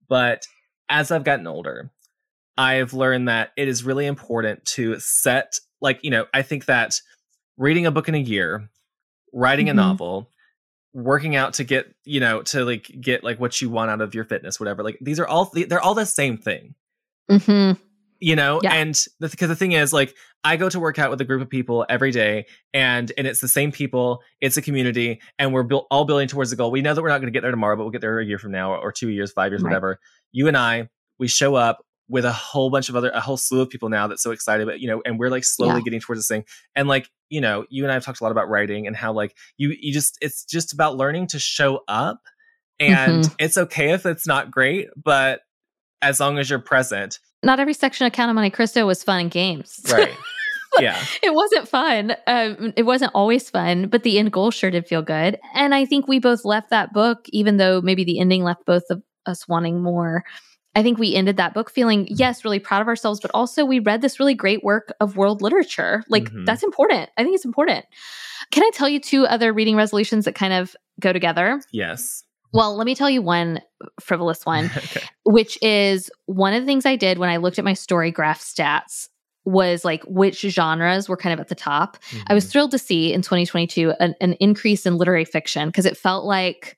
But 0.08 0.46
as 0.88 1.10
I've 1.10 1.24
gotten 1.24 1.46
older, 1.46 1.90
I've 2.58 2.94
learned 2.94 3.28
that 3.28 3.52
it 3.56 3.68
is 3.68 3.84
really 3.84 4.06
important 4.06 4.64
to 4.66 4.98
set 4.98 5.60
like 5.80 6.00
you 6.02 6.10
know 6.10 6.26
I 6.32 6.42
think 6.42 6.66
that 6.66 7.00
reading 7.56 7.86
a 7.86 7.90
book 7.90 8.08
in 8.08 8.14
a 8.14 8.18
year, 8.18 8.68
writing 9.32 9.66
mm-hmm. 9.66 9.78
a 9.78 9.82
novel, 9.82 10.30
working 10.92 11.36
out 11.36 11.54
to 11.54 11.64
get 11.64 11.94
you 12.04 12.20
know 12.20 12.42
to 12.42 12.64
like 12.64 12.90
get 13.00 13.24
like 13.24 13.38
what 13.38 13.60
you 13.60 13.70
want 13.70 13.90
out 13.90 14.00
of 14.00 14.14
your 14.14 14.24
fitness, 14.24 14.58
whatever. 14.58 14.82
Like 14.82 14.98
these 15.00 15.20
are 15.20 15.26
all 15.26 15.50
they're 15.52 15.80
all 15.80 15.94
the 15.94 16.06
same 16.06 16.38
thing. 16.38 16.74
Mm-hmm 17.30 17.82
you 18.20 18.34
know 18.34 18.60
yeah. 18.62 18.72
and 18.74 19.04
because 19.20 19.38
the, 19.40 19.46
the 19.48 19.56
thing 19.56 19.72
is 19.72 19.92
like 19.92 20.14
i 20.44 20.56
go 20.56 20.68
to 20.68 20.80
work 20.80 20.98
out 20.98 21.10
with 21.10 21.20
a 21.20 21.24
group 21.24 21.42
of 21.42 21.48
people 21.48 21.84
every 21.88 22.10
day 22.10 22.46
and 22.72 23.12
and 23.18 23.26
it's 23.26 23.40
the 23.40 23.48
same 23.48 23.70
people 23.70 24.22
it's 24.40 24.56
a 24.56 24.62
community 24.62 25.20
and 25.38 25.52
we're 25.52 25.62
built 25.62 25.86
all 25.90 26.04
building 26.04 26.28
towards 26.28 26.50
the 26.50 26.56
goal 26.56 26.70
we 26.70 26.80
know 26.80 26.94
that 26.94 27.02
we're 27.02 27.08
not 27.08 27.20
going 27.20 27.32
to 27.32 27.36
get 27.36 27.42
there 27.42 27.50
tomorrow 27.50 27.76
but 27.76 27.82
we'll 27.82 27.90
get 27.90 28.00
there 28.00 28.18
a 28.18 28.24
year 28.24 28.38
from 28.38 28.52
now 28.52 28.74
or 28.74 28.92
two 28.92 29.08
years 29.08 29.32
five 29.32 29.52
years 29.52 29.62
right. 29.62 29.70
whatever 29.70 29.98
you 30.32 30.48
and 30.48 30.56
i 30.56 30.88
we 31.18 31.28
show 31.28 31.54
up 31.54 31.84
with 32.08 32.24
a 32.24 32.32
whole 32.32 32.70
bunch 32.70 32.88
of 32.88 32.96
other 32.96 33.10
a 33.10 33.20
whole 33.20 33.36
slew 33.36 33.60
of 33.60 33.68
people 33.68 33.88
now 33.88 34.06
that's 34.06 34.22
so 34.22 34.30
excited 34.30 34.66
but 34.66 34.80
you 34.80 34.88
know 34.88 35.02
and 35.04 35.18
we're 35.18 35.30
like 35.30 35.44
slowly 35.44 35.76
yeah. 35.76 35.80
getting 35.80 36.00
towards 36.00 36.20
this 36.20 36.28
thing 36.28 36.44
and 36.74 36.88
like 36.88 37.10
you 37.30 37.40
know 37.40 37.64
you 37.68 37.82
and 37.82 37.90
i 37.90 37.94
have 37.94 38.04
talked 38.04 38.20
a 38.20 38.24
lot 38.24 38.30
about 38.30 38.48
writing 38.48 38.86
and 38.86 38.94
how 38.96 39.12
like 39.12 39.36
you 39.56 39.74
you 39.80 39.92
just 39.92 40.16
it's 40.20 40.44
just 40.44 40.72
about 40.72 40.96
learning 40.96 41.26
to 41.26 41.38
show 41.38 41.80
up 41.88 42.20
and 42.78 43.24
mm-hmm. 43.24 43.34
it's 43.38 43.58
okay 43.58 43.90
if 43.90 44.06
it's 44.06 44.26
not 44.26 44.50
great 44.50 44.88
but 45.02 45.40
as 46.02 46.20
long 46.20 46.38
as 46.38 46.48
you're 46.48 46.58
present 46.58 47.18
not 47.46 47.60
every 47.60 47.74
section 47.74 48.06
of 48.06 48.12
Count 48.12 48.28
of 48.28 48.34
Monte 48.34 48.50
Cristo 48.50 48.86
was 48.86 49.02
fun 49.02 49.20
and 49.20 49.30
games. 49.30 49.80
Right. 49.90 50.14
Yeah. 50.78 51.02
it 51.22 51.32
wasn't 51.32 51.66
fun. 51.66 52.16
Um, 52.26 52.74
it 52.76 52.82
wasn't 52.82 53.12
always 53.14 53.48
fun, 53.48 53.88
but 53.88 54.02
the 54.02 54.18
end 54.18 54.30
goal 54.30 54.50
sure 54.50 54.70
did 54.70 54.86
feel 54.86 55.00
good. 55.00 55.38
And 55.54 55.74
I 55.74 55.86
think 55.86 56.06
we 56.06 56.18
both 56.18 56.44
left 56.44 56.68
that 56.68 56.92
book, 56.92 57.24
even 57.30 57.56
though 57.56 57.80
maybe 57.80 58.04
the 58.04 58.20
ending 58.20 58.42
left 58.42 58.66
both 58.66 58.82
of 58.90 59.02
us 59.24 59.48
wanting 59.48 59.82
more. 59.82 60.22
I 60.76 60.82
think 60.82 60.98
we 60.98 61.14
ended 61.14 61.38
that 61.38 61.54
book 61.54 61.70
feeling, 61.70 62.06
yes, 62.10 62.44
really 62.44 62.58
proud 62.58 62.82
of 62.82 62.86
ourselves, 62.86 63.18
but 63.18 63.30
also 63.32 63.64
we 63.64 63.78
read 63.78 64.02
this 64.02 64.20
really 64.20 64.34
great 64.34 64.62
work 64.62 64.92
of 65.00 65.16
world 65.16 65.40
literature. 65.40 66.04
Like, 66.10 66.24
mm-hmm. 66.24 66.44
that's 66.44 66.62
important. 66.62 67.08
I 67.16 67.24
think 67.24 67.34
it's 67.34 67.46
important. 67.46 67.86
Can 68.50 68.62
I 68.62 68.70
tell 68.74 68.86
you 68.86 69.00
two 69.00 69.26
other 69.26 69.54
reading 69.54 69.74
resolutions 69.74 70.26
that 70.26 70.34
kind 70.34 70.52
of 70.52 70.76
go 71.00 71.14
together? 71.14 71.62
Yes. 71.72 72.24
Well, 72.52 72.76
let 72.76 72.84
me 72.84 72.94
tell 72.94 73.08
you 73.08 73.22
one 73.22 73.62
frivolous 74.00 74.44
one, 74.46 74.66
okay. 74.66 75.00
which 75.24 75.58
is 75.62 76.10
one 76.26 76.52
of 76.52 76.62
the 76.62 76.66
things 76.66 76.84
I 76.84 76.96
did 76.96 77.16
when 77.16 77.30
I 77.30 77.38
looked 77.38 77.58
at 77.58 77.64
my 77.64 77.72
StoryGraph 77.72 78.38
stats 78.38 79.08
was 79.46 79.82
like 79.82 80.02
which 80.06 80.40
genres 80.40 81.08
were 81.08 81.16
kind 81.16 81.32
of 81.32 81.40
at 81.40 81.48
the 81.48 81.54
top. 81.54 81.96
Mm-hmm. 82.10 82.24
I 82.26 82.34
was 82.34 82.44
mm-hmm. 82.44 82.50
thrilled 82.50 82.70
to 82.72 82.78
see 82.78 83.14
in 83.14 83.22
2022 83.22 83.94
an, 83.98 84.14
an 84.20 84.34
increase 84.34 84.84
in 84.84 84.98
literary 84.98 85.24
fiction 85.24 85.70
because 85.70 85.86
it 85.86 85.96
felt 85.96 86.26
like 86.26 86.76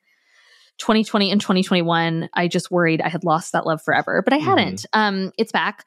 2020 0.79 1.31
and 1.31 1.41
2021 1.41 2.29
I 2.35 2.49
just 2.49 2.71
worried 2.71 3.01
I 3.01 3.09
had 3.09 3.25
lost 3.25 3.53
that 3.53 3.67
love 3.67 3.83
forever, 3.83 4.23
but 4.23 4.33
I 4.33 4.39
mm-hmm. 4.39 4.49
hadn't. 4.49 4.87
Um 4.93 5.33
it's 5.39 5.53
back. 5.53 5.85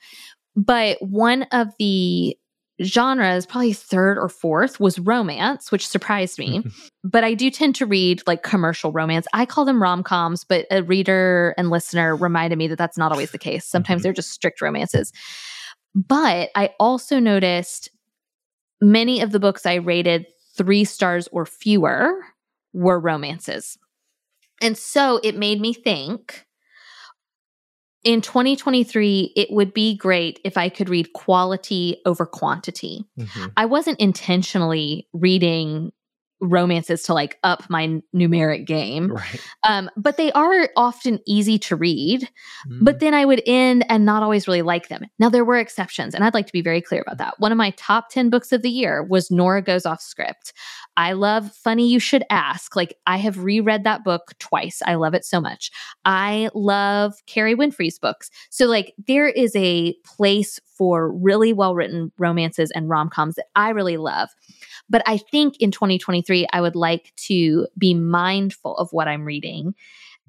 But 0.56 0.98
one 1.02 1.44
of 1.52 1.70
the 1.80 2.38
genres, 2.84 3.46
probably 3.46 3.74
third 3.74 4.18
or 4.18 4.30
fourth, 4.30 4.80
was 4.80 5.00
romance, 5.00 5.72
which 5.72 5.88
surprised 5.88 6.40
me. 6.40 6.64
but 7.04 7.24
I 7.24 7.34
do 7.34 7.50
tend 7.50 7.76
to 7.76 7.86
read 7.86 8.22
like 8.28 8.44
commercial 8.44 8.92
romance. 8.92 9.28
I 9.34 9.46
call 9.46 9.66
them 9.66 9.82
rom 9.82 10.04
coms, 10.04 10.44
but 10.44 10.66
a 10.72 10.84
reader 10.84 11.54
and 11.58 11.70
listener 11.70 12.16
reminded 12.16 12.58
me 12.58 12.68
that 12.68 12.78
that's 12.78 12.98
not 12.98 13.12
always 13.12 13.32
the 13.32 13.38
case. 13.38 13.66
Sometimes 13.66 14.00
mm-hmm. 14.00 14.04
they're 14.04 14.14
just 14.14 14.32
strict 14.32 14.62
romances. 14.62 15.12
But 15.94 16.50
I 16.56 16.72
also 16.80 17.20
noticed 17.20 17.90
many 18.82 19.22
of 19.22 19.32
the 19.32 19.40
books 19.40 19.66
I 19.66 19.76
rated 19.76 20.26
three 20.56 20.84
stars 20.84 21.28
or 21.32 21.46
fewer 21.46 22.14
were 22.74 23.00
romances. 23.00 23.78
And 24.62 24.78
so 24.78 25.20
it 25.24 25.36
made 25.36 25.60
me 25.60 25.74
think 25.74 26.46
in 28.04 28.22
2023, 28.22 29.34
it 29.36 29.52
would 29.52 29.74
be 29.74 29.96
great 29.96 30.40
if 30.44 30.58
I 30.58 30.70
could 30.70 30.90
read 30.90 31.14
quality 31.14 32.02
over 32.06 32.26
quantity. 32.26 33.06
Mm-hmm. 33.20 33.48
I 33.58 33.66
wasn't 33.66 34.00
intentionally 34.00 35.08
reading 35.14 35.92
romances 36.42 37.04
to 37.04 37.14
like 37.14 37.38
up 37.44 37.70
my 37.70 38.02
numeric 38.16 38.66
game. 38.66 39.12
Right. 39.12 39.42
Um, 39.64 39.92
but 39.96 40.18
they 40.18 40.32
are 40.32 40.70
often 40.76 41.20
easy 41.28 41.60
to 41.60 41.76
read. 41.76 42.28
Mm. 42.68 42.80
But 42.82 43.00
then 43.00 43.14
I 43.14 43.26
would 43.26 43.44
end 43.46 43.86
and 43.90 44.06
not 44.06 44.24
always 44.24 44.48
really 44.48 44.64
like 44.64 44.88
them. 44.88 45.06
Now, 45.20 45.30
there 45.30 45.46
were 45.46 45.60
exceptions, 45.60 46.16
and 46.16 46.24
I'd 46.24 46.34
like 46.34 46.48
to 46.48 46.54
be 46.54 46.64
very 46.64 46.82
clear 46.82 47.04
about 47.06 47.20
that. 47.20 47.36
One 47.40 47.52
of 47.52 47.60
my 47.60 47.70
top 47.78 48.10
10 48.10 48.32
books 48.32 48.52
of 48.52 48.64
the 48.64 48.72
year 48.72 49.04
was 49.04 49.30
Nora 49.30 49.62
Goes 49.62 49.86
Off 49.86 50.02
Script. 50.02 50.54
I 51.02 51.14
love 51.14 51.52
Funny 51.52 51.90
You 51.90 52.00
Should 52.00 52.24
Ask. 52.30 52.76
Like, 52.76 52.96
I 53.08 53.18
have 53.18 53.44
reread 53.44 53.86
that 53.86 54.04
book 54.04 54.34
twice. 54.38 54.84
I 54.86 54.94
love 54.94 55.16
it 55.16 55.26
so 55.26 55.42
much. 55.42 55.72
I 56.06 56.52
love 56.54 57.16
Kerry 57.26 57.56
Winfrey's 57.56 57.98
books. 57.98 58.30
So, 58.52 58.68
like, 58.68 58.94
there 59.08 59.28
is 59.28 59.56
a 59.56 59.96
place 60.06 60.60
for 60.78 61.12
really 61.12 61.54
well 61.54 61.74
written 61.74 62.12
romances 62.20 62.70
and 62.70 62.88
rom 62.88 63.10
coms 63.10 63.34
that 63.34 63.48
I 63.56 63.72
really 63.72 63.98
love. 63.98 64.30
But 64.92 65.02
I 65.08 65.18
think 65.18 65.58
in 65.60 65.72
2023, 65.72 66.46
I 66.54 66.62
would 66.62 66.76
like 66.76 67.12
to 67.26 67.66
be 67.76 67.96
mindful 67.96 68.78
of 68.78 68.90
what 68.92 69.08
I'm 69.08 69.26
reading. 69.26 69.74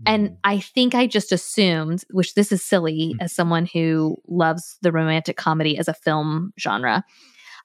And 0.06 0.28
mm-hmm. 0.28 0.36
I 0.44 0.58
think 0.60 0.94
I 0.94 1.06
just 1.06 1.32
assumed, 1.32 2.02
which 2.12 2.32
this 2.34 2.50
is 2.50 2.64
silly 2.64 3.12
mm. 3.14 3.22
as 3.22 3.30
someone 3.30 3.66
who 3.66 4.16
loves 4.26 4.78
the 4.80 4.90
romantic 4.90 5.36
comedy 5.36 5.76
as 5.76 5.86
a 5.86 5.92
film 5.92 6.54
genre. 6.58 7.04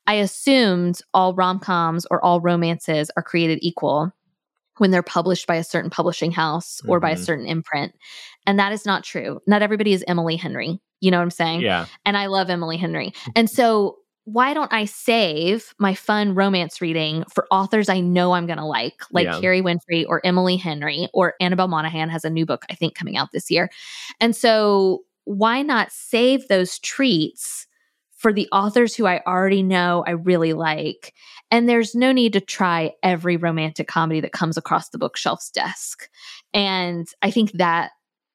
I 0.07 0.15
assumed 0.15 1.01
all 1.13 1.35
rom 1.35 1.59
coms 1.59 2.07
or 2.09 2.23
all 2.23 2.41
romances 2.41 3.11
are 3.15 3.23
created 3.23 3.59
equal 3.61 4.11
when 4.77 4.91
they're 4.91 5.03
published 5.03 5.47
by 5.47 5.55
a 5.55 5.63
certain 5.63 5.89
publishing 5.89 6.31
house 6.31 6.81
or 6.87 6.97
mm-hmm. 6.97 7.01
by 7.01 7.11
a 7.11 7.15
mm-hmm. 7.15 7.23
certain 7.23 7.45
imprint. 7.45 7.93
And 8.45 8.57
that 8.59 8.71
is 8.71 8.85
not 8.85 9.03
true. 9.03 9.41
Not 9.45 9.61
everybody 9.61 9.93
is 9.93 10.03
Emily 10.07 10.35
Henry. 10.35 10.79
You 11.01 11.11
know 11.11 11.17
what 11.17 11.23
I'm 11.23 11.31
saying? 11.31 11.61
Yeah. 11.61 11.85
And 12.05 12.17
I 12.17 12.27
love 12.27 12.49
Emily 12.49 12.77
Henry. 12.77 13.13
And 13.35 13.49
so 13.49 13.97
why 14.23 14.53
don't 14.53 14.73
I 14.73 14.85
save 14.85 15.73
my 15.79 15.93
fun 15.93 16.35
romance 16.35 16.81
reading 16.81 17.23
for 17.33 17.47
authors 17.49 17.87
I 17.87 18.01
know 18.01 18.33
I'm 18.33 18.45
going 18.45 18.57
to 18.57 18.65
like, 18.65 19.01
like 19.11 19.25
yeah. 19.25 19.39
Kerry 19.39 19.61
Winfrey 19.61 20.05
or 20.07 20.25
Emily 20.25 20.57
Henry 20.57 21.07
or 21.13 21.35
Annabelle 21.39 21.69
Monaghan 21.69 22.09
has 22.09 22.25
a 22.25 22.29
new 22.29 22.45
book, 22.45 22.65
I 22.69 22.75
think, 22.75 22.93
coming 22.93 23.15
out 23.15 23.31
this 23.31 23.49
year. 23.49 23.69
And 24.19 24.35
so 24.35 25.03
why 25.23 25.61
not 25.61 25.91
save 25.91 26.47
those 26.47 26.79
treats 26.79 27.66
for 28.17 28.33
the 28.33 28.49
authors 28.51 28.95
who 28.95 29.05
I 29.05 29.21
already 29.25 29.63
know 29.63 30.03
I 30.05 30.11
really 30.11 30.53
like. 30.53 31.13
And 31.49 31.69
there's 31.69 31.95
no 31.95 32.11
need 32.11 32.33
to 32.33 32.41
try 32.41 32.93
every 33.03 33.37
romantic 33.37 33.87
comedy 33.87 34.19
that 34.21 34.33
comes 34.33 34.57
across 34.57 34.89
the 34.89 34.97
bookshelf's 34.97 35.49
desk. 35.51 36.09
And 36.53 37.07
I 37.21 37.31
think 37.31 37.53
that, 37.53 37.91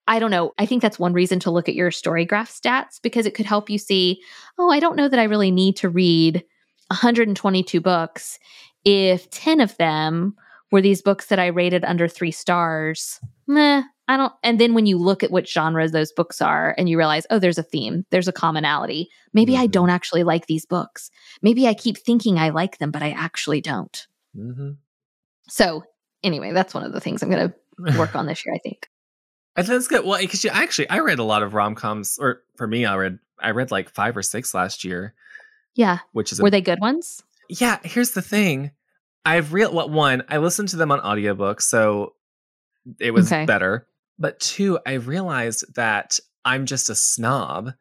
I 0.06 0.18
don't 0.18 0.30
know, 0.30 0.52
I 0.56 0.66
think 0.66 0.82
that's 0.82 0.98
one 0.98 1.12
reason 1.12 1.40
to 1.40 1.50
look 1.50 1.68
at 1.68 1.74
your 1.74 1.90
StoryGraph 1.90 2.48
stats 2.48 3.00
because 3.02 3.26
it 3.26 3.34
could 3.34 3.44
help 3.44 3.68
you 3.68 3.76
see, 3.76 4.22
oh, 4.56 4.70
I 4.70 4.80
don't 4.80 4.96
know 4.96 5.08
that 5.08 5.20
I 5.20 5.24
really 5.24 5.50
need 5.50 5.76
to 5.78 5.88
read 5.88 6.44
122 6.88 7.80
books 7.80 8.38
if 8.84 9.28
10 9.30 9.60
of 9.60 9.76
them 9.76 10.34
were 10.70 10.80
these 10.80 11.02
books 11.02 11.26
that 11.26 11.38
I 11.38 11.46
rated 11.48 11.84
under 11.84 12.08
three 12.08 12.30
stars. 12.30 13.20
Meh, 13.46 13.82
I 14.08 14.16
don't. 14.16 14.32
And 14.42 14.58
then 14.58 14.74
when 14.74 14.86
you 14.86 14.98
look 14.98 15.22
at 15.22 15.30
what 15.30 15.48
genres 15.48 15.92
those 15.92 16.12
books 16.12 16.40
are 16.42 16.74
and 16.76 16.88
you 16.88 16.98
realize, 16.98 17.26
oh, 17.30 17.38
there's 17.38 17.58
a 17.58 17.62
theme, 17.62 18.04
there's 18.10 18.28
a 18.28 18.32
commonality. 18.32 19.08
Maybe 19.32 19.52
mm-hmm. 19.52 19.62
I 19.62 19.66
don't 19.66 19.90
actually 19.90 20.24
like 20.24 20.46
these 20.46 20.66
books. 20.66 21.10
Maybe 21.40 21.66
I 21.66 21.74
keep 21.74 21.96
thinking 21.98 22.38
I 22.38 22.50
like 22.50 22.78
them, 22.78 22.90
but 22.90 23.02
I 23.02 23.10
actually 23.10 23.60
don't. 23.60 24.06
Mm-hmm. 24.36 24.72
So, 25.48 25.84
anyway, 26.22 26.52
that's 26.52 26.74
one 26.74 26.84
of 26.84 26.92
the 26.92 27.00
things 27.00 27.22
I'm 27.22 27.30
going 27.30 27.52
to 27.78 27.98
work 27.98 28.14
on 28.14 28.26
this 28.26 28.44
year, 28.44 28.54
I 28.54 28.58
think. 28.58 28.88
I 29.56 29.62
think 29.62 29.74
that's 29.74 29.88
good. 29.88 30.04
Well, 30.04 30.18
because 30.18 30.44
actually, 30.46 30.88
I 30.88 31.00
read 31.00 31.18
a 31.18 31.24
lot 31.24 31.42
of 31.42 31.54
rom 31.54 31.74
coms, 31.74 32.18
or 32.18 32.42
for 32.56 32.66
me, 32.66 32.86
I 32.86 32.96
read 32.96 33.18
I 33.38 33.50
read 33.50 33.70
like 33.70 33.90
five 33.90 34.16
or 34.16 34.22
six 34.22 34.54
last 34.54 34.82
year. 34.82 35.14
Yeah, 35.74 35.98
which 36.12 36.32
is 36.32 36.40
were 36.40 36.48
a, 36.48 36.50
they 36.50 36.62
good 36.62 36.80
ones? 36.80 37.22
Yeah. 37.48 37.78
Here's 37.82 38.12
the 38.12 38.22
thing. 38.22 38.70
I've 39.24 39.52
real 39.52 39.72
what 39.72 39.90
one 39.90 40.22
I 40.28 40.38
listened 40.38 40.70
to 40.70 40.76
them 40.76 40.90
on 40.90 41.00
audiobook, 41.00 41.60
so 41.60 42.14
it 42.98 43.12
was 43.12 43.30
okay. 43.30 43.44
better. 43.44 43.86
But 44.22 44.38
two, 44.38 44.78
I 44.86 44.92
realized 44.92 45.74
that 45.74 46.20
I'm 46.44 46.64
just 46.64 46.88
a 46.88 46.94
snob 46.94 47.72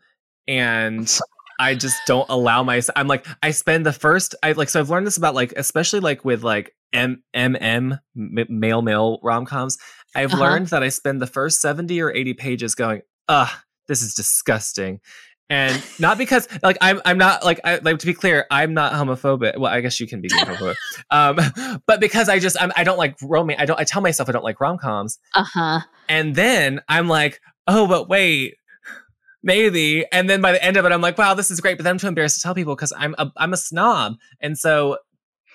and 0.48 1.20
I 1.60 1.76
just 1.76 1.98
don't 2.08 2.28
allow 2.30 2.64
myself. 2.64 2.98
I'm 2.98 3.08
like, 3.08 3.28
I 3.44 3.52
spend 3.52 3.86
the 3.86 3.94
first, 3.94 4.34
I 4.42 4.54
like, 4.54 4.68
so 4.68 4.80
I've 4.80 4.90
learned 4.90 5.06
this 5.06 5.18
about 5.18 5.36
like, 5.36 5.54
especially 5.56 6.00
like 6.00 6.26
with 6.26 6.44
like 6.44 6.74
M 6.92 7.22
M 7.36 7.56
M 7.62 8.00
male 8.16 8.82
male 8.82 9.20
rom 9.22 9.46
coms. 9.46 9.78
I've 10.16 10.34
uh-huh. 10.34 10.42
learned 10.42 10.68
that 10.68 10.82
I 10.82 10.90
spend 10.90 11.22
the 11.22 11.28
first 11.28 11.62
70 11.62 12.02
or 12.02 12.12
80 12.12 12.34
pages 12.34 12.74
going, 12.74 13.04
ugh, 13.28 13.50
this 13.88 14.02
is 14.02 14.16
disgusting 14.16 15.00
and 15.52 15.84
not 16.00 16.18
because 16.18 16.48
like 16.64 16.78
I'm 16.80 17.02
I'm 17.04 17.18
not 17.18 17.44
like 17.44 17.60
I, 17.66 17.76
like 17.80 18.00
to 18.00 18.06
be 18.06 18.14
clear 18.14 18.46
I'm 18.50 18.74
not 18.74 18.94
homophobic. 18.94 19.60
Well, 19.60 19.72
I 19.72 19.82
guess 19.82 20.00
you 20.00 20.08
can 20.08 20.22
be 20.22 20.30
homophobic, 20.30 20.76
um, 21.12 21.82
but 21.86 22.00
because 22.00 22.30
I 22.30 22.40
just 22.40 22.60
I'm, 22.60 22.72
I 22.78 22.86
do 22.86 22.92
not 22.92 22.98
like 22.98 23.18
romance. 23.22 23.62
I 23.62 23.66
don't 23.66 23.80
I 23.80 23.84
tell 23.84 24.02
myself 24.02 24.30
I 24.30 24.32
don't 24.32 24.46
like 24.46 24.62
rom 24.62 24.78
coms. 24.78 25.20
Uh 25.36 25.44
huh. 25.44 25.80
And 26.08 26.36
then 26.36 26.80
I'm 26.88 27.10
like, 27.10 27.42
oh, 27.68 27.86
but 27.86 28.08
wait, 28.08 28.56
maybe. 29.44 30.06
And 30.14 30.30
then 30.30 30.42
by 30.42 30.54
the 30.54 30.64
end 30.64 30.78
of 30.78 30.86
it, 30.86 30.94
I'm 30.94 31.02
like, 31.02 31.18
wow, 31.18 31.34
this 31.34 31.52
is 31.52 31.60
great. 31.60 31.78
But 31.78 31.84
then 31.84 31.92
I'm 31.92 32.00
too 32.00 32.08
embarrassed 32.08 32.38
to 32.38 32.42
tell 32.42 32.56
people 32.56 32.76
because 32.76 32.94
I'm 32.98 33.14
a, 33.18 33.30
I'm 33.36 33.52
a 33.52 33.58
snob. 33.58 34.16
And 34.40 34.58
so 34.58 34.98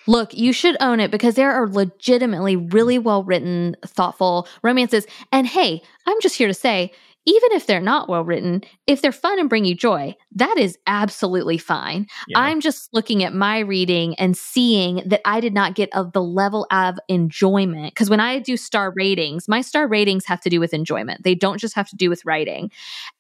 Look, 0.07 0.35
you 0.35 0.53
should 0.53 0.77
own 0.81 1.01
it 1.01 1.11
because 1.11 1.35
there 1.35 1.53
are 1.53 1.69
legitimately 1.69 2.55
really 2.55 2.99
well 2.99 3.25
written, 3.25 3.77
thoughtful 3.85 4.47
romances. 4.63 5.05
And 5.33 5.47
hey, 5.49 5.83
I'm 6.07 6.21
just 6.21 6.37
here 6.37 6.47
to 6.47 6.55
say, 6.55 6.93
even 7.27 7.53
if 7.53 7.67
they're 7.67 7.81
not 7.81 8.09
well 8.09 8.25
written, 8.25 8.63
if 8.87 9.03
they're 9.03 9.13
fun 9.13 9.41
and 9.41 9.49
bring 9.49 9.65
you 9.65 9.75
joy, 9.75 10.15
that 10.33 10.57
is 10.59 10.79
absolutely 10.87 11.59
fine. 11.59 12.07
Yeah. 12.29 12.39
I'm 12.39 12.61
just 12.61 12.89
looking 12.93 13.25
at 13.25 13.35
my 13.35 13.59
reading 13.59 14.15
and 14.15 14.37
seeing 14.37 15.03
that 15.07 15.23
I 15.25 15.41
did 15.41 15.53
not 15.53 15.75
get 15.75 15.93
of 15.93 16.13
the 16.13 16.23
level 16.23 16.67
of 16.71 16.99
enjoyment. 17.09 17.93
Because 17.93 18.09
when 18.09 18.21
I 18.21 18.39
do 18.39 18.57
star 18.57 18.93
ratings, 18.95 19.49
my 19.49 19.61
star 19.61 19.89
ratings 19.89 20.25
have 20.27 20.41
to 20.43 20.51
do 20.51 20.61
with 20.61 20.73
enjoyment. 20.73 21.25
They 21.25 21.35
don't 21.35 21.59
just 21.59 21.75
have 21.75 21.89
to 21.89 21.97
do 21.97 22.09
with 22.09 22.25
writing. 22.25 22.71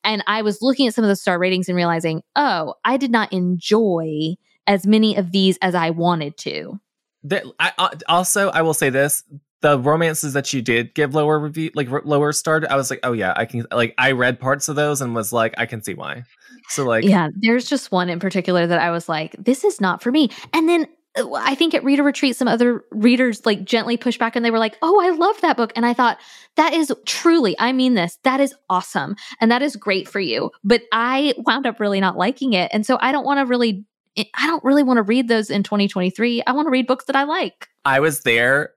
And 0.05 0.23
I 0.29 0.43
was 0.43 0.63
looking 0.63 0.87
at 0.87 0.95
some 0.95 1.05
of 1.05 1.09
the 1.09 1.17
star 1.17 1.39
ratings 1.39 1.69
and 1.69 1.77
realizing, 1.77 2.23
oh, 2.37 2.75
I 2.85 2.97
did 2.99 3.11
not 3.11 3.33
enjoy 3.33 4.37
as 4.69 4.87
many 4.87 5.17
of 5.17 5.33
these 5.33 5.59
as 5.61 5.75
I 5.75 5.91
wanted 5.91 6.37
to. 6.39 6.81
There, 7.25 7.43
I, 7.59 7.73
uh, 7.77 7.89
also, 8.09 8.51
I 8.51 8.63
will 8.63 8.75
say 8.75 8.89
this: 8.89 9.25
the 9.67 9.81
romances 9.81 10.33
that 10.35 10.53
you 10.53 10.62
did 10.62 10.95
give 10.95 11.12
lower 11.12 11.41
review, 11.41 11.73
like 11.75 11.89
lower 12.05 12.33
star, 12.33 12.62
I 12.71 12.77
was 12.77 12.89
like, 12.89 13.01
oh 13.03 13.11
yeah, 13.11 13.35
I 13.37 13.47
can. 13.47 13.67
Like, 13.73 13.95
I 13.99 14.12
read 14.12 14.39
parts 14.39 14.69
of 14.69 14.77
those 14.77 15.01
and 15.01 15.12
was 15.12 15.33
like, 15.33 15.55
I 15.59 15.67
can 15.67 15.83
see 15.83 15.95
why. 15.95 16.23
So 16.69 16.85
like, 16.85 17.03
yeah, 17.03 17.31
there's 17.35 17.69
just 17.69 17.91
one 17.91 18.09
in 18.09 18.21
particular 18.21 18.64
that 18.64 18.79
I 18.79 18.93
was 18.93 19.09
like, 19.09 19.35
this 19.39 19.64
is 19.64 19.81
not 19.81 20.05
for 20.05 20.12
me. 20.12 20.31
And 20.53 20.69
then 20.69 20.87
uh, 21.19 21.33
I 21.35 21.57
think 21.57 21.75
at 21.75 21.83
Reader 21.83 22.05
Retreat, 22.05 22.37
some 22.37 22.47
other 22.47 22.85
readers 22.93 23.45
like 23.45 23.64
gently 23.64 23.97
pushed 23.97 24.21
back 24.21 24.37
and 24.37 24.45
they 24.45 24.53
were 24.53 24.61
like, 24.61 24.77
oh, 24.83 25.01
I 25.01 25.11
love 25.11 25.41
that 25.41 25.57
book. 25.57 25.73
And 25.75 25.85
I 25.85 25.95
thought, 25.95 26.19
that 26.55 26.73
is 26.73 26.93
truly, 27.05 27.57
I 27.59 27.73
mean 27.73 27.95
this, 27.95 28.19
that 28.23 28.39
is 28.41 28.55
awesome. 28.71 29.17
And 29.41 29.51
that 29.51 29.62
is 29.62 29.75
great 29.75 30.09
for 30.09 30.21
you. 30.21 30.53
But 30.62 30.83
I 30.93 31.35
wound 31.39 31.67
up 31.67 31.81
really 31.81 32.01
not 32.01 32.17
liking 32.17 32.53
it. 32.53 32.71
And 32.73 32.87
so 32.87 32.99
I 33.01 33.11
don't 33.11 33.27
want 33.27 33.41
to 33.41 33.47
really 33.47 33.85
I 34.17 34.47
don't 34.47 34.64
really 34.64 34.83
want 34.83 34.97
to 34.97 35.03
read 35.03 35.29
those 35.29 35.51
in 35.51 35.62
2023. 35.62 36.43
I 36.47 36.53
want 36.53 36.67
to 36.67 36.71
read 36.71 36.87
books 36.87 37.05
that 37.07 37.17
I 37.17 37.25
like. 37.25 37.69
I 37.85 38.01
was 38.01 38.23
there 38.23 38.71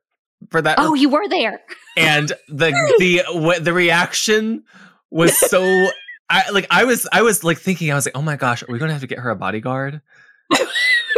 for 0.50 0.62
that. 0.62 0.80
Oh, 0.80 0.94
you 0.94 1.10
were 1.10 1.28
there. 1.28 1.62
and 1.98 2.32
the 2.48 2.72
the 3.00 3.24
what 3.40 3.64
the 3.64 3.74
reaction 3.74 4.64
was 5.10 5.38
so 5.38 5.90
I 6.30 6.50
like 6.52 6.68
I 6.70 6.86
was 6.86 7.08
I 7.12 7.22
was 7.22 7.44
like 7.44 7.58
thinking 7.58 7.92
I 7.92 7.96
was 7.96 8.06
like, 8.06 8.18
"Oh 8.18 8.22
my 8.22 8.36
gosh, 8.36 8.64
are 8.64 8.68
we 8.70 8.80
going 8.80 8.90
to 8.90 8.94
have 8.94 9.02
to 9.02 9.08
get 9.08 9.20
her 9.20 9.30
a 9.30 9.36
bodyguard?" 9.36 10.02
it 10.52 10.68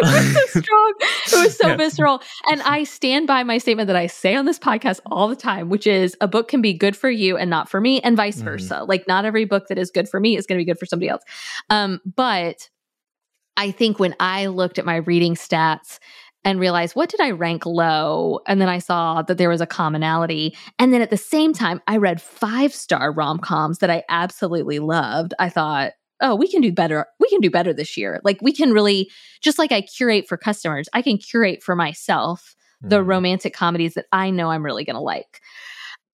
was 0.01 0.34
so 0.34 0.61
strong. 0.61 0.93
It 0.99 1.45
was 1.45 1.57
so 1.57 1.67
yeah. 1.69 1.76
visceral. 1.78 2.22
And 2.49 2.61
I 2.63 2.84
stand 2.84 3.28
by 3.28 3.43
my 3.43 3.59
statement 3.59 3.88
that 3.88 3.95
I 3.95 4.07
say 4.07 4.36
on 4.36 4.45
this 4.45 4.59
podcast 4.59 4.99
all 5.05 5.30
the 5.30 5.38
time, 5.38 5.69
which 5.69 5.88
is 5.88 6.17
a 6.19 6.28
book 6.28 6.49
can 6.49 6.61
be 6.61 6.74
good 6.74 6.97
for 6.97 7.09
you 7.09 7.38
and 7.38 7.49
not 7.49 7.69
for 7.69 7.80
me, 7.80 8.01
and 8.01 8.17
vice 8.17 8.41
mm. 8.41 8.43
versa. 8.43 8.84
Like, 8.84 9.07
not 9.07 9.24
every 9.24 9.45
book 9.45 9.67
that 9.69 9.78
is 9.78 9.89
good 9.89 10.09
for 10.09 10.19
me 10.19 10.36
is 10.36 10.45
going 10.45 10.57
to 10.57 10.65
be 10.65 10.69
good 10.69 10.80
for 10.80 10.86
somebody 10.86 11.07
else. 11.07 11.24
Um, 11.69 12.01
but 12.05 12.69
I 13.55 13.72
think 13.72 13.99
when 13.99 14.15
I 14.19 14.47
looked 14.47 14.80
at 14.80 14.86
my 14.86 14.97
reading 14.97 15.36
stats 15.36 15.99
and 16.43 16.59
realized 16.59 16.95
what 16.95 17.09
did 17.09 17.21
I 17.21 17.31
rank 17.31 17.65
low? 17.65 18.39
And 18.47 18.59
then 18.59 18.69
I 18.69 18.79
saw 18.79 19.21
that 19.21 19.37
there 19.37 19.49
was 19.49 19.61
a 19.61 19.67
commonality. 19.67 20.55
And 20.79 20.93
then 20.93 21.01
at 21.01 21.09
the 21.09 21.17
same 21.17 21.53
time, 21.53 21.81
I 21.87 21.97
read 21.97 22.21
five 22.21 22.73
star 22.73 23.11
rom 23.11 23.39
coms 23.39 23.79
that 23.79 23.89
I 23.89 24.03
absolutely 24.09 24.79
loved. 24.79 25.33
I 25.39 25.49
thought, 25.49 25.93
oh, 26.21 26.35
we 26.35 26.47
can 26.47 26.61
do 26.61 26.71
better. 26.71 27.05
We 27.19 27.29
can 27.29 27.41
do 27.41 27.49
better 27.49 27.73
this 27.73 27.97
year. 27.97 28.21
Like 28.23 28.39
we 28.41 28.53
can 28.53 28.71
really, 28.71 29.09
just 29.41 29.59
like 29.59 29.71
I 29.71 29.81
curate 29.81 30.27
for 30.27 30.37
customers, 30.37 30.87
I 30.93 31.01
can 31.01 31.17
curate 31.17 31.63
for 31.63 31.75
myself 31.75 32.55
mm. 32.83 32.89
the 32.89 32.97
mm-hmm. 32.97 33.09
romantic 33.09 33.53
comedies 33.53 33.95
that 33.95 34.05
I 34.11 34.29
know 34.29 34.49
I'm 34.49 34.63
really 34.63 34.85
going 34.85 34.95
to 34.95 35.01
like. 35.01 35.41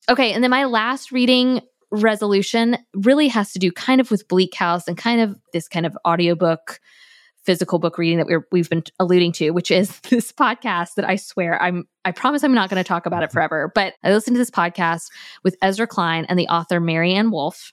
Okay. 0.09 0.31
And 0.33 0.43
then 0.43 0.51
my 0.51 0.65
last 0.65 1.11
reading 1.11 1.61
resolution 1.91 2.77
really 2.93 3.27
has 3.29 3.53
to 3.53 3.59
do 3.59 3.71
kind 3.71 4.01
of 4.01 4.11
with 4.11 4.27
Bleak 4.27 4.55
House 4.55 4.87
and 4.87 4.97
kind 4.97 5.21
of 5.21 5.37
this 5.53 5.67
kind 5.67 5.85
of 5.85 5.97
audiobook 6.05 6.79
physical 7.47 7.79
book 7.79 7.97
reading 7.97 8.17
that 8.17 8.27
we 8.51 8.59
have 8.59 8.69
been 8.69 8.83
alluding 8.99 9.31
to, 9.31 9.51
which 9.51 9.71
is 9.71 9.99
this 10.09 10.31
podcast 10.33 10.95
that 10.95 11.09
I 11.09 11.15
swear 11.15 11.59
I'm, 11.59 11.85
I 12.05 12.11
promise 12.11 12.43
I'm 12.43 12.53
not 12.53 12.69
going 12.69 12.83
to 12.83 12.87
talk 12.87 13.07
about 13.07 13.23
it 13.23 13.31
forever. 13.31 13.71
But 13.73 13.93
I 14.03 14.11
listened 14.11 14.35
to 14.35 14.39
this 14.39 14.51
podcast 14.51 15.05
with 15.43 15.55
Ezra 15.63 15.87
Klein 15.87 16.25
and 16.25 16.37
the 16.37 16.47
author 16.49 16.79
Maryanne 16.79 17.31
Wolf. 17.31 17.71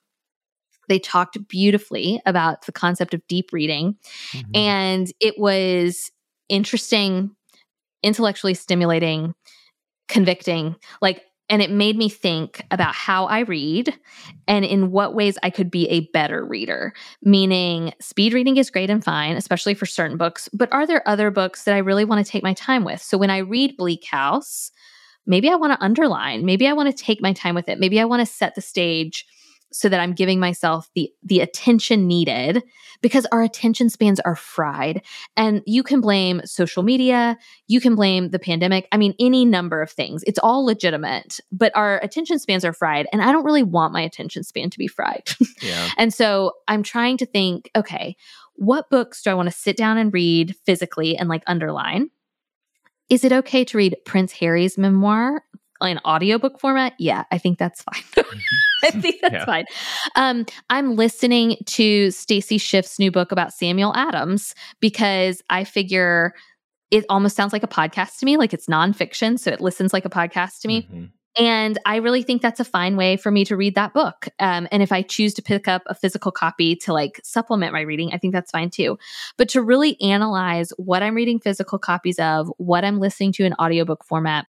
They 0.89 0.99
talked 0.99 1.49
beautifully 1.49 2.23
about 2.25 2.67
the 2.67 2.73
concept 2.73 3.15
of 3.15 3.27
deep 3.27 3.53
reading. 3.53 3.97
Mm-hmm. 4.33 4.51
And 4.55 5.13
it 5.19 5.35
was 5.39 6.13
interesting, 6.49 7.35
intellectually 8.03 8.55
stimulating, 8.55 9.35
convicting. 10.09 10.77
Like, 11.03 11.25
and 11.49 11.61
it 11.61 11.71
made 11.71 11.97
me 11.97 12.09
think 12.09 12.65
about 12.71 12.95
how 12.95 13.27
I 13.27 13.41
read 13.41 13.93
and 14.49 14.65
in 14.65 14.91
what 14.91 15.15
ways 15.15 15.37
I 15.43 15.51
could 15.51 15.71
be 15.71 15.89
a 15.89 16.09
better 16.13 16.45
reader. 16.45 16.95
Meaning, 17.23 17.93
speed 18.01 18.33
reading 18.33 18.57
is 18.57 18.71
great 18.71 18.91
and 18.91 19.05
fine, 19.05 19.37
especially 19.37 19.75
for 19.75 19.87
certain 19.87 20.17
books, 20.17 20.49
but 20.53 20.73
are 20.73 20.87
there 20.87 21.07
other 21.07 21.31
books 21.31 21.65
that 21.65 21.75
I 21.75 21.79
really 21.79 22.05
want 22.05 22.25
to 22.25 22.31
take 22.31 22.43
my 22.43 22.55
time 22.55 22.85
with? 22.85 23.03
So 23.03 23.19
when 23.19 23.31
I 23.31 23.39
read 23.39 23.77
Bleak 23.77 24.05
House, 24.05 24.71
maybe 25.27 25.51
I 25.51 25.57
want 25.57 25.73
to 25.73 25.85
underline, 25.85 26.45
maybe 26.45 26.67
I 26.67 26.73
want 26.73 26.95
to 26.95 27.05
take 27.05 27.21
my 27.21 27.33
time 27.33 27.55
with 27.55 27.69
it, 27.69 27.79
maybe 27.79 28.01
I 28.01 28.05
want 28.05 28.21
to 28.21 28.33
set 28.33 28.55
the 28.55 28.61
stage 28.61 29.27
so 29.75 29.89
that 29.89 30.01
I'm 30.01 30.13
giving 30.13 30.39
myself 30.39 30.89
the 30.95 31.11
the 31.23 31.41
attention 31.41 32.07
needed 32.07 32.63
because 33.01 33.27
our 33.33 33.43
attention 33.43 33.91
spans 33.91 34.21
are 34.21 34.37
fried. 34.37 35.03
And 35.37 35.63
you 35.67 35.83
can 35.83 36.01
blame 36.01 36.41
social 36.45 36.83
media, 36.83 37.37
you 37.67 37.81
can 37.81 37.95
blame 37.97 38.31
the 38.31 38.39
pandemic. 38.39 38.87
I 38.93 38.97
mean 38.97 39.15
any 39.19 39.45
number 39.45 39.83
of 39.83 39.91
things. 39.91 40.23
It's 40.27 40.39
all 40.39 40.65
legitimate, 40.65 41.41
but 41.51 41.73
our 41.75 41.99
attention 41.99 42.39
spans 42.39 42.65
are 42.65 42.73
fried 42.73 43.07
and 43.13 43.21
I 43.21 43.33
don't 43.33 43.45
really 43.45 43.63
want 43.63 43.93
my 43.93 44.01
attention 44.01 44.45
span 44.45 44.71
to 44.71 44.79
be 44.79 44.89
fried. 44.89 45.31
Yeah. 45.63 45.89
and 45.97 46.13
so 46.13 46.53
I'm 46.69 46.83
trying 46.83 47.17
to 47.19 47.27
think, 47.27 47.71
okay, 47.75 48.17
what 48.55 48.91
books 48.91 49.23
do 49.23 49.31
I 49.31 49.35
want 49.35 49.49
to 49.49 49.55
sit 49.55 49.77
down 49.79 49.97
and 49.97 50.13
read 50.13 50.55
physically 50.67 51.17
and 51.17 51.29
like 51.29 51.43
underline? 51.47 52.11
Is 53.09 53.25
it 53.25 53.33
okay 53.33 53.65
to 53.65 53.79
read 53.79 53.97
Prince 54.05 54.33
Harry's 54.33 54.77
memoir 54.77 55.43
in 55.83 55.99
audiobook 56.05 56.61
format, 56.61 56.95
yeah, 56.99 57.25
I 57.31 57.39
think 57.39 57.59
that's 57.59 57.83
fine. 57.83 58.03
Mm-hmm. 58.25 58.87
I 58.87 59.01
think 59.01 59.21
that's 59.23 59.33
yeah. 59.33 59.45
fine. 59.47 59.65
Um, 60.15 60.45
I'm 60.69 60.95
listening 60.95 61.57
to 61.67 62.11
Stacy 62.11 62.59
Schiff's 62.59 62.99
new 62.99 63.11
book 63.11 63.33
about 63.33 63.53
Samuel 63.53 63.95
Adams 63.97 64.55
because 64.81 65.41
I 65.49 65.65
figure 65.65 66.35
it 66.91 67.07
almost 67.09 67.35
sounds 67.35 67.53
like 67.53 67.63
a 67.63 67.69
podcast 67.69 68.19
to 68.19 68.27
me, 68.27 68.37
like 68.37 68.53
it's 68.53 68.67
nonfiction. 68.67 69.39
So 69.39 69.51
it 69.51 69.61
listens 69.61 69.93
like 69.93 70.05
a 70.05 70.11
podcast 70.11 70.61
to 70.61 70.69
me. 70.69 70.83
Mm-hmm. 70.83 71.05
And 71.37 71.79
I 71.85 71.97
really 71.97 72.23
think 72.23 72.43
that's 72.43 72.61
a 72.61 72.65
fine 72.65 72.97
way 72.97 73.17
for 73.17 73.31
me 73.31 73.45
to 73.47 73.57
read 73.57 73.75
that 73.75 73.93
book. 73.93 74.29
Um, 74.39 74.69
and 74.71 74.83
if 74.83 74.93
I 74.93 75.03
choose 75.03 75.35
to 75.35 75.43
pick 75.43 75.67
up 75.67 75.83
a 75.87 75.95
physical 75.95 76.31
copy 76.31 76.77
to 76.77 76.93
like 76.93 77.21
supplement 77.25 77.73
my 77.73 77.81
reading, 77.81 78.13
I 78.13 78.19
think 78.19 78.33
that's 78.33 78.53
fine 78.53 78.71
too. 78.71 78.99
But 79.37 79.49
to 79.51 79.63
really 79.63 80.01
analyze 80.01 80.73
what 80.77 81.03
I'm 81.03 81.15
reading 81.15 81.41
physical 81.41 81.79
copies 81.79 82.21
of, 82.21 82.53
what 82.59 82.85
I'm 82.85 83.01
listening 83.01 83.33
to 83.33 83.45
in 83.45 83.55
audiobook 83.55 84.05
format, 84.05 84.47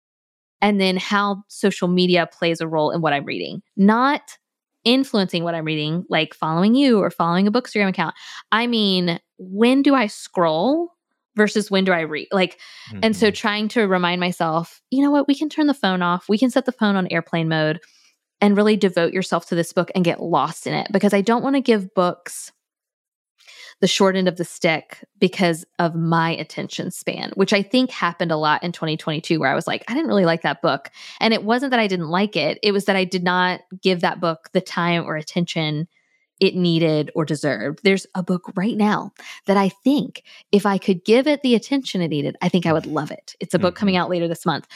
and 0.64 0.80
then 0.80 0.96
how 0.96 1.44
social 1.48 1.88
media 1.88 2.26
plays 2.26 2.62
a 2.62 2.66
role 2.66 2.90
in 2.90 3.02
what 3.02 3.12
I'm 3.12 3.26
reading, 3.26 3.60
not 3.76 4.38
influencing 4.82 5.44
what 5.44 5.54
I'm 5.54 5.66
reading, 5.66 6.06
like 6.08 6.32
following 6.32 6.74
you 6.74 7.00
or 7.00 7.10
following 7.10 7.46
a 7.46 7.52
Bookstagram 7.52 7.90
account. 7.90 8.14
I 8.50 8.66
mean, 8.66 9.20
when 9.36 9.82
do 9.82 9.94
I 9.94 10.06
scroll 10.06 10.94
versus 11.36 11.70
when 11.70 11.84
do 11.84 11.92
I 11.92 12.00
read? 12.00 12.28
Like, 12.32 12.58
mm-hmm. 12.88 13.00
and 13.02 13.14
so 13.14 13.26
mm-hmm. 13.26 13.34
trying 13.34 13.68
to 13.68 13.86
remind 13.86 14.20
myself, 14.20 14.80
you 14.90 15.02
know 15.02 15.10
what, 15.10 15.28
we 15.28 15.34
can 15.34 15.50
turn 15.50 15.66
the 15.66 15.74
phone 15.74 16.00
off, 16.00 16.30
we 16.30 16.38
can 16.38 16.48
set 16.48 16.64
the 16.64 16.72
phone 16.72 16.96
on 16.96 17.08
airplane 17.10 17.50
mode 17.50 17.78
and 18.40 18.56
really 18.56 18.78
devote 18.78 19.12
yourself 19.12 19.46
to 19.48 19.54
this 19.54 19.74
book 19.74 19.90
and 19.94 20.02
get 20.02 20.22
lost 20.22 20.66
in 20.66 20.72
it 20.72 20.86
because 20.92 21.12
I 21.12 21.20
don't 21.20 21.42
want 21.42 21.56
to 21.56 21.60
give 21.60 21.92
books 21.94 22.52
the 23.84 23.88
short 23.88 24.16
end 24.16 24.28
of 24.28 24.38
the 24.38 24.46
stick 24.46 25.04
because 25.18 25.62
of 25.78 25.94
my 25.94 26.30
attention 26.30 26.90
span, 26.90 27.30
which 27.34 27.52
I 27.52 27.60
think 27.60 27.90
happened 27.90 28.32
a 28.32 28.36
lot 28.38 28.62
in 28.62 28.72
2022, 28.72 29.38
where 29.38 29.50
I 29.50 29.54
was 29.54 29.66
like, 29.66 29.84
I 29.88 29.92
didn't 29.92 30.08
really 30.08 30.24
like 30.24 30.40
that 30.40 30.62
book. 30.62 30.88
And 31.20 31.34
it 31.34 31.44
wasn't 31.44 31.70
that 31.70 31.80
I 31.80 31.86
didn't 31.86 32.08
like 32.08 32.34
it, 32.34 32.58
it 32.62 32.72
was 32.72 32.86
that 32.86 32.96
I 32.96 33.04
did 33.04 33.22
not 33.22 33.60
give 33.82 34.00
that 34.00 34.20
book 34.20 34.48
the 34.54 34.62
time 34.62 35.04
or 35.04 35.16
attention 35.16 35.86
it 36.40 36.56
needed 36.56 37.10
or 37.14 37.26
deserved. 37.26 37.80
There's 37.84 38.06
a 38.14 38.22
book 38.22 38.50
right 38.56 38.74
now 38.74 39.12
that 39.44 39.58
I 39.58 39.68
think 39.68 40.22
if 40.50 40.64
I 40.64 40.78
could 40.78 41.04
give 41.04 41.26
it 41.26 41.42
the 41.42 41.54
attention 41.54 42.00
it 42.00 42.08
needed, 42.08 42.38
I 42.40 42.48
think 42.48 42.64
I 42.64 42.72
would 42.72 42.86
love 42.86 43.10
it. 43.10 43.36
It's 43.38 43.52
a 43.52 43.58
book 43.58 43.74
mm-hmm. 43.74 43.80
coming 43.80 43.96
out 43.96 44.08
later 44.08 44.28
this 44.28 44.46
month. 44.46 44.66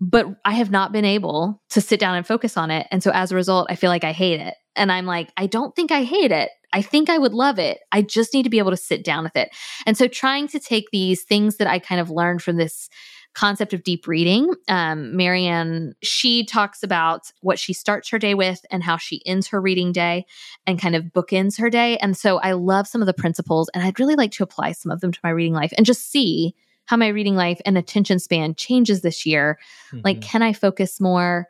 But 0.00 0.28
I 0.44 0.52
have 0.52 0.70
not 0.70 0.92
been 0.92 1.04
able 1.04 1.60
to 1.70 1.80
sit 1.80 1.98
down 1.98 2.14
and 2.14 2.24
focus 2.24 2.56
on 2.56 2.70
it. 2.70 2.86
And 2.92 3.02
so 3.02 3.10
as 3.10 3.32
a 3.32 3.34
result, 3.34 3.66
I 3.70 3.74
feel 3.74 3.90
like 3.90 4.04
I 4.04 4.12
hate 4.12 4.38
it. 4.38 4.54
And 4.76 4.92
I'm 4.92 5.06
like, 5.06 5.32
I 5.36 5.46
don't 5.46 5.74
think 5.74 5.90
I 5.90 6.04
hate 6.04 6.30
it. 6.30 6.50
I 6.72 6.82
think 6.82 7.08
I 7.08 7.18
would 7.18 7.34
love 7.34 7.58
it. 7.58 7.80
I 7.92 8.02
just 8.02 8.34
need 8.34 8.42
to 8.42 8.50
be 8.50 8.58
able 8.58 8.70
to 8.70 8.76
sit 8.76 9.04
down 9.04 9.24
with 9.24 9.36
it. 9.36 9.50
And 9.86 9.96
so 9.96 10.08
trying 10.08 10.48
to 10.48 10.60
take 10.60 10.90
these 10.90 11.22
things 11.22 11.56
that 11.56 11.68
I 11.68 11.78
kind 11.78 12.00
of 12.00 12.10
learned 12.10 12.42
from 12.42 12.56
this 12.56 12.88
concept 13.36 13.74
of 13.74 13.82
deep 13.82 14.08
reading. 14.08 14.50
Um, 14.66 15.12
Maryanne, 15.12 15.92
she 16.02 16.44
talks 16.44 16.82
about 16.82 17.30
what 17.42 17.58
she 17.58 17.74
starts 17.74 18.08
her 18.08 18.18
day 18.18 18.32
with 18.32 18.64
and 18.70 18.82
how 18.82 18.96
she 18.96 19.20
ends 19.26 19.46
her 19.48 19.60
reading 19.60 19.92
day 19.92 20.24
and 20.66 20.80
kind 20.80 20.96
of 20.96 21.04
bookends 21.04 21.58
her 21.60 21.68
day. 21.68 21.98
And 21.98 22.16
so 22.16 22.38
I 22.38 22.52
love 22.52 22.86
some 22.88 23.02
of 23.02 23.06
the 23.06 23.12
principles 23.12 23.68
and 23.74 23.84
I'd 23.84 24.00
really 24.00 24.14
like 24.14 24.30
to 24.32 24.42
apply 24.42 24.72
some 24.72 24.90
of 24.90 25.00
them 25.00 25.12
to 25.12 25.20
my 25.22 25.28
reading 25.28 25.52
life 25.52 25.74
and 25.76 25.84
just 25.84 26.10
see 26.10 26.54
how 26.86 26.96
my 26.96 27.08
reading 27.08 27.36
life 27.36 27.60
and 27.66 27.76
attention 27.76 28.18
span 28.18 28.54
changes 28.54 29.02
this 29.02 29.26
year. 29.26 29.58
Mm-hmm. 29.88 30.00
Like, 30.02 30.22
can 30.22 30.40
I 30.40 30.54
focus 30.54 30.98
more? 30.98 31.46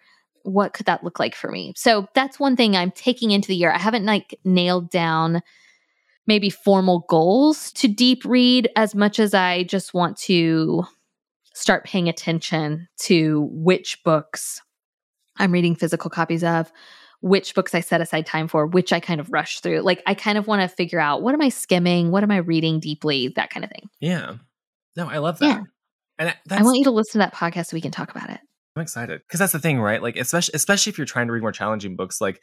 What 0.47 0.73
could 0.73 0.87
that 0.87 1.05
look 1.05 1.19
like 1.19 1.35
for 1.35 1.51
me? 1.51 1.73
So 1.77 2.07
that's 2.15 2.41
one 2.41 2.57
thing 2.57 2.77
I'm 2.77 2.93
taking 2.93 3.31
into 3.31 3.49
the 3.49 3.57
year. 3.57 3.73
I 3.73 3.79
haven't 3.79 4.05
like 4.05 4.39
nailed 4.45 4.91
down 4.91 5.43
maybe 6.27 6.51
formal 6.51 7.07
goals 7.09 7.73
to 7.73 7.89
deep 7.89 8.25
read 8.25 8.69
as 8.77 8.95
much 8.95 9.19
as 9.19 9.35
I 9.35 9.65
just 9.65 9.95
want 9.95 10.17
to 10.19 10.85
start 11.55 11.85
paying 11.85 12.09
attention 12.09 12.89
to 12.99 13.49
which 13.53 14.03
books 14.05 14.61
I'm 15.39 15.53
reading 15.53 15.75
physical 15.75 16.11
copies 16.11 16.43
of, 16.43 16.73
which 17.21 17.55
books 17.55 17.75
I 17.75 17.81
set 17.81 18.01
aside 18.01 18.27
time 18.27 18.49
for, 18.49 18.67
which 18.67 18.93
I 18.93 19.01
kind 19.01 19.21
of 19.21 19.33
rush 19.33 19.61
through. 19.61 19.81
Like 19.81 20.03
I 20.07 20.15
kind 20.15 20.37
of 20.37 20.47
want 20.47 20.63
to 20.63 20.69
figure 20.69 21.01
out 21.01 21.23
what 21.23 21.35
am 21.35 21.43
I 21.43 21.49
skimming, 21.49 22.11
what 22.11 22.23
am 22.23 22.31
I 22.31 22.39
reading 22.39 22.81
deeply, 22.81 23.29
that 23.37 23.51
kind 23.51 23.65
of 23.65 23.71
thing. 23.71 23.89
Yeah. 24.01 24.35
No, 24.97 25.09
I 25.09 25.19
love 25.19 25.39
that. 25.39 25.47
Yeah. 25.47 25.63
And 26.19 26.35
I 26.51 26.63
want 26.63 26.79
you 26.79 26.85
to 26.85 26.91
listen 26.91 27.13
to 27.13 27.19
that 27.19 27.35
podcast 27.35 27.67
so 27.67 27.75
we 27.75 27.81
can 27.81 27.91
talk 27.91 28.11
about 28.11 28.31
it. 28.31 28.41
I'm 28.77 28.83
excited 28.83 29.23
because 29.27 29.41
that's 29.41 29.53
the 29.53 29.59
thing, 29.59 29.81
right? 29.81 30.03
Like, 30.03 30.17
especially 30.17 30.53
especially 30.55 30.91
if 30.91 30.99
you're 30.99 31.07
trying 31.07 31.29
to 31.29 31.33
read 31.33 31.41
more 31.41 31.53
challenging 31.53 31.97
books. 31.97 32.21
Like, 32.21 32.43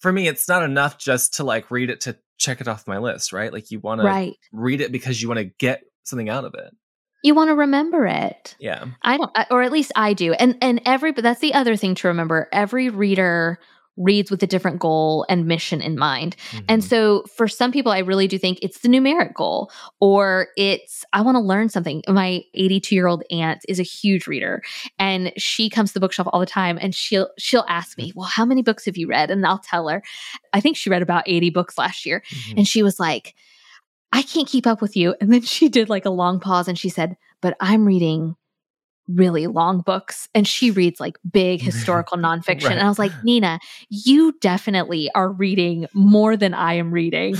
for 0.00 0.12
me, 0.12 0.28
it's 0.28 0.48
not 0.48 0.62
enough 0.62 0.96
just 0.96 1.34
to 1.34 1.44
like 1.44 1.70
read 1.70 1.90
it 1.90 2.02
to 2.02 2.16
check 2.38 2.60
it 2.60 2.68
off 2.68 2.86
my 2.86 2.98
list, 2.98 3.32
right? 3.32 3.52
Like, 3.52 3.70
you 3.70 3.80
want 3.80 4.00
right. 4.02 4.32
to 4.32 4.38
read 4.52 4.80
it 4.80 4.92
because 4.92 5.20
you 5.20 5.28
want 5.28 5.38
to 5.38 5.50
get 5.58 5.82
something 6.04 6.28
out 6.28 6.44
of 6.44 6.54
it. 6.54 6.74
You 7.24 7.34
want 7.34 7.48
to 7.48 7.54
remember 7.54 8.06
it. 8.06 8.56
Yeah. 8.58 8.84
I 9.02 9.16
don't, 9.16 9.30
uh, 9.34 9.44
or 9.50 9.62
at 9.62 9.70
least 9.70 9.92
I 9.94 10.12
do. 10.12 10.32
And 10.32 10.58
and 10.60 10.80
every, 10.86 11.12
but 11.12 11.22
that's 11.22 11.40
the 11.40 11.54
other 11.54 11.76
thing 11.76 11.94
to 11.96 12.08
remember. 12.08 12.48
Every 12.52 12.88
reader 12.88 13.58
reads 13.96 14.30
with 14.30 14.42
a 14.42 14.46
different 14.46 14.78
goal 14.78 15.26
and 15.28 15.46
mission 15.46 15.80
in 15.80 15.98
mind. 15.98 16.36
Mm-hmm. 16.50 16.64
And 16.68 16.84
so 16.84 17.24
for 17.36 17.46
some 17.46 17.72
people, 17.72 17.92
I 17.92 17.98
really 17.98 18.26
do 18.26 18.38
think 18.38 18.58
it's 18.62 18.80
the 18.80 18.88
numeric 18.88 19.34
goal 19.34 19.70
or 20.00 20.48
it's, 20.56 21.04
I 21.12 21.20
want 21.20 21.36
to 21.36 21.40
learn 21.40 21.68
something. 21.68 22.02
My 22.08 22.42
82 22.54 22.94
year 22.94 23.06
old 23.06 23.22
aunt 23.30 23.64
is 23.68 23.78
a 23.78 23.84
huge 23.84 24.26
reader 24.26 24.62
and 24.98 25.32
she 25.36 25.68
comes 25.68 25.90
to 25.90 25.94
the 25.94 26.00
bookshelf 26.00 26.28
all 26.32 26.40
the 26.40 26.46
time 26.46 26.78
and 26.80 26.94
she'll, 26.94 27.28
she'll 27.38 27.66
ask 27.68 27.98
me, 27.98 28.12
well, 28.14 28.26
how 28.26 28.44
many 28.44 28.62
books 28.62 28.86
have 28.86 28.96
you 28.96 29.06
read? 29.06 29.30
And 29.30 29.44
I'll 29.46 29.58
tell 29.58 29.88
her, 29.88 30.02
I 30.52 30.60
think 30.60 30.76
she 30.76 30.90
read 30.90 31.02
about 31.02 31.24
80 31.26 31.50
books 31.50 31.76
last 31.76 32.06
year. 32.06 32.22
Mm-hmm. 32.30 32.58
And 32.58 32.68
she 32.68 32.82
was 32.82 32.98
like, 32.98 33.34
I 34.12 34.22
can't 34.22 34.48
keep 34.48 34.66
up 34.66 34.82
with 34.82 34.96
you. 34.96 35.14
And 35.20 35.32
then 35.32 35.42
she 35.42 35.68
did 35.68 35.88
like 35.88 36.04
a 36.04 36.10
long 36.10 36.40
pause 36.40 36.68
and 36.68 36.78
she 36.78 36.88
said, 36.88 37.16
but 37.40 37.56
I'm 37.60 37.84
reading 37.86 38.36
really 39.08 39.46
long 39.46 39.80
books 39.80 40.28
and 40.34 40.46
she 40.46 40.70
reads 40.70 41.00
like 41.00 41.18
big 41.30 41.60
historical 41.62 42.18
nonfiction. 42.18 42.64
right. 42.64 42.72
And 42.72 42.80
I 42.80 42.88
was 42.88 42.98
like, 42.98 43.12
Nina, 43.24 43.58
you 43.88 44.32
definitely 44.40 45.10
are 45.14 45.30
reading 45.30 45.86
more 45.94 46.36
than 46.36 46.54
I 46.54 46.74
am 46.74 46.92
reading. 46.92 47.36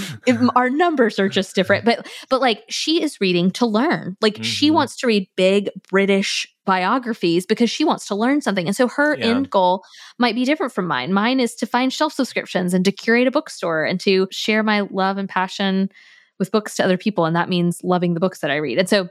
our 0.56 0.70
numbers 0.70 1.18
are 1.18 1.28
just 1.28 1.54
different. 1.54 1.84
But 1.84 2.08
but 2.28 2.40
like 2.40 2.64
she 2.68 3.02
is 3.02 3.20
reading 3.20 3.50
to 3.52 3.66
learn. 3.66 4.16
Like 4.20 4.34
mm-hmm. 4.34 4.42
she 4.42 4.70
wants 4.70 4.96
to 4.98 5.06
read 5.06 5.28
big 5.36 5.70
British 5.88 6.46
biographies 6.64 7.44
because 7.44 7.70
she 7.70 7.84
wants 7.84 8.06
to 8.06 8.14
learn 8.14 8.40
something. 8.40 8.66
And 8.66 8.76
so 8.76 8.88
her 8.88 9.16
yeah. 9.16 9.26
end 9.26 9.50
goal 9.50 9.82
might 10.18 10.34
be 10.34 10.44
different 10.44 10.72
from 10.72 10.86
mine. 10.86 11.12
Mine 11.12 11.40
is 11.40 11.54
to 11.56 11.66
find 11.66 11.92
shelf 11.92 12.12
subscriptions 12.12 12.72
and 12.72 12.84
to 12.84 12.92
curate 12.92 13.26
a 13.26 13.32
bookstore 13.32 13.84
and 13.84 13.98
to 14.00 14.28
share 14.30 14.62
my 14.62 14.82
love 14.82 15.18
and 15.18 15.28
passion 15.28 15.90
with 16.38 16.52
books 16.52 16.76
to 16.76 16.84
other 16.84 16.96
people. 16.96 17.24
And 17.24 17.36
that 17.36 17.48
means 17.48 17.80
loving 17.82 18.14
the 18.14 18.20
books 18.20 18.40
that 18.40 18.50
I 18.50 18.56
read. 18.56 18.78
And 18.78 18.88
so 18.88 19.08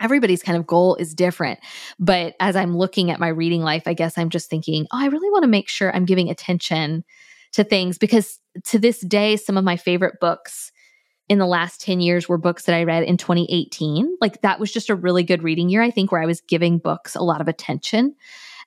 everybody's 0.00 0.42
kind 0.42 0.58
of 0.58 0.66
goal 0.66 0.96
is 0.96 1.14
different. 1.14 1.60
But 1.98 2.34
as 2.40 2.56
I'm 2.56 2.76
looking 2.76 3.10
at 3.10 3.20
my 3.20 3.28
reading 3.28 3.62
life, 3.62 3.84
I 3.86 3.94
guess 3.94 4.18
I'm 4.18 4.30
just 4.30 4.50
thinking, 4.50 4.86
oh, 4.92 4.98
I 4.98 5.06
really 5.06 5.30
want 5.30 5.44
to 5.44 5.48
make 5.48 5.68
sure 5.68 5.94
I'm 5.94 6.04
giving 6.04 6.30
attention 6.30 7.04
to 7.52 7.64
things 7.64 7.98
because 7.98 8.40
to 8.64 8.78
this 8.78 9.00
day, 9.00 9.36
some 9.36 9.56
of 9.56 9.64
my 9.64 9.76
favorite 9.76 10.20
books 10.20 10.72
in 11.28 11.38
the 11.38 11.46
last 11.46 11.80
10 11.80 12.00
years 12.00 12.28
were 12.28 12.36
books 12.36 12.64
that 12.64 12.74
I 12.74 12.84
read 12.84 13.04
in 13.04 13.16
2018. 13.16 14.16
Like 14.20 14.42
that 14.42 14.60
was 14.60 14.72
just 14.72 14.90
a 14.90 14.94
really 14.94 15.22
good 15.22 15.42
reading 15.42 15.68
year, 15.68 15.82
I 15.82 15.90
think, 15.90 16.12
where 16.12 16.22
I 16.22 16.26
was 16.26 16.40
giving 16.42 16.78
books 16.78 17.14
a 17.14 17.22
lot 17.22 17.40
of 17.40 17.48
attention. 17.48 18.14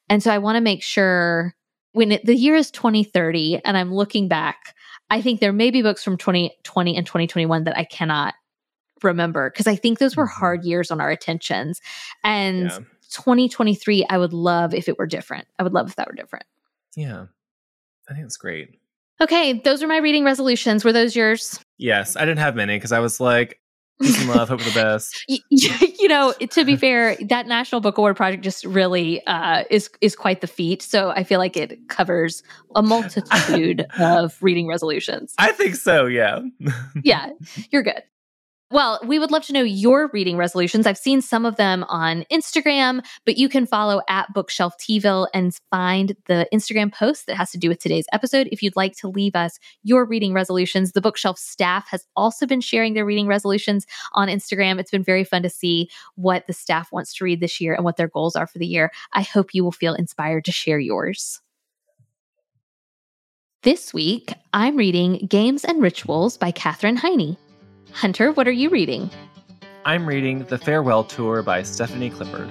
And 0.09 0.23
so 0.23 0.31
I 0.31 0.39
want 0.39 0.55
to 0.55 0.61
make 0.61 0.81
sure 0.81 1.53
when 1.91 2.13
it, 2.13 2.25
the 2.25 2.35
year 2.35 2.55
is 2.55 2.71
2030 2.71 3.61
and 3.63 3.77
I'm 3.77 3.93
looking 3.93 4.27
back, 4.27 4.75
I 5.09 5.21
think 5.21 5.39
there 5.39 5.53
may 5.53 5.71
be 5.71 5.81
books 5.81 6.03
from 6.03 6.17
2020 6.17 6.97
and 6.97 7.05
2021 7.05 7.65
that 7.65 7.77
I 7.77 7.83
cannot 7.83 8.33
remember 9.03 9.49
because 9.49 9.67
I 9.67 9.75
think 9.75 9.99
those 9.99 10.15
were 10.15 10.25
mm-hmm. 10.25 10.39
hard 10.39 10.63
years 10.65 10.91
on 10.91 11.01
our 11.01 11.09
attentions. 11.09 11.81
And 12.23 12.69
yeah. 12.69 12.79
2023, 13.11 14.05
I 14.09 14.17
would 14.17 14.33
love 14.33 14.73
if 14.73 14.87
it 14.87 14.97
were 14.97 15.07
different. 15.07 15.47
I 15.59 15.63
would 15.63 15.73
love 15.73 15.89
if 15.89 15.95
that 15.95 16.07
were 16.07 16.15
different. 16.15 16.45
Yeah. 16.95 17.25
I 18.09 18.13
think 18.13 18.25
it's 18.25 18.37
great. 18.37 18.79
Okay, 19.19 19.53
those 19.53 19.81
are 19.81 19.87
my 19.87 19.97
reading 19.97 20.23
resolutions. 20.23 20.85
Were 20.85 20.93
those 20.93 21.15
yours? 21.15 21.59
Yes, 21.77 22.15
I 22.15 22.21
didn't 22.21 22.39
have 22.39 22.55
many 22.55 22.75
because 22.77 22.91
I 22.91 22.99
was 22.99 23.19
like, 23.19 23.59
peace 24.01 24.19
and 24.19 24.29
love, 24.29 24.47
hope 24.47 24.61
for 24.61 24.69
the 24.69 24.75
best. 24.75 25.25
you, 25.27 25.39
you 25.99 26.07
know, 26.07 26.31
to 26.51 26.63
be 26.63 26.75
fair, 26.75 27.15
that 27.29 27.47
National 27.47 27.81
Book 27.81 27.97
Award 27.97 28.15
project 28.15 28.43
just 28.43 28.63
really 28.63 29.25
uh, 29.25 29.63
is 29.71 29.89
is 30.01 30.15
quite 30.15 30.41
the 30.41 30.47
feat. 30.47 30.83
So 30.83 31.09
I 31.09 31.23
feel 31.23 31.39
like 31.39 31.57
it 31.57 31.89
covers 31.89 32.43
a 32.75 32.81
multitude 32.83 33.87
of 33.99 34.37
reading 34.41 34.67
resolutions. 34.67 35.33
I 35.39 35.51
think 35.51 35.75
so. 35.75 36.05
Yeah. 36.05 36.41
yeah, 37.03 37.31
you're 37.71 37.83
good. 37.83 38.03
Well, 38.69 38.99
we 39.05 39.17
would 39.17 39.31
love 39.31 39.45
to 39.45 39.53
know 39.53 39.63
your 39.63 40.09
reading 40.11 40.35
resolutions. 40.35 40.85
I've 40.85 40.97
seen 40.97 41.21
some 41.21 41.45
of 41.45 41.55
them 41.55 41.85
on 41.87 42.25
Instagram, 42.29 43.01
but 43.25 43.37
you 43.37 43.47
can 43.47 43.65
follow 43.65 44.01
at 44.09 44.33
Bookshelf 44.33 44.73
Tville 44.77 45.29
and 45.33 45.57
find 45.71 46.17
the 46.25 46.49
Instagram 46.53 46.93
post 46.93 47.27
that 47.27 47.37
has 47.37 47.49
to 47.51 47.57
do 47.57 47.69
with 47.69 47.79
today's 47.79 48.07
episode. 48.11 48.49
If 48.51 48.61
you'd 48.61 48.75
like 48.75 48.93
to 48.97 49.07
leave 49.07 49.37
us 49.37 49.57
your 49.83 50.03
reading 50.03 50.33
resolutions, 50.33 50.91
the 50.91 50.99
Bookshelf 50.99 51.39
staff 51.39 51.87
has 51.87 52.05
also 52.17 52.45
been 52.45 52.59
sharing 52.59 52.93
their 52.93 53.05
reading 53.05 53.27
resolutions 53.27 53.85
on 54.15 54.27
Instagram. 54.27 54.79
It's 54.79 54.91
been 54.91 55.03
very 55.03 55.23
fun 55.23 55.43
to 55.43 55.49
see 55.49 55.89
what 56.15 56.45
the 56.45 56.53
staff 56.53 56.91
wants 56.91 57.13
to 57.15 57.23
read 57.23 57.39
this 57.39 57.61
year 57.61 57.73
and 57.73 57.85
what 57.85 57.95
their 57.95 58.09
goals 58.09 58.35
are 58.35 58.47
for 58.47 58.59
the 58.59 58.67
year. 58.67 58.91
I 59.13 59.21
hope 59.21 59.53
you 59.53 59.63
will 59.63 59.71
feel 59.71 59.93
inspired 59.93 60.43
to 60.43 60.51
share 60.51 60.79
yours. 60.79 61.39
This 63.63 63.93
week, 63.93 64.33
I'm 64.51 64.75
reading 64.75 65.25
Games 65.27 65.63
and 65.63 65.81
Rituals 65.81 66.37
by 66.37 66.51
Katherine 66.51 66.97
Heiny. 66.97 67.37
Hunter, 67.97 68.31
what 68.31 68.47
are 68.47 68.51
you 68.51 68.69
reading? 68.69 69.09
I'm 69.83 70.05
reading 70.05 70.45
The 70.45 70.59
Farewell 70.59 71.03
Tour 71.03 71.41
by 71.41 71.63
Stephanie 71.63 72.11
Clifford. 72.11 72.47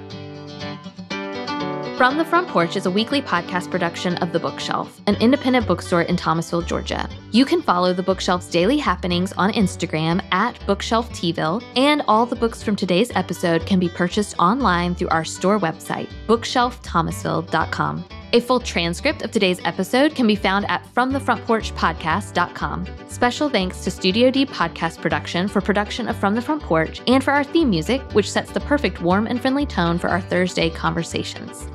From 1.97 2.19
the 2.19 2.25
Front 2.25 2.49
Porch 2.49 2.75
is 2.75 2.85
a 2.85 2.91
weekly 2.91 3.23
podcast 3.23 3.71
production 3.71 4.17
of 4.17 4.33
The 4.33 4.41
Bookshelf, 4.41 5.01
an 5.07 5.15
independent 5.17 5.69
bookstore 5.69 6.03
in 6.03 6.17
Thomasville, 6.17 6.63
Georgia. 6.63 7.09
You 7.31 7.45
can 7.45 7.63
follow 7.63 7.93
The 7.93 8.03
Bookshelf's 8.03 8.49
daily 8.49 8.77
happenings 8.77 9.33
on 9.35 9.53
Instagram 9.53 10.21
at 10.33 10.59
Bookshelf 10.67 11.09
Tville, 11.11 11.63
and 11.77 12.03
all 12.09 12.27
the 12.27 12.35
books 12.35 12.65
from 12.65 12.75
today's 12.75 13.13
episode 13.15 13.67
can 13.67 13.79
be 13.79 13.89
purchased 13.89 14.37
online 14.41 14.97
through 14.97 15.11
our 15.11 15.25
store 15.25 15.61
website, 15.61 16.09
bookshelfthomasville.com. 16.27 18.05
A 18.33 18.41
full 18.41 18.59
transcript 18.59 19.23
of 19.23 19.31
today's 19.31 19.61
episode 19.65 20.17
can 20.17 20.27
be 20.27 20.35
found 20.35 20.67
at 20.69 20.85
FromTheFrontPorchPodcast.com. 20.95 22.87
Special 23.09 23.49
thanks 23.49 23.85
to 23.85 23.91
Studio 23.91 24.31
D 24.33 24.45
Podcast 24.45 25.01
Production 25.01 25.47
for 25.47 25.61
production 25.61 26.09
of 26.09 26.17
From 26.17 26.35
the 26.35 26.43
Front 26.43 26.63
Porch 26.63 27.01
and 27.07 27.23
for 27.23 27.31
our 27.33 27.45
theme 27.45 27.71
music, 27.71 28.03
which 28.13 28.29
sets 28.31 28.51
the 28.51 28.59
perfect 28.61 29.01
warm 29.01 29.29
and 29.29 29.41
friendly 29.41 29.65
tone 29.65 29.97
for 29.97 30.09
our 30.09 30.21
Thursday 30.21 30.71
conversations. 30.71 31.69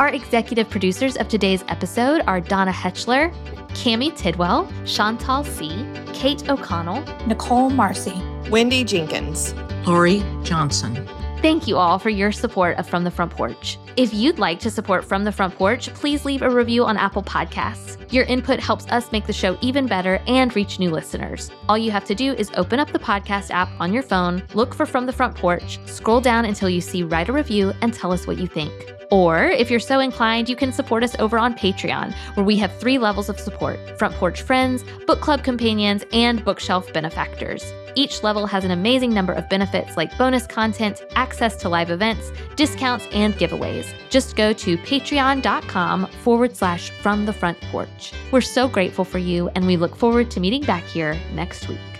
Our 0.00 0.08
executive 0.08 0.68
producers 0.68 1.16
of 1.16 1.28
today's 1.28 1.64
episode 1.68 2.22
are 2.26 2.40
Donna 2.40 2.72
Hetchler, 2.72 3.32
Cami 3.68 4.14
Tidwell, 4.14 4.68
Chantal 4.84 5.44
C., 5.44 5.86
Kate 6.12 6.48
O'Connell, 6.48 7.02
Nicole 7.26 7.70
Marcy, 7.70 8.20
Wendy 8.50 8.82
Jenkins, 8.84 9.54
Lori 9.86 10.22
Johnson. 10.42 11.08
Thank 11.42 11.68
you 11.68 11.76
all 11.76 11.98
for 11.98 12.08
your 12.08 12.32
support 12.32 12.78
of 12.78 12.88
From 12.88 13.04
the 13.04 13.10
Front 13.10 13.30
Porch. 13.30 13.78
If 13.96 14.14
you'd 14.14 14.38
like 14.38 14.58
to 14.60 14.70
support 14.70 15.04
From 15.04 15.22
the 15.22 15.30
Front 15.30 15.54
Porch, 15.54 15.92
please 15.92 16.24
leave 16.24 16.40
a 16.40 16.50
review 16.50 16.84
on 16.84 16.96
Apple 16.96 17.22
Podcasts. 17.22 18.10
Your 18.10 18.24
input 18.24 18.58
helps 18.58 18.86
us 18.86 19.12
make 19.12 19.26
the 19.26 19.32
show 19.34 19.58
even 19.60 19.86
better 19.86 20.20
and 20.26 20.54
reach 20.56 20.78
new 20.78 20.90
listeners. 20.90 21.50
All 21.68 21.76
you 21.76 21.90
have 21.90 22.06
to 22.06 22.14
do 22.14 22.32
is 22.32 22.50
open 22.54 22.80
up 22.80 22.90
the 22.90 22.98
podcast 22.98 23.50
app 23.50 23.68
on 23.78 23.92
your 23.92 24.02
phone, 24.02 24.42
look 24.54 24.74
for 24.74 24.86
From 24.86 25.04
the 25.04 25.12
Front 25.12 25.36
Porch, 25.36 25.78
scroll 25.86 26.22
down 26.22 26.46
until 26.46 26.70
you 26.70 26.80
see 26.80 27.02
Write 27.02 27.28
a 27.28 27.32
Review, 27.34 27.74
and 27.82 27.92
tell 27.92 28.12
us 28.12 28.26
what 28.26 28.38
you 28.38 28.46
think. 28.46 28.95
Or, 29.10 29.44
if 29.44 29.70
you're 29.70 29.80
so 29.80 30.00
inclined, 30.00 30.48
you 30.48 30.56
can 30.56 30.72
support 30.72 31.04
us 31.04 31.14
over 31.18 31.38
on 31.38 31.54
Patreon, 31.54 32.12
where 32.34 32.44
we 32.44 32.56
have 32.56 32.76
three 32.78 32.98
levels 32.98 33.28
of 33.28 33.38
support 33.38 33.78
Front 33.98 34.14
Porch 34.14 34.42
Friends, 34.42 34.84
Book 35.06 35.20
Club 35.20 35.44
Companions, 35.44 36.04
and 36.12 36.44
Bookshelf 36.44 36.92
Benefactors. 36.92 37.72
Each 37.94 38.22
level 38.22 38.46
has 38.46 38.64
an 38.64 38.72
amazing 38.72 39.14
number 39.14 39.32
of 39.32 39.48
benefits 39.48 39.96
like 39.96 40.16
bonus 40.18 40.46
content, 40.46 41.02
access 41.14 41.56
to 41.56 41.68
live 41.68 41.90
events, 41.90 42.30
discounts, 42.54 43.06
and 43.12 43.34
giveaways. 43.34 43.86
Just 44.10 44.36
go 44.36 44.52
to 44.52 44.76
patreon.com 44.78 46.06
forward 46.22 46.56
slash 46.56 46.90
from 46.90 47.24
the 47.26 47.32
front 47.32 47.60
porch. 47.62 48.12
We're 48.30 48.42
so 48.42 48.68
grateful 48.68 49.04
for 49.04 49.18
you, 49.18 49.48
and 49.54 49.66
we 49.66 49.76
look 49.76 49.96
forward 49.96 50.30
to 50.32 50.40
meeting 50.40 50.62
back 50.62 50.84
here 50.84 51.18
next 51.32 51.68
week. 51.68 51.95